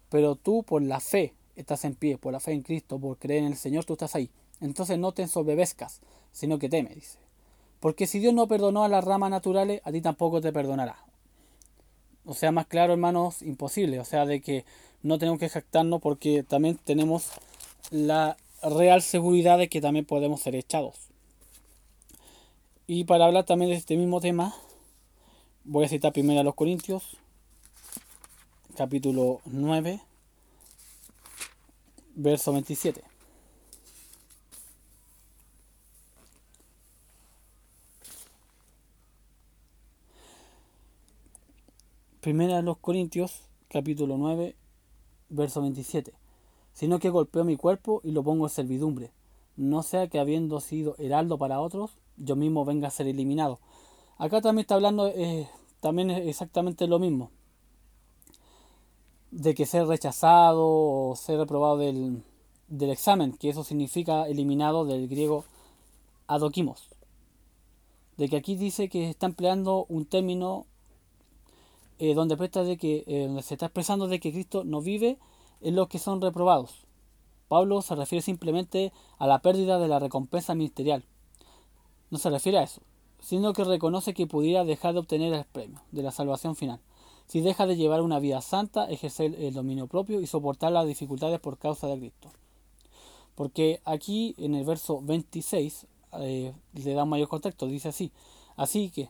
pero 0.09 0.35
tú 0.35 0.63
por 0.63 0.81
la 0.81 0.99
fe 0.99 1.33
estás 1.55 1.85
en 1.85 1.95
pie, 1.95 2.17
por 2.17 2.33
la 2.33 2.39
fe 2.39 2.51
en 2.51 2.61
Cristo, 2.61 2.99
por 2.99 3.17
creer 3.17 3.43
en 3.43 3.51
el 3.51 3.57
Señor, 3.57 3.85
tú 3.85 3.93
estás 3.93 4.15
ahí. 4.15 4.29
Entonces 4.61 4.99
no 4.99 5.11
te 5.11 5.23
ensoberbezcas, 5.23 6.01
sino 6.31 6.59
que 6.59 6.69
teme, 6.69 6.93
dice. 6.93 7.22
Porque 7.83 8.07
si 8.07 8.19
Dios 8.19 8.33
no 8.33 8.47
perdonó 8.47 8.85
a 8.85 8.87
las 8.87 9.03
ramas 9.03 9.29
naturales, 9.29 9.81
a 9.83 9.91
ti 9.91 9.99
tampoco 9.99 10.39
te 10.39 10.53
perdonará. 10.53 11.03
O 12.23 12.33
sea, 12.33 12.53
más 12.53 12.65
claro, 12.65 12.93
hermanos, 12.93 13.41
imposible. 13.41 13.99
O 13.99 14.05
sea, 14.05 14.25
de 14.25 14.39
que 14.39 14.63
no 15.01 15.19
tenemos 15.19 15.37
que 15.37 15.49
jactarnos 15.49 15.99
porque 16.01 16.43
también 16.43 16.77
tenemos 16.77 17.31
la 17.91 18.37
real 18.61 19.01
seguridad 19.01 19.57
de 19.57 19.67
que 19.67 19.81
también 19.81 20.05
podemos 20.05 20.39
ser 20.39 20.55
echados. 20.55 20.95
Y 22.87 23.03
para 23.03 23.25
hablar 23.25 23.43
también 23.43 23.71
de 23.71 23.75
este 23.75 23.97
mismo 23.97 24.21
tema, 24.21 24.55
voy 25.65 25.83
a 25.83 25.89
citar 25.89 26.13
primero 26.13 26.39
a 26.39 26.43
los 26.43 26.55
Corintios, 26.55 27.17
capítulo 28.77 29.41
9, 29.43 29.99
verso 32.15 32.53
27. 32.53 33.12
Primera 42.23 42.55
de 42.55 42.63
los 42.63 42.77
Corintios, 42.77 43.49
capítulo 43.67 44.17
9, 44.17 44.55
verso 45.27 45.61
27. 45.61 46.13
Sino 46.71 46.97
que 46.99 47.09
golpeo 47.09 47.43
mi 47.43 47.57
cuerpo 47.57 47.99
y 48.01 48.11
lo 48.11 48.23
pongo 48.23 48.45
en 48.45 48.49
servidumbre, 48.49 49.11
no 49.57 49.83
sea 49.83 50.07
que 50.07 50.19
habiendo 50.19 50.61
sido 50.61 50.95
heraldo 50.99 51.37
para 51.37 51.59
otros, 51.59 51.97
yo 52.15 52.37
mismo 52.37 52.63
venga 52.63 52.87
a 52.87 52.91
ser 52.91 53.07
eliminado. 53.07 53.59
Acá 54.17 54.39
también 54.39 54.61
está 54.61 54.75
hablando, 54.75 55.09
eh, 55.09 55.49
también 55.81 56.11
exactamente 56.11 56.87
lo 56.87 56.97
mismo. 56.97 57.29
De 59.31 59.53
que 59.53 59.65
ser 59.65 59.85
rechazado 59.85 60.63
o 60.65 61.17
ser 61.17 61.39
reprobado 61.39 61.79
del, 61.79 62.23
del 62.69 62.91
examen, 62.91 63.33
que 63.33 63.49
eso 63.49 63.65
significa 63.65 64.29
eliminado 64.29 64.85
del 64.85 65.09
griego 65.09 65.43
adoquimos. 66.27 66.87
De 68.15 68.29
que 68.29 68.37
aquí 68.37 68.55
dice 68.55 68.87
que 68.87 69.09
está 69.09 69.25
empleando 69.25 69.85
un 69.89 70.05
término 70.05 70.67
eh, 72.03 72.15
donde, 72.15 72.35
de 72.35 72.77
que, 72.77 73.05
eh, 73.07 73.41
se 73.41 73.53
está 73.53 73.67
expresando 73.67 74.09
de 74.09 74.19
que 74.19 74.33
Cristo 74.33 74.65
no 74.65 74.81
vive 74.81 75.17
en 75.61 75.77
los 75.77 75.87
que 75.87 75.99
son 75.99 76.19
reprobados. 76.19 76.85
Pablo 77.47 77.81
se 77.81 77.95
refiere 77.95 78.21
simplemente 78.21 78.91
a 79.19 79.25
la 79.25 79.39
pérdida 79.39 79.79
de 79.79 79.87
la 79.87 79.99
recompensa 79.99 80.53
ministerial. 80.53 81.05
No 82.09 82.17
se 82.17 82.29
refiere 82.29 82.57
a 82.57 82.63
eso, 82.63 82.81
sino 83.21 83.53
que 83.53 83.63
reconoce 83.63 84.13
que 84.13 84.27
pudiera 84.27 84.65
dejar 84.65 84.91
de 84.91 84.99
obtener 84.99 85.31
el 85.33 85.45
premio 85.45 85.81
de 85.93 86.03
la 86.03 86.11
salvación 86.11 86.57
final, 86.57 86.81
si 87.25 87.39
deja 87.39 87.65
de 87.67 87.77
llevar 87.77 88.01
una 88.01 88.19
vida 88.19 88.41
santa, 88.41 88.89
ejercer 88.89 89.33
el 89.35 89.53
dominio 89.53 89.87
propio 89.87 90.19
y 90.19 90.27
soportar 90.27 90.73
las 90.73 90.85
dificultades 90.85 91.39
por 91.39 91.57
causa 91.57 91.87
de 91.87 91.99
Cristo. 91.99 92.33
Porque 93.33 93.79
aquí 93.85 94.35
en 94.37 94.55
el 94.55 94.65
verso 94.65 95.01
26 95.01 95.87
eh, 96.19 96.53
le 96.73 96.93
da 96.93 97.05
mayor 97.05 97.29
contexto, 97.29 97.65
dice 97.65 97.87
así, 97.87 98.11
así 98.57 98.89
que 98.89 99.09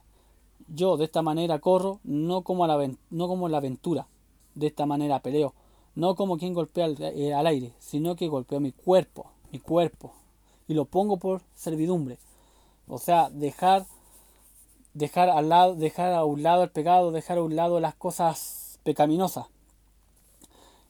yo 0.68 0.98
de 0.98 1.06
esta 1.06 1.22
manera 1.22 1.60
corro, 1.60 2.00
no 2.04 2.42
como, 2.42 2.68
la, 2.68 2.90
no 3.10 3.28
como 3.28 3.50
la 3.50 3.58
aventura, 3.58 4.08
de 4.56 4.68
esta 4.68 4.86
manera 4.86 5.20
peleo, 5.20 5.54
no 5.96 6.16
como 6.16 6.38
quien 6.38 6.54
golpea 6.54 6.88
eh, 6.88 7.34
al, 7.34 7.48
aire, 7.48 7.74
sino 7.80 8.16
que 8.16 8.28
golpeo 8.28 8.60
mi 8.60 8.72
cuerpo, 8.72 9.28
mi 9.52 9.60
cuerpo, 9.60 10.14
y 10.68 10.74
lo 10.74 10.86
pongo 10.86 11.18
por 11.18 11.42
servidumbre. 11.56 12.18
O 12.88 12.98
sea, 12.98 13.30
dejar, 13.30 13.86
dejar, 14.94 15.30
al 15.30 15.50
lado, 15.50 15.76
dejar 15.76 16.14
a 16.14 16.26
un 16.26 16.44
lado 16.44 16.64
el 16.64 16.70
pecado, 16.70 17.12
dejar 17.12 17.38
a 17.38 17.44
un 17.44 17.56
lado 17.56 17.80
las 17.80 17.96
cosas 17.96 18.80
pecaminosas. 18.84 19.48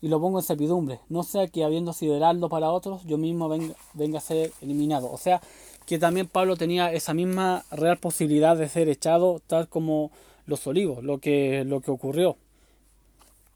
Y 0.02 0.10
lo 0.10 0.20
pongo 0.20 0.40
en 0.40 0.44
servidumbre. 0.44 1.00
No 1.08 1.24
sea 1.24 1.48
que 1.48 1.64
habiendo 1.64 1.94
sido 1.94 2.16
heraldo 2.16 2.50
para 2.50 2.72
otros, 2.72 3.04
yo 3.06 3.18
mismo 3.18 3.48
venga, 3.48 3.74
venga 3.94 4.18
a 4.18 4.22
ser 4.22 4.52
eliminado. 4.62 5.10
O 5.10 5.18
sea, 5.18 5.42
que 5.86 6.00
también 6.00 6.28
Pablo 6.28 6.56
tenía 6.56 6.92
esa 6.92 7.14
misma 7.14 7.66
real 7.72 7.98
posibilidad 7.98 8.56
de 8.56 8.70
ser 8.70 8.90
echado, 8.90 9.42
tal 9.48 9.68
como 9.68 10.12
los 10.46 10.66
olivos, 10.68 11.04
lo 11.04 11.20
que, 11.20 11.64
lo 11.66 11.82
que 11.82 11.92
ocurrió 11.92 12.38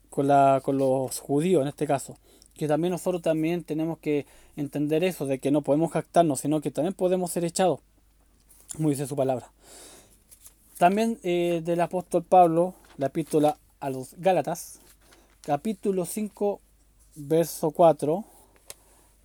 con, 0.10 0.28
la, 0.28 0.62
con 0.64 0.78
los 0.78 1.20
judíos 1.20 1.62
en 1.62 1.68
este 1.68 1.88
caso. 1.88 2.18
Que 2.54 2.68
también 2.68 2.92
nosotros 2.92 3.22
también 3.22 3.64
tenemos 3.64 4.00
que 4.00 4.26
entender 4.56 5.04
eso, 5.04 5.26
de 5.26 5.40
que 5.40 5.52
no 5.52 5.62
podemos 5.62 5.92
jactarnos, 5.92 6.40
sino 6.40 6.60
que 6.60 6.72
también 6.72 6.94
podemos 6.94 7.32
ser 7.32 7.46
echados, 7.46 7.80
como 8.76 8.90
dice 8.90 9.08
su 9.08 9.16
palabra. 9.16 9.52
También 10.78 11.20
eh, 11.24 11.62
del 11.64 11.82
apóstol 11.82 12.24
Pablo, 12.24 12.74
la 12.98 13.08
epístola 13.08 13.58
a 13.80 13.90
los 13.90 14.16
Gálatas, 14.18 14.80
capítulo 15.42 16.06
5, 16.06 16.60
verso 17.16 17.72
4, 17.72 18.24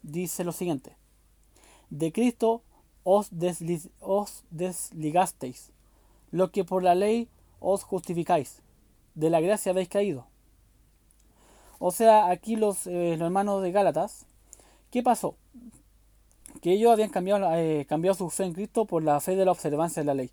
dice 0.03 0.45
lo 0.45 0.53
siguiente. 0.53 0.95
de 1.91 2.13
Cristo 2.13 2.63
os, 3.05 3.31
desligasteis, 4.51 5.71
lo 6.31 6.51
que 6.51 6.65
por 6.65 6.83
la 6.83 6.95
ley 6.95 7.29
os 7.61 7.83
justificáis, 7.83 8.63
de 9.15 9.31
la 9.31 9.41
gracia 9.41 9.73
habéis 9.73 9.89
caído. 9.89 10.27
O 11.79 11.91
sea, 11.91 12.31
aquí 12.31 12.57
los, 12.57 12.87
eh, 12.87 13.15
hermanos 13.15 13.63
de 13.63 13.73
Gálatas, 13.73 14.27
¿qué 14.91 15.03
pasó? 15.03 15.35
Que 16.61 16.73
ellos 16.73 16.93
habían 16.93 17.11
cambiado, 17.11 17.53
eh, 17.57 17.87
cambiado 17.89 18.15
su 18.15 18.31
fe 18.31 18.45
en 18.45 18.53
Cristo 18.53 18.85
por 18.85 19.03
la 19.03 19.21
fe 19.21 19.35
de 19.35 19.45
la 19.45 19.51
observancia 19.51 20.03
de 20.03 20.07
la 20.07 20.15
ley. 20.15 20.31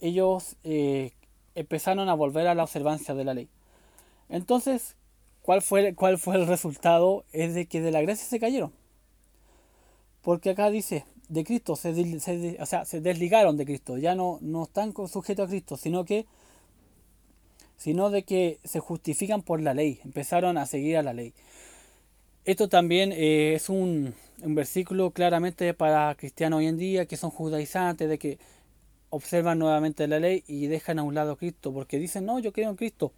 Ellos 0.00 0.56
eh, 0.62 1.12
empezaron 1.54 2.08
a 2.08 2.14
volver 2.14 2.46
a 2.46 2.54
la 2.54 2.62
observancia 2.62 3.14
de 3.14 3.24
la 3.24 3.34
ley. 3.34 3.48
Entonces, 4.28 4.94
¿cuál 5.42 5.60
fue, 5.60 5.94
¿cuál 5.94 6.18
fue 6.18 6.36
el 6.36 6.46
resultado? 6.46 7.24
Es 7.32 7.54
de 7.54 7.66
que 7.66 7.80
de 7.80 7.90
la 7.90 8.00
gracia 8.00 8.24
se 8.24 8.40
cayeron. 8.40 8.72
Porque 10.22 10.50
acá 10.50 10.70
dice, 10.70 11.04
de 11.32 11.44
Cristo, 11.44 11.76
se, 11.76 12.58
o 12.60 12.66
sea, 12.66 12.84
se 12.84 13.00
desligaron 13.00 13.56
de 13.56 13.64
Cristo, 13.64 13.96
ya 13.96 14.14
no, 14.14 14.38
no 14.42 14.64
están 14.64 14.92
sujetos 15.08 15.46
a 15.46 15.48
Cristo, 15.48 15.78
sino 15.78 16.04
que 16.04 16.26
sino 17.78 18.10
de 18.10 18.22
que 18.22 18.60
se 18.62 18.78
justifican 18.78 19.42
por 19.42 19.60
la 19.60 19.72
ley, 19.74 19.98
empezaron 20.04 20.56
a 20.56 20.66
seguir 20.66 20.98
a 20.98 21.02
la 21.02 21.14
ley. 21.14 21.32
Esto 22.44 22.68
también 22.68 23.12
eh, 23.12 23.54
es 23.54 23.70
un, 23.70 24.14
un, 24.42 24.54
versículo 24.54 25.10
claramente 25.10 25.74
para 25.74 26.14
cristianos 26.14 26.58
hoy 26.58 26.66
en 26.66 26.76
día 26.76 27.06
que 27.06 27.16
son 27.16 27.30
judaizantes, 27.30 28.08
de 28.08 28.18
que 28.18 28.38
observan 29.10 29.58
nuevamente 29.58 30.06
la 30.06 30.20
ley 30.20 30.44
y 30.46 30.66
dejan 30.66 30.98
a 30.98 31.02
un 31.02 31.14
lado 31.14 31.32
a 31.32 31.36
Cristo, 31.38 31.72
porque 31.72 31.98
dicen, 31.98 32.26
no, 32.26 32.38
yo 32.40 32.52
creo 32.52 32.70
en 32.70 32.76
Cristo, 32.76 33.12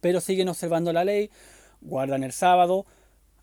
pero 0.00 0.20
siguen 0.20 0.48
observando 0.48 0.92
la 0.92 1.04
ley, 1.04 1.30
guardan 1.80 2.22
el 2.22 2.32
sábado, 2.32 2.84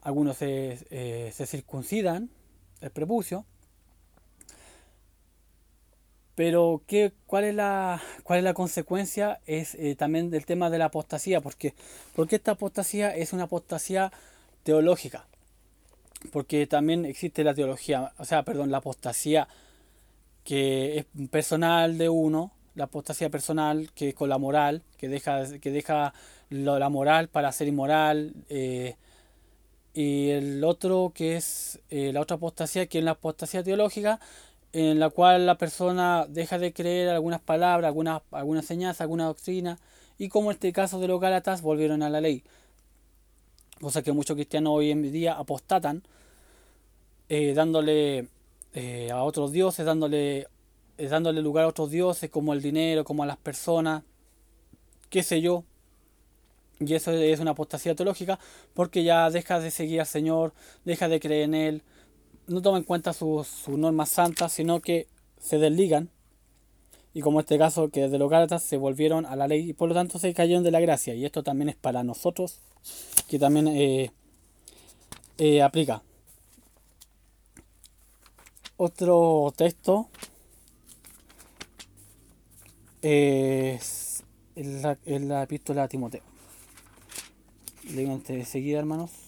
algunos 0.01 0.37
se, 0.37 0.77
eh, 0.91 1.31
se 1.33 1.45
circuncidan 1.45 2.29
el 2.79 2.91
prepucio, 2.91 3.45
pero 6.35 6.81
¿qué, 6.87 7.11
cuál, 7.27 7.43
es 7.43 7.55
la, 7.55 8.01
¿cuál 8.23 8.39
es 8.39 8.45
la 8.45 8.53
consecuencia? 8.53 9.39
Es 9.45 9.75
eh, 9.75 9.95
también 9.95 10.29
del 10.29 10.45
tema 10.45 10.69
de 10.69 10.77
la 10.77 10.85
apostasía, 10.85 11.41
porque, 11.41 11.73
porque 12.15 12.37
esta 12.37 12.51
apostasía 12.51 13.15
es 13.15 13.33
una 13.33 13.43
apostasía 13.43 14.11
teológica, 14.63 15.25
porque 16.31 16.67
también 16.67 17.05
existe 17.05 17.43
la 17.43 17.53
teología, 17.53 18.13
o 18.17 18.25
sea, 18.25 18.43
perdón, 18.43 18.71
la 18.71 18.77
apostasía 18.77 19.47
que 20.43 20.99
es 20.99 21.05
personal 21.29 21.97
de 21.97 22.09
uno, 22.09 22.51
la 22.75 22.85
apostasía 22.85 23.29
personal 23.29 23.91
que 23.93 24.09
es 24.09 24.15
con 24.15 24.29
la 24.29 24.37
moral, 24.37 24.83
que 24.97 25.09
deja, 25.09 25.59
que 25.59 25.71
deja 25.71 26.13
la 26.49 26.89
moral 26.89 27.27
para 27.27 27.51
ser 27.51 27.67
inmoral, 27.67 28.33
eh, 28.49 28.95
y 29.93 30.29
el 30.29 30.63
otro 30.63 31.11
que 31.13 31.35
es 31.35 31.79
eh, 31.89 32.11
la 32.13 32.21
otra 32.21 32.37
apostasía, 32.37 32.87
que 32.87 32.99
es 32.99 33.03
la 33.03 33.11
apostasía 33.11 33.63
teológica, 33.63 34.19
en 34.73 34.99
la 34.99 35.09
cual 35.09 35.45
la 35.45 35.57
persona 35.57 36.25
deja 36.29 36.57
de 36.57 36.73
creer 36.73 37.09
algunas 37.09 37.41
palabras, 37.41 37.87
algunas, 37.87 38.21
algunas 38.31 38.65
señas, 38.65 39.01
alguna 39.01 39.25
doctrina, 39.25 39.79
y 40.17 40.29
como 40.29 40.51
en 40.51 40.55
este 40.55 40.71
caso 40.71 40.99
de 40.99 41.07
los 41.07 41.19
Gálatas 41.19 41.61
volvieron 41.61 42.03
a 42.03 42.09
la 42.09 42.21
ley. 42.21 42.43
Cosa 43.81 44.01
que 44.03 44.11
muchos 44.11 44.35
cristianos 44.35 44.73
hoy 44.75 44.91
en 44.91 45.11
día 45.11 45.33
apostatan, 45.33 46.03
eh, 47.27 47.53
dándole 47.53 48.27
eh, 48.73 49.09
a 49.11 49.23
otros 49.23 49.51
dioses, 49.51 49.85
dándole, 49.85 50.47
eh, 50.97 51.07
dándole 51.07 51.41
lugar 51.41 51.65
a 51.65 51.67
otros 51.67 51.89
dioses 51.89 52.29
como 52.29 52.53
el 52.53 52.61
dinero, 52.61 53.03
como 53.03 53.23
a 53.23 53.25
las 53.25 53.37
personas, 53.37 54.03
qué 55.09 55.23
sé 55.23 55.41
yo. 55.41 55.63
Y 56.79 56.93
eso 56.93 57.11
es 57.11 57.39
una 57.39 57.51
apostasía 57.51 57.95
teológica 57.95 58.39
porque 58.73 59.03
ya 59.03 59.29
deja 59.29 59.59
de 59.59 59.71
seguir 59.71 59.99
al 59.99 60.07
Señor, 60.07 60.53
deja 60.85 61.07
de 61.07 61.19
creer 61.19 61.43
en 61.43 61.53
Él, 61.55 61.83
no 62.53 62.61
toma 62.61 62.77
en 62.77 62.83
cuenta 62.83 63.13
sus, 63.13 63.67
normas 63.67 64.09
santas, 64.09 64.51
sino 64.51 64.79
que 64.79 65.07
se 65.39 65.57
desligan, 65.57 66.09
y 67.13 67.21
como 67.21 67.39
este 67.39 67.57
caso 67.57 67.89
que 67.89 68.01
desde 68.01 68.17
los 68.17 68.29
Gálatas 68.29 68.63
se 68.63 68.77
volvieron 68.77 69.25
a 69.25 69.35
la 69.35 69.47
ley 69.47 69.69
y 69.69 69.73
por 69.73 69.89
lo 69.89 69.95
tanto 69.95 70.17
se 70.17 70.33
cayeron 70.33 70.63
de 70.63 70.71
la 70.71 70.79
gracia, 70.79 71.13
y 71.13 71.25
esto 71.25 71.43
también 71.43 71.69
es 71.69 71.75
para 71.75 72.03
nosotros, 72.03 72.59
que 73.27 73.39
también 73.39 73.67
eh, 73.67 74.11
eh, 75.37 75.61
aplica. 75.61 76.03
Otro 78.77 79.53
texto 79.55 80.09
es 83.01 84.23
la, 84.55 84.97
la 85.05 85.43
epístola 85.43 85.83
a 85.83 85.87
Timoteo. 85.87 86.23
De 87.83 88.45
seguir, 88.45 88.77
hermanos. 88.77 89.20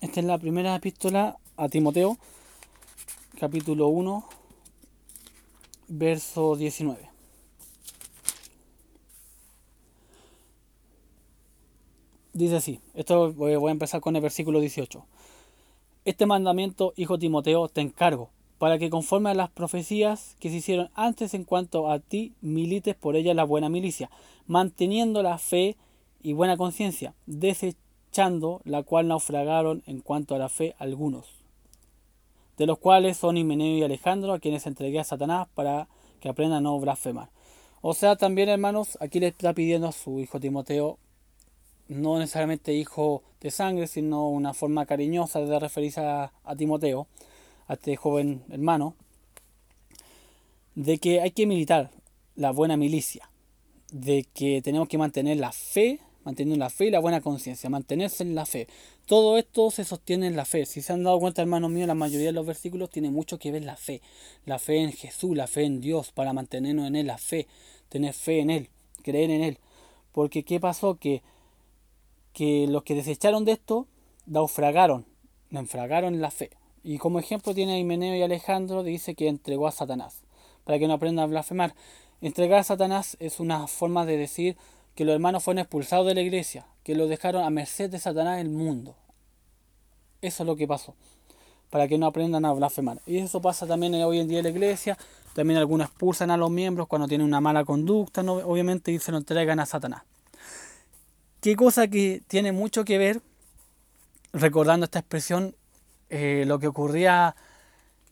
Esta 0.00 0.20
es 0.20 0.26
la 0.26 0.38
primera 0.38 0.74
epístola 0.74 1.36
a 1.58 1.68
Timoteo, 1.68 2.16
capítulo 3.38 3.88
1, 3.88 4.24
verso 5.88 6.56
19. 6.56 7.10
Dice 12.32 12.56
así, 12.56 12.80
esto 12.94 13.34
voy 13.34 13.52
a 13.52 13.70
empezar 13.70 14.00
con 14.00 14.16
el 14.16 14.22
versículo 14.22 14.60
18. 14.60 15.04
Este 16.06 16.24
mandamiento, 16.24 16.94
hijo 16.96 17.18
Timoteo, 17.18 17.68
te 17.68 17.82
encargo, 17.82 18.30
para 18.56 18.78
que 18.78 18.88
conforme 18.88 19.28
a 19.28 19.34
las 19.34 19.50
profecías 19.50 20.34
que 20.40 20.48
se 20.48 20.56
hicieron 20.56 20.90
antes 20.94 21.34
en 21.34 21.44
cuanto 21.44 21.90
a 21.90 21.98
ti, 21.98 22.32
milites 22.40 22.96
por 22.96 23.16
ella 23.16 23.34
la 23.34 23.44
buena 23.44 23.68
milicia, 23.68 24.10
manteniendo 24.46 25.22
la 25.22 25.36
fe 25.36 25.76
y 26.22 26.32
buena 26.32 26.56
conciencia, 26.56 27.14
desechando 27.26 28.60
la 28.64 28.82
cual 28.82 29.08
naufragaron 29.08 29.82
en 29.86 30.00
cuanto 30.00 30.34
a 30.34 30.38
la 30.38 30.48
fe 30.48 30.74
algunos, 30.78 31.26
de 32.56 32.66
los 32.66 32.78
cuales 32.78 33.16
son 33.16 33.36
Himeneo 33.36 33.78
y 33.78 33.82
Alejandro, 33.82 34.32
a 34.32 34.40
quienes 34.40 34.66
entregué 34.66 34.98
a 34.98 35.04
Satanás 35.04 35.48
para 35.54 35.88
que 36.20 36.28
aprendan 36.28 36.58
a 36.58 36.60
no 36.60 36.78
blasfemar. 36.78 37.30
O 37.80 37.94
sea, 37.94 38.16
también 38.16 38.50
hermanos, 38.50 38.98
aquí 39.00 39.20
le 39.20 39.28
está 39.28 39.54
pidiendo 39.54 39.88
a 39.88 39.92
su 39.92 40.20
hijo 40.20 40.38
Timoteo, 40.38 40.98
no 41.88 42.18
necesariamente 42.18 42.74
hijo 42.74 43.22
de 43.40 43.50
sangre, 43.50 43.86
sino 43.86 44.28
una 44.28 44.52
forma 44.52 44.84
cariñosa 44.86 45.40
de 45.40 45.58
referirse 45.58 46.00
a, 46.00 46.32
a 46.44 46.56
Timoteo, 46.56 47.06
a 47.66 47.74
este 47.74 47.96
joven 47.96 48.44
hermano, 48.50 48.94
de 50.74 50.98
que 50.98 51.20
hay 51.20 51.30
que 51.30 51.46
militar 51.46 51.90
la 52.36 52.52
buena 52.52 52.76
milicia, 52.76 53.30
de 53.92 54.26
que 54.34 54.62
tenemos 54.62 54.88
que 54.88 54.98
mantener 54.98 55.38
la 55.38 55.52
fe 55.52 56.00
manteniendo 56.24 56.62
la 56.62 56.70
fe 56.70 56.86
y 56.86 56.90
la 56.90 57.00
buena 57.00 57.20
conciencia, 57.20 57.70
mantenerse 57.70 58.22
en 58.22 58.34
la 58.34 58.46
fe. 58.46 58.66
Todo 59.06 59.38
esto 59.38 59.70
se 59.70 59.84
sostiene 59.84 60.26
en 60.26 60.36
la 60.36 60.44
fe. 60.44 60.66
Si 60.66 60.82
se 60.82 60.92
han 60.92 61.02
dado 61.02 61.18
cuenta, 61.18 61.42
hermanos 61.42 61.70
míos, 61.70 61.86
la 61.86 61.94
mayoría 61.94 62.28
de 62.28 62.32
los 62.32 62.46
versículos 62.46 62.90
tiene 62.90 63.10
mucho 63.10 63.38
que 63.38 63.52
ver 63.52 63.64
la 63.64 63.76
fe. 63.76 64.02
La 64.44 64.58
fe 64.58 64.78
en 64.78 64.92
Jesús, 64.92 65.36
la 65.36 65.46
fe 65.46 65.64
en 65.64 65.80
Dios, 65.80 66.12
para 66.12 66.32
mantenernos 66.32 66.86
en 66.86 66.96
Él, 66.96 67.06
la 67.06 67.18
fe, 67.18 67.46
tener 67.88 68.14
fe 68.14 68.40
en 68.40 68.50
Él, 68.50 68.68
creer 69.02 69.30
en 69.30 69.42
Él. 69.42 69.58
Porque 70.12 70.44
¿qué 70.44 70.60
pasó? 70.60 70.96
Que, 70.96 71.22
que 72.32 72.66
los 72.68 72.82
que 72.82 72.94
desecharon 72.94 73.44
de 73.44 73.52
esto, 73.52 73.86
naufragaron, 74.26 75.06
naufragaron 75.50 76.20
la 76.20 76.30
fe. 76.30 76.50
Y 76.82 76.98
como 76.98 77.18
ejemplo 77.18 77.54
tiene 77.54 77.74
a 77.74 77.78
Himeneo 77.78 78.16
y 78.16 78.22
Alejandro, 78.22 78.82
dice 78.82 79.14
que 79.14 79.28
entregó 79.28 79.66
a 79.66 79.72
Satanás, 79.72 80.22
para 80.64 80.78
que 80.78 80.88
no 80.88 80.94
aprendan 80.94 81.24
a 81.24 81.26
blasfemar. 81.26 81.74
Entregar 82.22 82.60
a 82.60 82.64
Satanás 82.64 83.16
es 83.20 83.40
una 83.40 83.66
forma 83.66 84.06
de 84.06 84.16
decir 84.16 84.56
que 84.94 85.04
los 85.04 85.14
hermanos 85.14 85.42
fueron 85.42 85.60
expulsados 85.60 86.06
de 86.06 86.14
la 86.14 86.20
iglesia, 86.20 86.66
que 86.84 86.94
los 86.94 87.08
dejaron 87.08 87.44
a 87.44 87.50
merced 87.50 87.90
de 87.90 87.98
Satanás 87.98 88.40
en 88.40 88.46
el 88.46 88.52
mundo. 88.52 88.96
Eso 90.22 90.42
es 90.42 90.46
lo 90.46 90.56
que 90.56 90.66
pasó, 90.66 90.94
para 91.70 91.88
que 91.88 91.98
no 91.98 92.06
aprendan 92.06 92.44
a 92.44 92.52
blasfemar. 92.52 93.00
Y 93.06 93.18
eso 93.18 93.40
pasa 93.40 93.66
también 93.66 93.94
hoy 93.94 94.18
en 94.18 94.28
día 94.28 94.38
en 94.38 94.44
la 94.44 94.50
iglesia, 94.50 94.98
también 95.34 95.58
algunos 95.58 95.88
expulsan 95.88 96.30
a 96.30 96.36
los 96.36 96.50
miembros 96.50 96.88
cuando 96.88 97.08
tienen 97.08 97.26
una 97.26 97.40
mala 97.40 97.64
conducta, 97.64 98.22
obviamente, 98.22 98.92
y 98.92 98.98
se 98.98 99.12
lo 99.12 99.18
entregan 99.18 99.60
a 99.60 99.66
Satanás. 99.66 100.02
Qué 101.40 101.56
cosa 101.56 101.88
que 101.88 102.22
tiene 102.26 102.52
mucho 102.52 102.84
que 102.84 102.98
ver, 102.98 103.22
recordando 104.32 104.84
esta 104.84 104.98
expresión, 104.98 105.54
eh, 106.10 106.44
lo 106.46 106.58
que 106.58 106.66
ocurría 106.66 107.34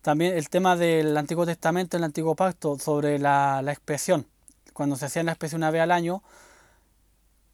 también 0.01 0.35
el 0.35 0.49
tema 0.49 0.76
del 0.76 1.16
Antiguo 1.16 1.45
Testamento, 1.45 1.97
el 1.97 2.05
Antiguo 2.05 2.35
Pacto, 2.35 2.79
sobre 2.79 3.18
la, 3.18 3.61
la 3.62 3.72
expresión. 3.72 4.26
Cuando 4.72 4.97
se 4.97 5.07
hacía 5.07 5.22
la 5.24 5.33
expresión 5.33 5.61
una 5.61 5.70
vez 5.70 5.83
al 5.83 5.91
año, 5.91 6.22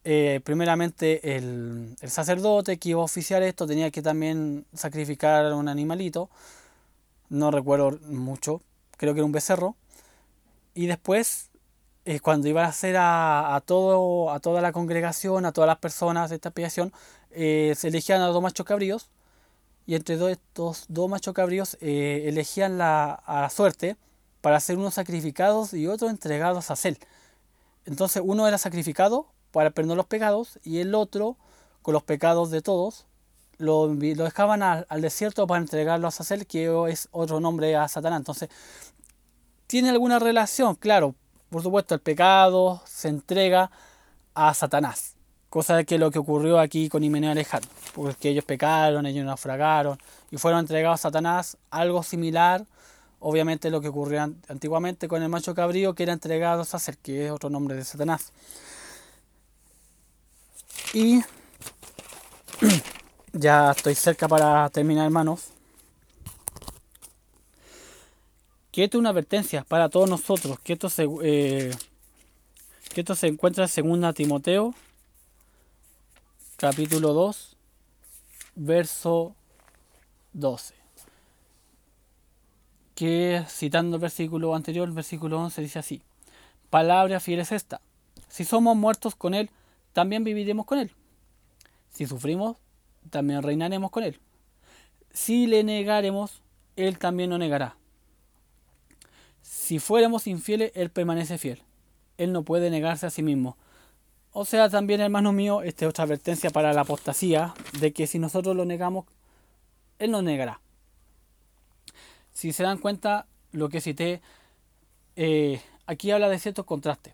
eh, 0.05 0.39
primeramente 0.43 1.35
el, 1.35 1.97
sacerdote 2.07 2.77
que 2.77 2.89
iba 2.89 3.01
a 3.01 3.05
oficiar 3.05 3.43
esto 3.43 3.67
tenía 3.67 3.91
que 3.91 4.01
también 4.01 4.65
sacrificar 4.73 5.51
un 5.53 5.67
animalito, 5.67 6.29
no 7.29 7.51
recuerdo 7.51 7.99
mucho, 8.07 8.61
creo 8.97 9.13
que 9.13 9.19
era 9.19 9.25
un 9.25 9.31
becerro, 9.33 9.75
y 10.73 10.85
después 10.85 11.49
eh, 12.05 12.19
cuando 12.19 12.47
iba 12.47 12.63
a 12.63 12.67
hacer 12.67 12.95
a, 12.99 13.61
todo, 13.65 14.31
a 14.31 14.39
toda 14.39 14.61
la 14.61 14.71
congregación, 14.71 15.45
a 15.45 15.51
todas 15.51 15.67
las 15.67 15.79
personas 15.79 16.29
de 16.29 16.35
esta 16.35 16.49
expiación, 16.49 16.93
eh, 17.31 17.73
se 17.75 17.87
elegían 17.87 18.21
a 18.21 18.27
dos 18.27 18.43
machos 18.43 18.65
cabríos. 18.65 19.09
Y 19.87 19.95
entre 19.95 20.15
estos 20.31 20.85
dos 20.87 21.09
machos 21.09 21.33
cabríos 21.33 21.77
eh, 21.81 22.25
elegían 22.27 22.77
la, 22.77 23.13
a 23.13 23.41
la 23.41 23.49
suerte 23.49 23.97
para 24.41 24.59
ser 24.59 24.77
unos 24.77 24.95
sacrificados 24.95 25.73
y 25.73 25.87
otros 25.87 26.11
entregados 26.11 26.71
a 26.71 26.75
Cel. 26.75 26.99
Entonces 27.85 28.21
uno 28.25 28.47
era 28.47 28.57
sacrificado 28.57 29.27
para 29.55 29.69
perdonar 29.69 29.95
los 29.95 30.05
pecados 30.05 30.59
y 30.65 30.79
el 30.79 30.93
otro, 30.93 31.37
con 31.81 31.93
los 31.93 32.03
pecados 32.03 32.51
de 32.51 32.61
todos, 32.61 33.05
lo, 33.57 33.87
lo 33.87 34.23
dejaban 34.25 34.61
al, 34.61 34.85
al, 34.89 35.01
desierto 35.01 35.47
para 35.47 35.61
entregarlo 35.61 36.09
a 36.09 36.11
Sacel, 36.11 36.45
que 36.45 36.69
es 36.89 37.07
otro 37.11 37.39
nombre 37.39 37.73
a 37.77 37.87
Satanás. 37.87 38.19
Entonces, 38.19 38.49
tiene 39.65 39.91
alguna 39.91 40.19
relación, 40.19 40.75
claro, 40.75 41.15
por 41.49 41.63
supuesto, 41.63 41.95
el 41.95 42.01
pecado 42.01 42.81
se 42.85 43.07
entrega 43.07 43.71
a 44.33 44.53
Satanás. 44.53 45.15
Cosa 45.49 45.85
que 45.85 45.97
lo 45.97 46.11
que 46.11 46.19
ocurrió 46.19 46.59
aquí 46.59 46.89
con 46.89 47.05
Himeneo 47.05 47.31
Alejandro, 47.31 47.71
porque 47.93 48.31
ellos 48.31 48.43
pecaron, 48.43 49.05
ellos 49.05 49.23
naufragaron 49.23 49.97
y 50.31 50.37
fueron 50.37 50.59
entregados 50.59 50.99
a 50.99 51.03
Satanás, 51.03 51.55
algo 51.69 52.03
similar, 52.03 52.65
obviamente 53.21 53.69
lo 53.69 53.79
que 53.79 53.87
ocurrió 53.87 54.21
antiguamente 54.49 55.07
con 55.07 55.23
el 55.23 55.29
macho 55.29 55.55
cabrío, 55.55 55.95
que 55.95 56.03
era 56.03 56.11
entregado 56.11 56.63
a 56.63 56.65
Sacer, 56.65 56.97
que 56.97 57.27
es 57.27 57.31
otro 57.31 57.49
nombre 57.49 57.77
de 57.77 57.85
Satanás. 57.85 58.33
Y 60.95 61.21
ya 63.33 63.71
estoy 63.71 63.95
cerca 63.95 64.29
para 64.29 64.69
terminar, 64.69 65.03
hermanos. 65.03 65.49
Es 68.71 68.95
una 68.95 69.09
advertencia 69.09 69.65
para 69.65 69.89
todos 69.89 70.09
nosotros, 70.09 70.57
que 70.59 70.71
esto 70.71 70.89
se, 70.89 71.05
eh, 71.21 71.71
que 72.93 73.01
esto 73.01 73.13
se 73.13 73.27
encuentra 73.27 73.67
en 73.75 74.01
2 74.01 74.15
Timoteo, 74.15 74.73
capítulo 76.55 77.11
2, 77.11 77.57
verso 78.55 79.35
12. 80.31 80.75
Que 82.95 83.43
citando 83.49 83.97
el 83.97 84.01
versículo 84.01 84.55
anterior, 84.55 84.87
el 84.87 84.93
versículo 84.93 85.41
11 85.41 85.61
dice 85.61 85.79
así: 85.79 86.01
Palabra 86.69 87.19
fiel 87.19 87.39
es 87.41 87.51
esta. 87.51 87.81
Si 88.29 88.45
somos 88.45 88.77
muertos 88.77 89.15
con 89.15 89.33
Él, 89.33 89.49
también 89.95 90.23
viviremos 90.25 90.65
con 90.65 90.77
Él. 90.77 90.91
Si 91.89 92.05
sufrimos, 92.05 92.57
también 93.09 93.41
reinaremos 93.41 93.89
con 93.89 94.03
Él. 94.03 94.19
Si 95.11 95.47
le 95.47 95.63
negaremos, 95.63 96.43
Él 96.75 96.99
también 96.99 97.29
nos 97.29 97.39
negará. 97.39 97.77
Si 99.41 99.79
fuéramos 99.79 100.27
infieles, 100.27 100.71
Él 100.75 100.89
permanece 100.89 101.37
fiel 101.37 101.63
él 102.17 102.31
no 102.31 102.43
puede 102.43 102.69
negarse 102.69 103.05
a 103.05 103.09
sí 103.09 103.23
mismo. 103.23 103.57
O 104.31 104.45
sea, 104.45 104.69
también, 104.69 105.01
hermano 105.01 105.31
mío, 105.31 105.61
esta 105.61 105.85
es 105.85 105.89
otra 105.89 106.03
advertencia 106.03 106.49
para 106.49 106.73
la 106.73 106.81
apostasía, 106.81 107.53
de 107.79 107.93
que 107.93 108.07
si 108.07 108.19
nosotros 108.19 108.55
lo 108.55 108.65
negamos, 108.65 109.05
Él 109.99 110.11
nos 110.11 110.23
negará. 110.23 110.59
Si 112.33 112.51
se 112.51 112.63
dan 112.63 112.77
cuenta, 112.77 113.27
lo 113.51 113.69
que 113.69 113.79
cité, 113.79 114.21
eh, 115.15 115.61
aquí 115.85 116.11
habla 116.11 116.27
de 116.27 116.39
ciertos 116.39 116.65
contrastes, 116.65 117.13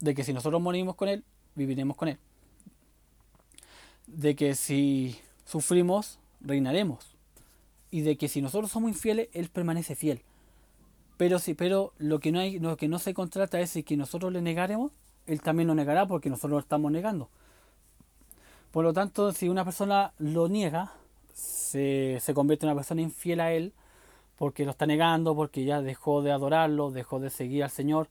de 0.00 0.14
que 0.14 0.24
si 0.24 0.34
nosotros 0.34 0.60
morimos 0.60 0.96
con 0.96 1.08
Él, 1.08 1.24
viviremos 1.60 1.96
con 1.96 2.08
Él. 2.08 2.18
De 4.06 4.34
que 4.34 4.54
si 4.54 5.18
sufrimos, 5.44 6.18
reinaremos. 6.40 7.16
Y 7.90 8.00
de 8.02 8.16
que 8.16 8.28
si 8.28 8.40
nosotros 8.40 8.70
somos 8.70 8.90
infieles, 8.90 9.28
Él 9.32 9.48
permanece 9.50 9.94
fiel. 9.94 10.22
Pero 11.16 11.38
sí, 11.38 11.54
pero 11.54 11.92
lo 11.98 12.18
que 12.18 12.32
no 12.32 12.40
hay, 12.40 12.58
lo 12.58 12.76
que 12.76 12.88
no 12.88 12.98
se 12.98 13.12
contrata 13.12 13.60
es 13.60 13.78
que 13.84 13.96
nosotros 13.96 14.32
le 14.32 14.40
negaremos, 14.40 14.90
él 15.26 15.42
también 15.42 15.68
lo 15.68 15.74
negará 15.74 16.06
porque 16.06 16.30
nosotros 16.30 16.52
lo 16.52 16.58
estamos 16.60 16.90
negando. 16.90 17.28
Por 18.70 18.84
lo 18.84 18.94
tanto, 18.94 19.32
si 19.32 19.48
una 19.50 19.64
persona 19.64 20.14
lo 20.18 20.48
niega, 20.48 20.92
se, 21.34 22.18
se 22.20 22.32
convierte 22.32 22.64
en 22.64 22.70
una 22.70 22.76
persona 22.80 23.02
infiel 23.02 23.40
a 23.40 23.52
él, 23.52 23.74
porque 24.36 24.64
lo 24.64 24.70
está 24.70 24.86
negando, 24.86 25.36
porque 25.36 25.64
ya 25.64 25.82
dejó 25.82 26.22
de 26.22 26.32
adorarlo, 26.32 26.90
dejó 26.90 27.20
de 27.20 27.28
seguir 27.28 27.64
al 27.64 27.70
Señor, 27.70 28.08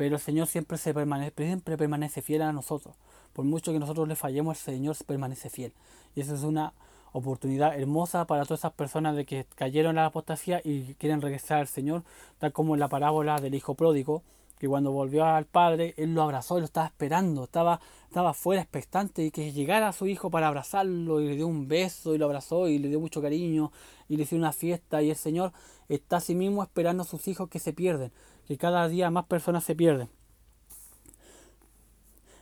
pero 0.00 0.16
el 0.16 0.22
Señor 0.22 0.46
siempre, 0.46 0.78
se 0.78 0.94
permanece, 0.94 1.34
siempre 1.36 1.76
permanece 1.76 2.22
fiel 2.22 2.40
a 2.40 2.54
nosotros. 2.54 2.96
Por 3.34 3.44
mucho 3.44 3.70
que 3.70 3.78
nosotros 3.78 4.08
le 4.08 4.16
fallemos, 4.16 4.56
el 4.56 4.76
Señor 4.76 4.96
permanece 5.04 5.50
fiel. 5.50 5.74
Y 6.14 6.22
eso 6.22 6.34
es 6.34 6.42
una 6.42 6.72
oportunidad 7.12 7.78
hermosa 7.78 8.26
para 8.26 8.44
todas 8.44 8.60
esas 8.60 8.72
personas 8.72 9.14
de 9.14 9.26
que 9.26 9.44
cayeron 9.56 9.90
en 9.90 9.96
la 9.96 10.06
apostasía 10.06 10.62
y 10.64 10.94
quieren 10.94 11.20
regresar 11.20 11.58
al 11.58 11.68
Señor, 11.68 12.02
tal 12.38 12.50
como 12.50 12.72
en 12.72 12.80
la 12.80 12.88
parábola 12.88 13.42
del 13.42 13.54
hijo 13.54 13.74
pródigo, 13.74 14.22
que 14.58 14.68
cuando 14.68 14.90
volvió 14.90 15.26
al 15.26 15.44
padre, 15.44 15.92
él 15.98 16.14
lo 16.14 16.22
abrazó 16.22 16.56
y 16.56 16.60
lo 16.60 16.64
estaba 16.64 16.86
esperando, 16.86 17.44
estaba, 17.44 17.78
estaba 18.08 18.32
fuera 18.32 18.62
expectante 18.62 19.22
y 19.22 19.30
que 19.30 19.52
llegara 19.52 19.88
a 19.88 19.92
su 19.92 20.06
hijo 20.06 20.30
para 20.30 20.48
abrazarlo 20.48 21.20
y 21.20 21.28
le 21.28 21.36
dio 21.36 21.46
un 21.46 21.68
beso 21.68 22.14
y 22.14 22.18
lo 22.18 22.24
abrazó 22.24 22.68
y 22.68 22.78
le 22.78 22.88
dio 22.88 23.00
mucho 23.00 23.20
cariño 23.20 23.70
y 24.08 24.16
le 24.16 24.22
hizo 24.22 24.34
una 24.34 24.52
fiesta 24.52 25.02
y 25.02 25.10
el 25.10 25.16
Señor 25.16 25.52
está 25.90 26.18
a 26.18 26.20
sí 26.20 26.34
mismo 26.34 26.62
esperando 26.62 27.02
a 27.02 27.06
sus 27.06 27.28
hijos 27.28 27.50
que 27.50 27.58
se 27.58 27.72
pierden, 27.74 28.12
que 28.50 28.58
cada 28.58 28.88
día 28.88 29.12
más 29.12 29.26
personas 29.26 29.62
se 29.62 29.76
pierden. 29.76 30.08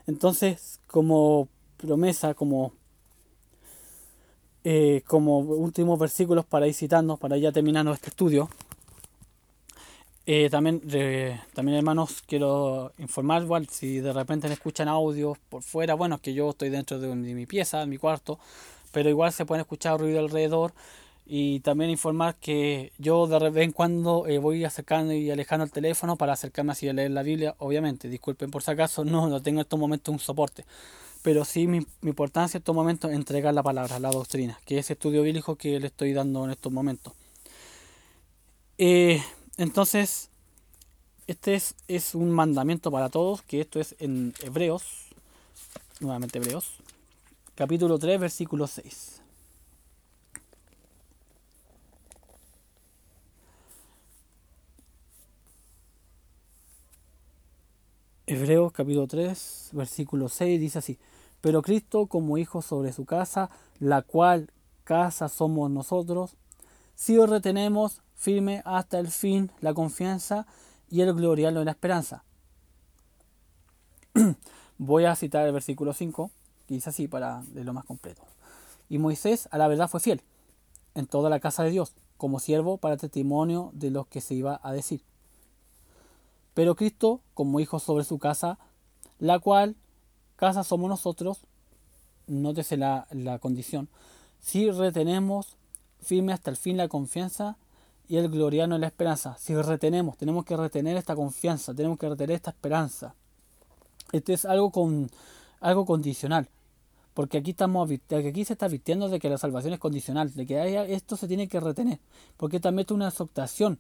Entonces, 0.07 0.81
como 0.87 1.49
promesa, 1.77 2.33
como 2.33 2.73
eh, 4.65 5.03
como 5.07 5.41
últimos 5.41 5.99
versículos 5.99 6.47
para 6.47 6.67
ir 6.67 6.73
citando, 6.73 7.19
para 7.19 7.37
ya 7.37 7.53
terminar 7.53 7.87
este 7.89 8.09
estudio. 8.09 8.49
Eh, 10.25 10.49
también, 10.51 10.81
también, 11.53 11.77
hermanos, 11.77 12.23
quiero 12.27 12.93
informar, 12.97 13.43
igual, 13.43 13.69
si 13.69 14.01
de 14.01 14.15
repente 14.15 14.49
me 14.49 14.55
escuchan 14.55 14.89
audios 14.89 15.37
por 15.51 15.63
fuera, 15.63 15.93
bueno, 15.93 16.15
es 16.15 16.21
que 16.23 16.33
yo 16.33 16.49
estoy 16.51 16.71
dentro 16.71 16.99
de, 16.99 17.15
mi 17.15 17.45
pieza, 17.45 17.83
en 17.83 17.91
mi 17.91 17.99
cuarto, 17.99 18.39
pero 18.93 19.11
igual 19.11 19.31
se 19.31 19.45
pueden 19.45 19.61
escuchar 19.61 20.01
ruido 20.01 20.21
alrededor. 20.21 20.73
Y 21.31 21.61
también 21.61 21.91
informar 21.91 22.37
que 22.37 22.93
yo 22.97 23.27
de 23.27 23.51
vez 23.51 23.65
en 23.65 23.73
cuando 23.73 24.27
eh, 24.27 24.39
voy 24.39 24.65
acercando 24.65 25.13
y 25.13 25.31
alejando 25.31 25.65
el 25.65 25.71
teléfono 25.71 26.17
para 26.17 26.33
acercarme 26.33 26.73
así 26.73 26.89
a 26.89 26.95
leer 26.95 27.11
la 27.11 27.23
Biblia, 27.23 27.55
obviamente. 27.59 28.09
Disculpen 28.09 28.51
por 28.51 28.63
si 28.63 28.71
acaso, 28.71 29.05
no, 29.05 29.29
no 29.29 29.43
tengo 29.43 29.61
en 29.61 29.63
estos 29.63 29.79
momentos 29.79 30.13
un 30.13 30.19
soporte 30.19 30.65
pero 31.23 31.45
sí 31.45 31.67
mi, 31.67 31.87
importancia 32.03 32.57
en 32.57 32.63
estos 32.63 32.75
momentos 32.75 33.11
es 33.11 33.17
entregar 33.17 33.53
la 33.53 33.63
palabra, 33.63 33.99
la 33.99 34.11
doctrina, 34.11 34.59
que 34.65 34.79
es 34.79 34.87
ese 34.87 34.95
estudio 34.95 35.23
bíblico 35.23 35.57
que 35.57 35.79
le 35.81 35.89
estoy 35.89 36.13
dando 36.13 36.45
en 36.45 36.53
estos 36.53 36.73
momentos. 36.73 37.13
Eh, 38.79 39.23
entonces, 39.57 40.31
este 41.27 41.55
es, 41.55 41.75
es, 41.89 42.15
un 42.15 42.31
mandamiento 42.31 42.91
para 42.91 43.09
todos, 43.09 43.43
que 43.43 43.61
esto 43.61 43.81
es 43.81 43.97
en 43.99 44.33
Hebreos, 44.43 44.85
nuevamente 46.01 46.39
Hebreos, 46.39 46.77
capítulo 47.55 47.99
3, 47.99 48.21
versículo 48.21 48.67
6. 48.67 49.18
Hebreos 58.31 58.73
capítulo 58.73 59.07
3, 59.07 59.71
versículo 59.73 60.29
6 60.29 60.61
dice 60.61 60.81
así, 60.81 60.99
pero 61.41 61.63
Cristo 61.63 62.09
como 62.09 62.37
hijo 62.37 62.61
sobre 62.61 62.93
su 62.93 63.07
casa, 63.07 63.49
la 63.79 64.03
cual 64.03 64.53
casa 64.85 65.31
somos 65.31 65.71
nosotros, 65.71 66.37
si 66.95 67.17
os 67.17 67.31
retenemos 67.31 68.03
firme 68.15 68.61
hasta 68.67 68.99
el 68.99 69.09
fin 69.09 69.51
la 69.63 69.73
confianza 69.73 70.47
y 70.91 71.01
el 71.01 71.15
gloriarlo 71.15 71.61
en 71.61 71.65
la 71.65 71.71
esperanza. 71.71 72.23
Voy 74.77 75.07
a 75.07 75.17
citar 75.17 75.47
el 75.47 75.55
versículo 75.55 75.95
5, 75.95 76.31
que 76.67 76.75
dice 76.75 76.91
así 76.91 77.09
para 77.09 77.43
lo 77.55 77.73
más 77.73 77.87
completo. 77.87 78.25
Y 78.91 78.99
Moisés 78.99 79.49
a 79.53 79.57
la 79.57 79.69
verdad 79.69 79.89
fue 79.89 80.01
fiel 80.01 80.21
en 80.95 81.07
toda 81.07 81.31
la 81.31 81.41
casa 81.41 81.65
de 81.65 81.71
Dios, 81.71 81.95
como 82.19 82.41
siervo 82.41 82.77
para 82.77 82.99
testimonio 82.99 83.71
de 83.73 83.91
lo 83.91 84.05
que 84.05 84.21
se 84.21 84.35
iba 84.35 84.61
a 84.63 84.73
decir 84.75 85.01
pero 86.59 86.75
Cristo 86.75 87.21
como 87.35 87.61
hijo 87.61 87.79
sobre 87.79 88.03
su 88.03 88.19
casa, 88.19 88.59
la 89.21 89.39
cual 89.39 89.77
casa 90.35 90.65
somos 90.65 90.91
nosotros, 90.91 91.43
nótese 92.27 92.77
la, 92.77 93.07
condición, 93.41 93.89
si 94.41 94.69
retenemos 94.69 95.57
firme 96.01 96.33
hasta 96.33 96.51
el 96.51 96.57
fin 96.57 96.77
la 96.77 96.89
confianza 96.89 97.59
y 98.09 98.17
el 98.17 98.29
gloriano 98.29 98.75
en 98.75 98.81
la 98.81 98.89
esperanza. 98.89 99.37
Si 99.39 99.55
retenemos, 99.55 100.17
tenemos 100.17 100.45
que 100.45 100.57
retener 100.57 100.97
esta 100.97 101.15
confianza, 101.15 101.75
tenemos 101.75 101.97
que 101.97 102.09
retener 102.09 102.35
esta 102.35 102.51
esperanza. 102.51 103.15
Esto 104.11 104.33
es 104.33 104.45
algo, 104.45 104.73
con, 104.73 105.13
algo 105.61 105.87
condicional. 105.87 106.49
Porque 107.15 107.39
aquí, 107.39 107.53
estamos, 107.53 107.89
aquí 107.89 108.45
se 108.45 108.55
está 108.55 108.67
advirtiendo 108.67 109.09
de 109.09 109.21
que 109.21 109.31
la 109.31 109.39
salvación 109.39 109.75
es 109.75 109.79
condicional, 109.79 110.35
de 110.35 110.45
que 110.45 110.93
esto 110.93 111.17
se 111.17 111.29
tiene 111.29 111.47
que 111.47 111.61
retener. 111.61 112.01
Porque 112.37 112.59
también 112.59 112.85
es 112.85 112.91
una 112.91 113.07
exhortación 113.11 113.79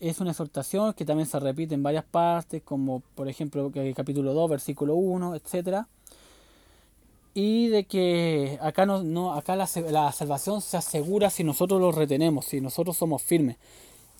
es 0.00 0.20
una 0.20 0.30
exhortación 0.30 0.94
que 0.94 1.04
también 1.04 1.28
se 1.28 1.38
repite 1.38 1.74
en 1.74 1.82
varias 1.82 2.04
partes, 2.04 2.62
como 2.62 3.00
por 3.14 3.28
ejemplo 3.28 3.70
el 3.74 3.94
capítulo 3.94 4.32
2, 4.32 4.50
versículo 4.50 4.94
1, 4.94 5.34
etc. 5.36 5.84
Y 7.34 7.68
de 7.68 7.84
que 7.84 8.58
acá, 8.60 8.86
no, 8.86 9.34
acá 9.34 9.54
la, 9.56 9.68
la, 9.90 10.10
salvación 10.12 10.62
se 10.62 10.76
asegura 10.76 11.30
si 11.30 11.44
nosotros 11.44 11.80
lo 11.80 11.92
retenemos, 11.92 12.46
si 12.46 12.60
nosotros 12.60 12.96
somos 12.96 13.22
firmes. 13.22 13.56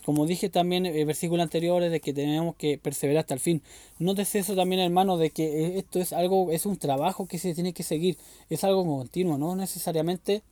como 0.04 0.26
dije 0.26 0.48
también 0.48 0.86
en 0.86 0.96
el 0.96 1.06
versículo 1.06 1.42
anterior, 1.42 1.82
de 1.82 2.00
que 2.00 2.12
tenemos 2.12 2.56
que 2.56 2.78
perseverar 2.78 3.20
hasta 3.22 3.34
el 3.34 3.40
fin. 3.40 3.62
Nótese 3.98 4.40
eso 4.40 4.54
también, 4.54 4.80
hermano, 4.80 5.16
de 5.18 5.30
que 5.30 5.44
eh, 5.44 5.78
esto 5.78 5.98
es 5.98 6.12
algo, 6.12 6.50
es 6.52 6.66
un 6.66 6.76
trabajo 6.76 7.26
que 7.26 7.38
se 7.38 7.54
tiene 7.54 7.72
que 7.72 7.82
seguir, 7.82 8.16
es 8.48 8.64
algo 8.64 8.84
continuo, 8.84 9.38
no 9.38 9.56
necesariamente, 9.56 10.42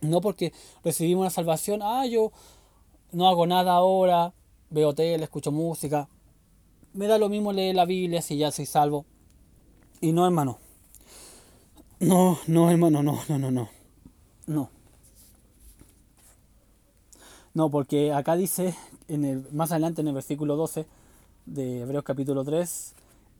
no 0.00 0.20
porque 0.20 0.52
recibimos 0.84 1.24
la 1.24 1.30
salvación, 1.30 1.80
ah, 1.82 2.06
yo 2.06 2.32
no 3.14 3.28
hago 3.28 3.46
nada 3.46 3.72
ahora, 3.72 4.32
veo 4.70 4.94
tele, 4.94 5.24
escucho 5.24 5.52
música, 5.52 6.08
me 6.92 7.06
da 7.06 7.18
lo 7.18 7.28
mismo 7.28 7.52
leer 7.52 7.74
la 7.74 7.84
Biblia 7.84 8.22
si 8.22 8.36
ya 8.36 8.50
soy 8.50 8.66
salvo. 8.66 9.04
Y 10.00 10.12
no, 10.12 10.24
hermano. 10.24 10.58
No, 12.00 12.38
no, 12.46 12.70
hermano, 12.70 13.02
no, 13.02 13.20
no, 13.28 13.38
no, 13.38 13.50
no. 13.50 13.68
No. 14.46 14.70
No, 17.54 17.70
porque 17.70 18.12
acá 18.12 18.36
dice, 18.36 18.74
en 19.08 19.24
el, 19.24 19.46
más 19.52 19.70
adelante 19.70 20.00
en 20.00 20.08
el 20.08 20.14
versículo 20.14 20.56
12 20.56 20.86
de 21.46 21.80
Hebreos 21.82 22.04
capítulo 22.04 22.44
3, 22.44 22.94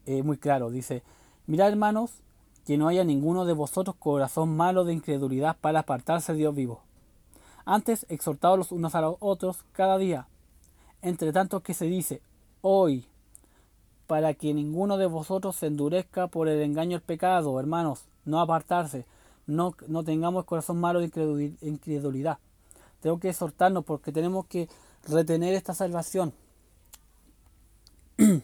eh, 0.07 0.23
muy 0.23 0.37
claro, 0.37 0.71
dice, 0.71 1.03
mirad 1.47 1.69
hermanos, 1.69 2.13
que 2.65 2.79
no 2.79 2.89
haya 2.89 3.05
ninguno 3.05 3.45
de 3.45 3.53
vosotros 3.53 3.97
corazón 3.97 4.57
malo 4.57 4.85
de 4.85 4.95
incredulidad 4.95 5.57
para 5.61 5.81
apartarse 5.81 6.33
de 6.33 6.39
Dios 6.39 6.55
vivo. 6.55 6.81
Antes, 7.65 8.07
exhortados 8.09 8.59
los 8.59 8.73
unos 8.73 8.95
a 8.95 9.01
los 9.01 9.17
otros 9.21 9.65
cada 9.73 9.99
día, 9.99 10.27
entre 11.03 11.33
tanto 11.33 11.61
que 11.61 11.75
se 11.75 11.87
dice, 11.87 12.21
hoy, 12.61 13.07
para 14.07 14.35
que 14.35 14.53
ninguno 14.53 14.99
de 14.99 15.07
vosotros 15.07 15.57
se 15.57 15.67
endurezca 15.67 16.27
por 16.27 16.49
el 16.49 16.61
engaño 16.61 16.93
del 16.93 17.03
pecado, 17.03 17.59
hermanos, 17.59 18.05
no 18.25 18.41
apartarse, 18.41 19.07
no, 19.47 19.75
no 19.89 20.05
tengamos 20.05 20.45
corazón 20.45 20.79
malo 20.79 21.01
de 21.01 21.55
incredulidad 21.61 22.39
tengo 23.05 23.21
que 23.21 23.29
exhortarnos 23.29 23.85
porque 23.85 24.13
tenemos 24.13 24.47
que 24.47 24.67
retener 25.07 25.53
esta 25.53 25.75
salvación. 25.75 26.33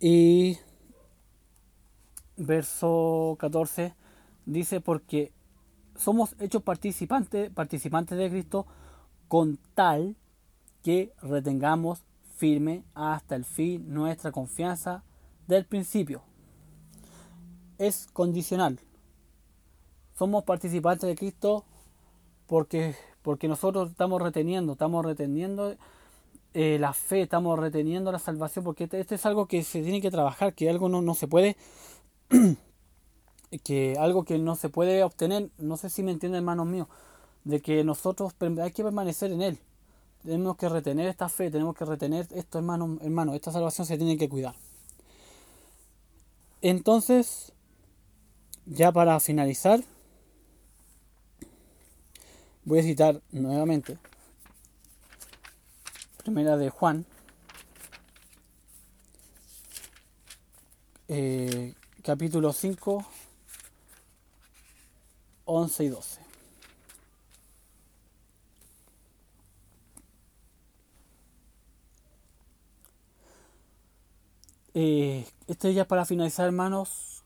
y 0.00 0.58
verso 2.36 3.36
14 3.38 3.94
dice 4.44 4.80
porque 4.80 5.30
somos 5.98 6.36
hechos 6.40 6.62
participantes, 6.62 7.50
participantes 7.50 8.16
de 8.18 8.30
Cristo 8.30 8.66
con 9.28 9.58
tal 9.74 10.16
que 10.82 11.12
retengamos 11.22 12.04
firme 12.36 12.84
hasta 12.94 13.34
el 13.34 13.44
fin 13.44 13.92
nuestra 13.92 14.32
confianza 14.32 15.02
del 15.46 15.64
principio. 15.64 16.22
Es 17.78 18.06
condicional 18.12 18.78
somos 20.16 20.44
participantes 20.44 21.08
de 21.08 21.14
Cristo 21.14 21.64
porque, 22.46 22.94
porque 23.22 23.48
nosotros 23.48 23.90
estamos 23.90 24.22
reteniendo, 24.22 24.72
estamos 24.72 25.04
reteniendo 25.04 25.76
eh, 26.54 26.78
la 26.78 26.92
fe, 26.92 27.22
estamos 27.22 27.58
reteniendo 27.58 28.10
la 28.12 28.18
salvación, 28.18 28.64
porque 28.64 28.84
este, 28.84 29.00
este, 29.00 29.16
es 29.16 29.26
algo 29.26 29.46
que 29.46 29.62
se 29.62 29.82
tiene 29.82 30.00
que 30.00 30.10
trabajar, 30.10 30.54
que 30.54 30.70
algo 30.70 30.88
no, 30.88 31.02
no 31.02 31.14
se 31.14 31.28
puede, 31.28 31.56
que 33.64 33.96
algo 33.98 34.24
que 34.24 34.38
no 34.38 34.56
se 34.56 34.68
puede 34.68 35.02
obtener, 35.02 35.50
no 35.58 35.76
sé 35.76 35.90
si 35.90 36.02
me 36.02 36.12
entienden 36.12 36.38
hermanos 36.38 36.66
míos, 36.66 36.88
de 37.44 37.60
que 37.60 37.84
nosotros 37.84 38.34
hay 38.40 38.72
que 38.72 38.82
permanecer 38.82 39.32
en 39.32 39.42
Él. 39.42 39.58
Tenemos 40.24 40.56
que 40.56 40.68
retener 40.68 41.08
esta 41.08 41.28
fe, 41.28 41.50
tenemos 41.50 41.76
que 41.76 41.84
retener 41.84 42.26
esto, 42.34 42.58
hermanos, 42.58 42.98
hermano, 43.02 43.34
esta 43.34 43.52
salvación 43.52 43.86
se 43.86 43.96
tiene 43.96 44.16
que 44.16 44.28
cuidar. 44.28 44.54
Entonces, 46.62 47.52
ya 48.66 48.90
para 48.90 49.20
finalizar, 49.20 49.84
Voy 52.66 52.80
a 52.80 52.82
citar 52.82 53.22
nuevamente. 53.30 53.96
Primera 56.16 56.56
de 56.56 56.68
Juan. 56.68 57.06
Eh, 61.06 61.74
capítulo 62.02 62.52
5, 62.52 63.06
11 65.46 65.84
y 65.84 65.88
12. 65.88 66.20
Eh, 74.74 75.26
este 75.46 75.72
ya 75.72 75.86
para 75.86 76.04
finalizar, 76.04 76.44
hermanos, 76.46 77.22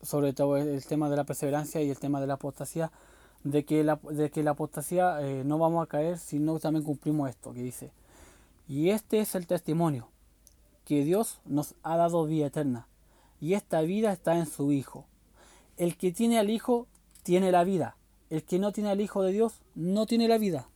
sobre 0.00 0.32
todo 0.32 0.56
el 0.56 0.82
tema 0.86 1.10
de 1.10 1.16
la 1.16 1.24
perseverancia 1.24 1.82
y 1.82 1.90
el 1.90 1.98
tema 1.98 2.20
de 2.20 2.26
la 2.26 2.34
apostasía 2.34 2.90
de 3.44 3.64
que 3.64 3.84
la, 3.84 4.00
de 4.10 4.30
que 4.30 4.42
la 4.42 4.52
apostasía 4.52 5.20
eh, 5.20 5.44
no 5.44 5.58
vamos 5.58 5.82
a 5.82 5.86
caer 5.86 6.18
si 6.18 6.38
no 6.38 6.58
también 6.58 6.84
cumplimos 6.84 7.28
esto 7.28 7.52
que 7.52 7.62
dice. 7.62 7.90
Y 8.68 8.90
este 8.90 9.20
es 9.20 9.34
el 9.34 9.46
testimonio, 9.46 10.08
que 10.84 11.04
Dios 11.04 11.40
nos 11.44 11.74
ha 11.82 11.96
dado 11.96 12.24
vida 12.24 12.46
eterna, 12.46 12.86
y 13.40 13.54
esta 13.54 13.80
vida 13.82 14.12
está 14.12 14.36
en 14.38 14.46
su 14.46 14.72
Hijo. 14.72 15.04
El 15.76 15.96
que 15.96 16.12
tiene 16.12 16.38
al 16.38 16.50
Hijo 16.50 16.86
tiene 17.28 17.52
la 17.52 17.62
vida, 17.62 17.98
el 18.30 18.42
que 18.42 18.58
no 18.58 18.72
tiene 18.72 18.88
al 18.88 19.02
Hijo 19.02 19.22
de 19.22 19.32
Dios 19.32 19.60
no 19.74 20.06
tiene 20.06 20.28
la 20.28 20.38
vida. 20.38 20.66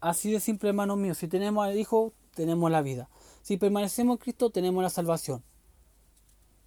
Así 0.00 0.32
de 0.32 0.40
simple, 0.40 0.70
hermanos 0.70 0.98
míos, 0.98 1.18
si 1.18 1.28
tenemos 1.28 1.64
al 1.64 1.78
Hijo, 1.78 2.12
tenemos 2.34 2.68
la 2.68 2.82
vida. 2.82 3.08
Si 3.42 3.56
permanecemos 3.56 4.14
en 4.14 4.18
Cristo, 4.18 4.50
tenemos 4.50 4.82
la 4.82 4.90
salvación. 4.90 5.44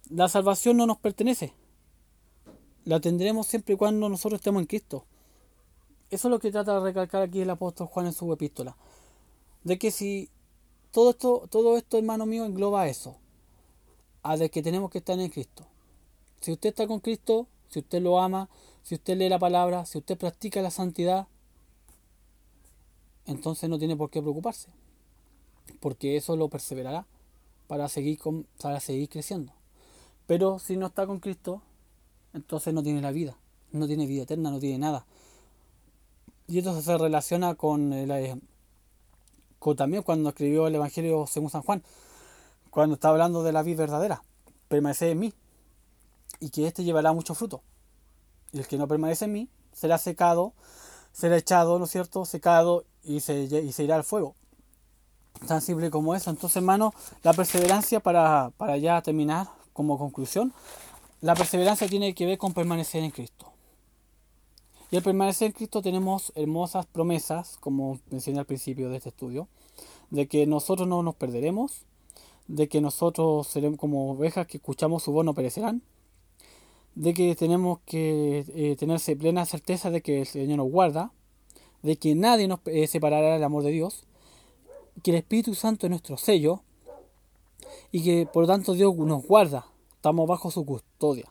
La 0.08 0.30
salvación 0.30 0.78
no 0.78 0.86
nos 0.86 0.96
pertenece, 0.96 1.52
la 2.86 3.00
tendremos 3.00 3.48
siempre 3.48 3.74
y 3.74 3.76
cuando 3.76 4.08
nosotros 4.08 4.38
estemos 4.38 4.62
en 4.62 4.66
Cristo. 4.66 5.04
Eso 6.08 6.28
es 6.28 6.30
lo 6.30 6.38
que 6.38 6.50
trata 6.50 6.76
de 6.76 6.80
recalcar 6.80 7.20
aquí 7.20 7.42
el 7.42 7.50
apóstol 7.50 7.86
Juan 7.86 8.06
en 8.06 8.14
su 8.14 8.32
epístola. 8.32 8.78
De 9.62 9.78
que 9.78 9.90
si 9.90 10.30
todo 10.90 11.10
esto, 11.10 11.46
todo 11.50 11.76
esto, 11.76 11.98
hermano 11.98 12.24
mío, 12.24 12.46
engloba 12.46 12.88
eso. 12.88 13.18
A 14.22 14.38
de 14.38 14.48
que 14.48 14.62
tenemos 14.62 14.90
que 14.90 14.98
estar 14.98 15.20
en 15.20 15.28
Cristo. 15.28 15.66
Si 16.40 16.50
usted 16.50 16.70
está 16.70 16.86
con 16.86 17.00
Cristo, 17.00 17.46
si 17.68 17.80
usted 17.80 18.00
lo 18.00 18.18
ama, 18.18 18.48
si 18.90 18.96
usted 18.96 19.16
lee 19.16 19.28
la 19.28 19.38
palabra, 19.38 19.86
si 19.86 19.98
usted 19.98 20.18
practica 20.18 20.60
la 20.62 20.72
santidad, 20.72 21.28
entonces 23.24 23.70
no 23.70 23.78
tiene 23.78 23.96
por 23.96 24.10
qué 24.10 24.20
preocuparse. 24.20 24.68
Porque 25.78 26.16
eso 26.16 26.34
lo 26.34 26.48
perseverará 26.48 27.06
para 27.68 27.88
seguir, 27.88 28.18
con, 28.18 28.48
para 28.60 28.80
seguir 28.80 29.08
creciendo. 29.08 29.52
Pero 30.26 30.58
si 30.58 30.76
no 30.76 30.88
está 30.88 31.06
con 31.06 31.20
Cristo, 31.20 31.62
entonces 32.34 32.74
no 32.74 32.82
tiene 32.82 33.00
la 33.00 33.12
vida, 33.12 33.36
no 33.70 33.86
tiene 33.86 34.08
vida 34.08 34.24
eterna, 34.24 34.50
no 34.50 34.58
tiene 34.58 34.78
nada. 34.78 35.06
Y 36.48 36.58
esto 36.58 36.82
se 36.82 36.98
relaciona 36.98 37.54
con, 37.54 37.92
el, 37.92 38.42
con 39.60 39.76
también 39.76 40.02
cuando 40.02 40.30
escribió 40.30 40.66
el 40.66 40.74
Evangelio 40.74 41.28
según 41.28 41.48
San 41.48 41.62
Juan, 41.62 41.84
cuando 42.70 42.94
está 42.94 43.10
hablando 43.10 43.44
de 43.44 43.52
la 43.52 43.62
vida 43.62 43.76
verdadera, 43.76 44.24
permanece 44.66 45.12
en 45.12 45.20
mí 45.20 45.32
y 46.40 46.50
que 46.50 46.66
éste 46.66 46.82
llevará 46.82 47.12
mucho 47.12 47.36
fruto. 47.36 47.62
Y 48.52 48.58
el 48.58 48.66
que 48.66 48.76
no 48.76 48.88
permanece 48.88 49.26
en 49.26 49.32
mí 49.32 49.48
será 49.72 49.98
secado, 49.98 50.52
será 51.12 51.36
echado, 51.36 51.78
¿no 51.78 51.84
es 51.84 51.90
cierto?, 51.90 52.24
secado 52.24 52.84
y 53.02 53.20
se, 53.20 53.42
y 53.42 53.72
se 53.72 53.84
irá 53.84 53.96
al 53.96 54.04
fuego. 54.04 54.34
Tan 55.46 55.60
simple 55.60 55.90
como 55.90 56.14
eso. 56.14 56.30
Entonces, 56.30 56.56
hermano, 56.56 56.92
la 57.22 57.32
perseverancia 57.32 58.00
para, 58.00 58.50
para 58.56 58.76
ya 58.76 59.00
terminar 59.00 59.48
como 59.72 59.98
conclusión 59.98 60.52
la 61.20 61.34
perseverancia 61.34 61.86
tiene 61.86 62.14
que 62.14 62.24
ver 62.24 62.38
con 62.38 62.54
permanecer 62.54 63.04
en 63.04 63.10
Cristo. 63.10 63.52
Y 64.90 64.96
al 64.96 65.02
permanecer 65.02 65.46
en 65.46 65.52
Cristo 65.52 65.82
tenemos 65.82 66.32
hermosas 66.34 66.86
promesas, 66.86 67.58
como 67.60 68.00
mencioné 68.10 68.38
al 68.38 68.46
principio 68.46 68.88
de 68.88 68.96
este 68.96 69.10
estudio, 69.10 69.46
de 70.08 70.26
que 70.26 70.46
nosotros 70.46 70.88
no 70.88 71.02
nos 71.02 71.14
perderemos, 71.14 71.82
de 72.48 72.68
que 72.68 72.80
nosotros 72.80 73.46
seremos 73.46 73.78
como 73.78 74.12
ovejas 74.12 74.46
que 74.46 74.56
escuchamos 74.56 75.02
su 75.02 75.12
voz 75.12 75.24
no 75.24 75.34
perecerán, 75.34 75.82
de 76.94 77.14
que 77.14 77.34
tenemos 77.36 77.80
que 77.86 78.44
eh, 78.48 78.76
tenerse 78.76 79.16
plena 79.16 79.46
certeza 79.46 79.90
de 79.90 80.02
que 80.02 80.20
el 80.20 80.26
Señor 80.26 80.58
nos 80.58 80.70
guarda, 80.70 81.12
de 81.82 81.96
que 81.96 82.14
nadie 82.14 82.48
nos 82.48 82.60
eh, 82.66 82.86
separará 82.86 83.34
del 83.34 83.44
amor 83.44 83.62
de 83.62 83.70
Dios, 83.70 84.04
que 85.02 85.12
el 85.12 85.18
Espíritu 85.18 85.54
Santo 85.54 85.86
es 85.86 85.90
nuestro 85.90 86.16
sello 86.16 86.62
y 87.92 88.02
que 88.02 88.26
por 88.26 88.42
lo 88.42 88.48
tanto 88.48 88.74
Dios 88.74 88.94
nos 88.96 89.24
guarda 89.26 89.66
Estamos 90.00 90.26
bajo 90.26 90.50
su 90.50 90.64
custodia. 90.64 91.30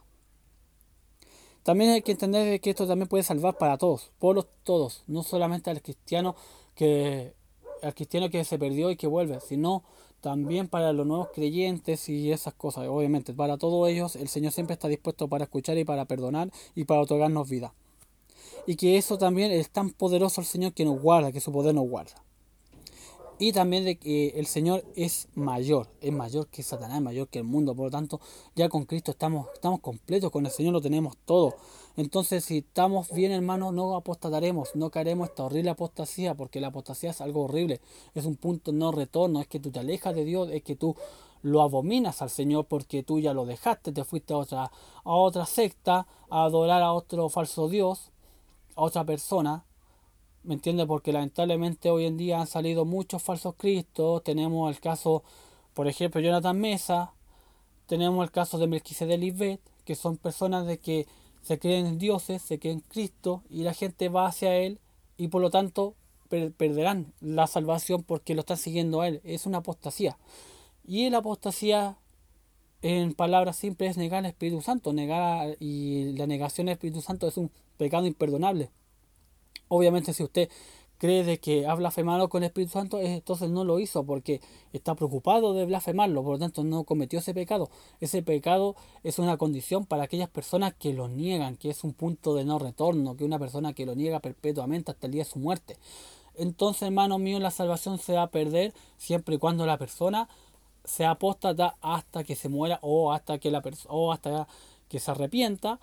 También 1.63 1.89
hay 1.89 2.03
que 2.03 2.11
entender 2.11 2.61
que 2.61 2.69
esto 2.69 2.85
también 2.85 3.07
puede 3.07 3.23
salvar 3.23 3.57
para 3.57 3.79
todos, 3.79 4.11
por 4.19 4.43
todos, 4.43 5.03
no 5.07 5.23
solamente 5.23 5.71
al 5.71 5.81
cristiano 5.81 6.35
que 6.75 7.33
al 7.81 7.95
cristiano 7.95 8.29
que 8.29 8.43
se 8.45 8.59
perdió 8.59 8.91
y 8.91 8.95
que 8.95 9.07
vuelve, 9.07 9.39
sino 9.39 9.83
también 10.21 10.67
para 10.67 10.93
los 10.93 11.05
nuevos 11.07 11.29
creyentes 11.33 12.09
y 12.09 12.31
esas 12.31 12.53
cosas. 12.53 12.87
Obviamente, 12.87 13.33
para 13.33 13.57
todos 13.57 13.87
ellos 13.89 14.15
el 14.15 14.27
Señor 14.27 14.51
siempre 14.51 14.73
está 14.73 14.87
dispuesto 14.87 15.27
para 15.27 15.45
escuchar 15.45 15.77
y 15.77 15.85
para 15.85 16.05
perdonar 16.05 16.51
y 16.75 16.85
para 16.85 17.01
otorgarnos 17.01 17.49
vida. 17.49 17.73
Y 18.65 18.75
que 18.75 18.97
eso 18.97 19.17
también 19.17 19.51
es 19.51 19.69
tan 19.69 19.91
poderoso 19.91 20.41
el 20.41 20.47
Señor 20.47 20.73
que 20.73 20.85
nos 20.85 21.01
guarda, 21.01 21.31
que 21.31 21.41
su 21.41 21.51
poder 21.51 21.73
nos 21.73 21.87
guarda 21.87 22.13
y 23.39 23.53
también 23.53 23.85
de 23.85 23.95
que 23.97 24.33
el 24.35 24.45
Señor 24.45 24.83
es 24.95 25.29
mayor, 25.33 25.87
es 26.01 26.11
mayor 26.11 26.47
que 26.47 26.61
Satanás, 26.61 26.97
es 26.97 27.03
mayor 27.03 27.29
que 27.29 27.39
el 27.39 27.45
mundo, 27.45 27.73
por 27.73 27.85
lo 27.85 27.91
tanto, 27.91 28.19
ya 28.53 28.67
con 28.67 28.83
Cristo 28.83 29.11
estamos, 29.11 29.47
estamos 29.53 29.79
completos, 29.79 30.29
con 30.29 30.45
el 30.45 30.51
Señor 30.51 30.73
lo 30.73 30.81
tenemos 30.81 31.15
todo. 31.25 31.55
Entonces, 31.99 32.45
si 32.45 32.59
estamos 32.59 33.11
bien, 33.11 33.33
hermanos, 33.33 33.73
no 33.73 33.93
apostataremos, 33.93 34.73
no 34.73 34.89
caeremos 34.89 35.27
esta 35.27 35.43
horrible 35.43 35.71
apostasía, 35.71 36.33
porque 36.33 36.61
la 36.61 36.67
apostasía 36.67 37.09
es 37.09 37.19
algo 37.19 37.43
horrible, 37.43 37.81
es 38.15 38.23
un 38.23 38.37
punto 38.37 38.71
no 38.71 38.93
retorno, 38.93 39.41
es 39.41 39.47
que 39.47 39.59
tú 39.59 39.69
te 39.69 39.79
alejas 39.79 40.15
de 40.15 40.23
Dios, 40.23 40.47
es 40.49 40.63
que 40.63 40.77
tú 40.77 40.95
lo 41.41 41.61
abominas 41.61 42.21
al 42.21 42.29
Señor 42.29 42.67
porque 42.67 43.03
tú 43.03 43.19
ya 43.19 43.33
lo 43.33 43.45
dejaste, 43.45 43.91
te 43.91 44.05
fuiste 44.05 44.33
a 44.33 44.37
otra, 44.37 44.71
a 45.03 45.11
otra 45.11 45.45
secta, 45.45 46.07
a 46.29 46.45
adorar 46.45 46.81
a 46.83 46.93
otro 46.93 47.27
falso 47.27 47.67
Dios, 47.67 48.11
a 48.77 48.83
otra 48.83 49.03
persona, 49.03 49.65
¿me 50.43 50.53
entiendes? 50.53 50.85
Porque 50.87 51.11
lamentablemente 51.11 51.89
hoy 51.89 52.05
en 52.05 52.15
día 52.15 52.39
han 52.39 52.47
salido 52.47 52.85
muchos 52.85 53.21
falsos 53.21 53.55
cristos, 53.57 54.23
tenemos 54.23 54.73
el 54.73 54.79
caso, 54.79 55.21
por 55.73 55.89
ejemplo, 55.89 56.21
Jonathan 56.21 56.57
Mesa, 56.57 57.11
tenemos 57.87 58.23
el 58.23 58.31
caso 58.31 58.57
de 58.57 58.67
de 58.67 59.17
Lisbeth, 59.17 59.59
que 59.83 59.95
son 59.95 60.15
personas 60.15 60.65
de 60.65 60.77
que 60.77 61.07
se 61.41 61.59
creen 61.59 61.85
en 61.85 61.97
dioses, 61.97 62.41
se 62.41 62.59
creen 62.59 62.77
en 62.77 62.81
Cristo 62.81 63.43
y 63.49 63.63
la 63.63 63.73
gente 63.73 64.09
va 64.09 64.27
hacia 64.27 64.55
Él 64.55 64.79
y 65.17 65.27
por 65.29 65.41
lo 65.41 65.49
tanto 65.49 65.95
perderán 66.29 67.13
la 67.21 67.47
salvación 67.47 68.03
porque 68.03 68.35
lo 68.35 68.41
están 68.41 68.57
siguiendo 68.57 69.01
a 69.01 69.07
Él. 69.07 69.21
Es 69.23 69.45
una 69.45 69.59
apostasía. 69.59 70.17
Y 70.85 71.09
la 71.09 71.19
apostasía, 71.19 71.97
en 72.81 73.13
palabras 73.13 73.57
simples, 73.57 73.91
es 73.91 73.97
negar 73.97 74.19
al 74.19 74.27
Espíritu 74.27 74.61
Santo. 74.61 74.93
Negar 74.93 75.57
y 75.59 76.13
la 76.13 76.27
negación 76.27 76.67
del 76.67 76.73
Espíritu 76.73 77.01
Santo 77.01 77.27
es 77.27 77.37
un 77.37 77.51
pecado 77.77 78.05
imperdonable. 78.05 78.69
Obviamente 79.67 80.13
si 80.13 80.23
usted 80.23 80.49
cree 80.99 81.23
de 81.23 81.39
que 81.39 81.65
ha 81.65 81.73
blasfemado 81.73 82.29
con 82.29 82.43
el 82.43 82.47
Espíritu 82.47 82.73
Santo, 82.73 82.99
entonces 82.99 83.49
no 83.49 83.63
lo 83.63 83.79
hizo 83.79 84.03
porque 84.03 84.41
está 84.73 84.95
preocupado 84.95 85.53
de 85.53 85.65
blasfemarlo, 85.65 86.21
por 86.23 86.33
lo 86.33 86.39
tanto 86.39 86.63
no 86.63 86.83
cometió 86.83 87.19
ese 87.19 87.33
pecado. 87.33 87.69
Ese 88.01 88.21
pecado 88.21 88.75
es 89.03 89.17
una 89.17 89.37
condición 89.37 89.85
para 89.85 90.03
aquellas 90.03 90.29
personas 90.29 90.73
que 90.77 90.93
lo 90.93 91.07
niegan, 91.07 91.55
que 91.55 91.69
es 91.69 91.83
un 91.83 91.93
punto 91.93 92.35
de 92.35 92.43
no 92.43 92.59
retorno, 92.59 93.15
que 93.15 93.23
una 93.23 93.39
persona 93.39 93.73
que 93.73 93.85
lo 93.85 93.95
niega 93.95 94.19
perpetuamente 94.19 94.91
hasta 94.91 95.07
el 95.07 95.13
día 95.13 95.23
de 95.23 95.29
su 95.29 95.39
muerte. 95.39 95.77
Entonces, 96.35 96.83
hermano 96.83 97.17
mío, 97.17 97.39
la 97.39 97.51
salvación 97.51 97.97
se 97.97 98.13
va 98.13 98.23
a 98.23 98.27
perder 98.27 98.73
siempre 98.97 99.35
y 99.35 99.37
cuando 99.39 99.65
la 99.65 99.77
persona 99.77 100.27
sea 100.83 101.11
apóstata 101.11 101.75
hasta 101.81 102.23
que 102.25 102.35
se 102.35 102.49
muera 102.49 102.79
o 102.81 103.13
hasta 103.13 103.37
que 103.39 103.51
la 103.51 103.63
o 103.87 104.11
hasta 104.11 104.47
que 104.89 104.99
se 104.99 105.11
arrepienta 105.11 105.79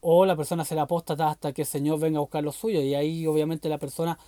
o 0.00 0.24
la 0.26 0.36
persona 0.36 0.64
será 0.64 0.82
apóstata 0.82 1.28
hasta 1.28 1.52
que 1.52 1.62
el 1.62 1.68
Señor 1.68 1.98
venga 1.98 2.18
a 2.18 2.20
buscar 2.20 2.44
lo 2.44 2.52
suyo 2.52 2.80
y 2.80 2.94
ahí 2.94 3.26
obviamente 3.26 3.68
la 3.68 3.78
persona 3.78 4.18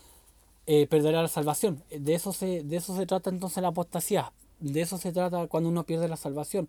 eh, 0.66 0.86
perderá 0.86 1.22
la 1.22 1.28
salvación. 1.28 1.82
De 1.90 2.14
eso, 2.14 2.32
se, 2.32 2.62
de 2.62 2.76
eso 2.76 2.96
se 2.96 3.06
trata 3.06 3.30
entonces 3.30 3.62
la 3.62 3.68
apostasía, 3.68 4.32
de 4.58 4.80
eso 4.80 4.98
se 4.98 5.12
trata 5.12 5.46
cuando 5.46 5.68
uno 5.68 5.84
pierde 5.84 6.08
la 6.08 6.16
salvación. 6.16 6.68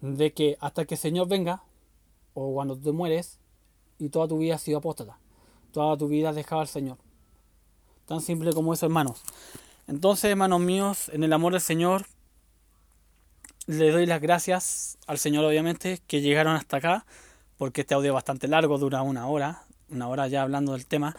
De 0.00 0.32
que 0.32 0.56
hasta 0.60 0.84
que 0.84 0.94
el 0.94 1.00
Señor 1.00 1.28
venga, 1.28 1.62
o 2.34 2.54
cuando 2.54 2.76
te 2.76 2.92
mueres, 2.92 3.38
y 3.98 4.08
toda 4.08 4.26
tu 4.26 4.38
vida 4.38 4.56
ha 4.56 4.58
sido 4.58 4.78
apóstata, 4.78 5.18
toda 5.72 5.96
tu 5.96 6.08
vida 6.08 6.30
has 6.30 6.36
dejado 6.36 6.60
al 6.60 6.68
Señor. 6.68 6.98
Tan 8.06 8.20
simple 8.20 8.52
como 8.52 8.72
eso, 8.72 8.86
hermanos. 8.86 9.22
Entonces, 9.86 10.30
hermanos 10.30 10.60
míos, 10.60 11.08
en 11.12 11.24
el 11.24 11.32
amor 11.32 11.52
del 11.52 11.60
Señor, 11.60 12.06
le 13.66 13.90
doy 13.90 14.06
las 14.06 14.20
gracias 14.20 14.98
al 15.06 15.18
Señor, 15.18 15.44
obviamente, 15.44 16.00
que 16.06 16.20
llegaron 16.20 16.56
hasta 16.56 16.78
acá 16.78 17.06
porque 17.62 17.82
este 17.82 17.94
audio 17.94 18.10
es 18.10 18.14
bastante 18.14 18.48
largo, 18.48 18.76
dura 18.76 19.02
una 19.02 19.28
hora, 19.28 19.62
una 19.88 20.08
hora 20.08 20.26
ya 20.26 20.42
hablando 20.42 20.72
del 20.72 20.84
tema. 20.84 21.14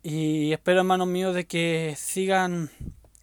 Y 0.00 0.52
espero, 0.52 0.78
hermanos 0.78 1.08
míos, 1.08 1.34
de 1.34 1.44
que 1.44 1.96
sigan 1.98 2.70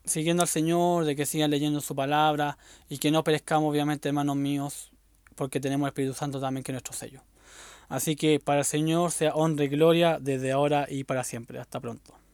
siguiendo 0.04 0.44
al 0.44 0.50
Señor, 0.50 1.06
de 1.06 1.16
que 1.16 1.26
sigan 1.26 1.52
leyendo 1.52 1.80
su 1.80 1.96
palabra 1.96 2.58
y 2.90 2.98
que 2.98 3.12
no 3.12 3.24
perezcamos, 3.24 3.72
obviamente, 3.72 4.10
hermanos 4.10 4.36
míos, 4.36 4.92
porque 5.36 5.62
tenemos 5.62 5.86
el 5.86 5.92
Espíritu 5.92 6.14
Santo 6.16 6.42
también 6.42 6.66
que 6.66 6.74
es 6.74 6.74
nuestro 6.74 6.92
sello. 6.92 7.22
Así 7.88 8.18
que 8.18 8.42
para 8.42 8.60
el 8.60 8.66
Señor 8.66 9.12
sea 9.12 9.34
honra 9.34 9.64
y 9.64 9.70
gloria 9.70 10.18
desde 10.20 10.52
ahora 10.52 10.88
y 10.90 11.06
para 11.06 11.24
siempre. 11.24 11.60
Hasta 11.60 11.80
pronto. 11.80 12.25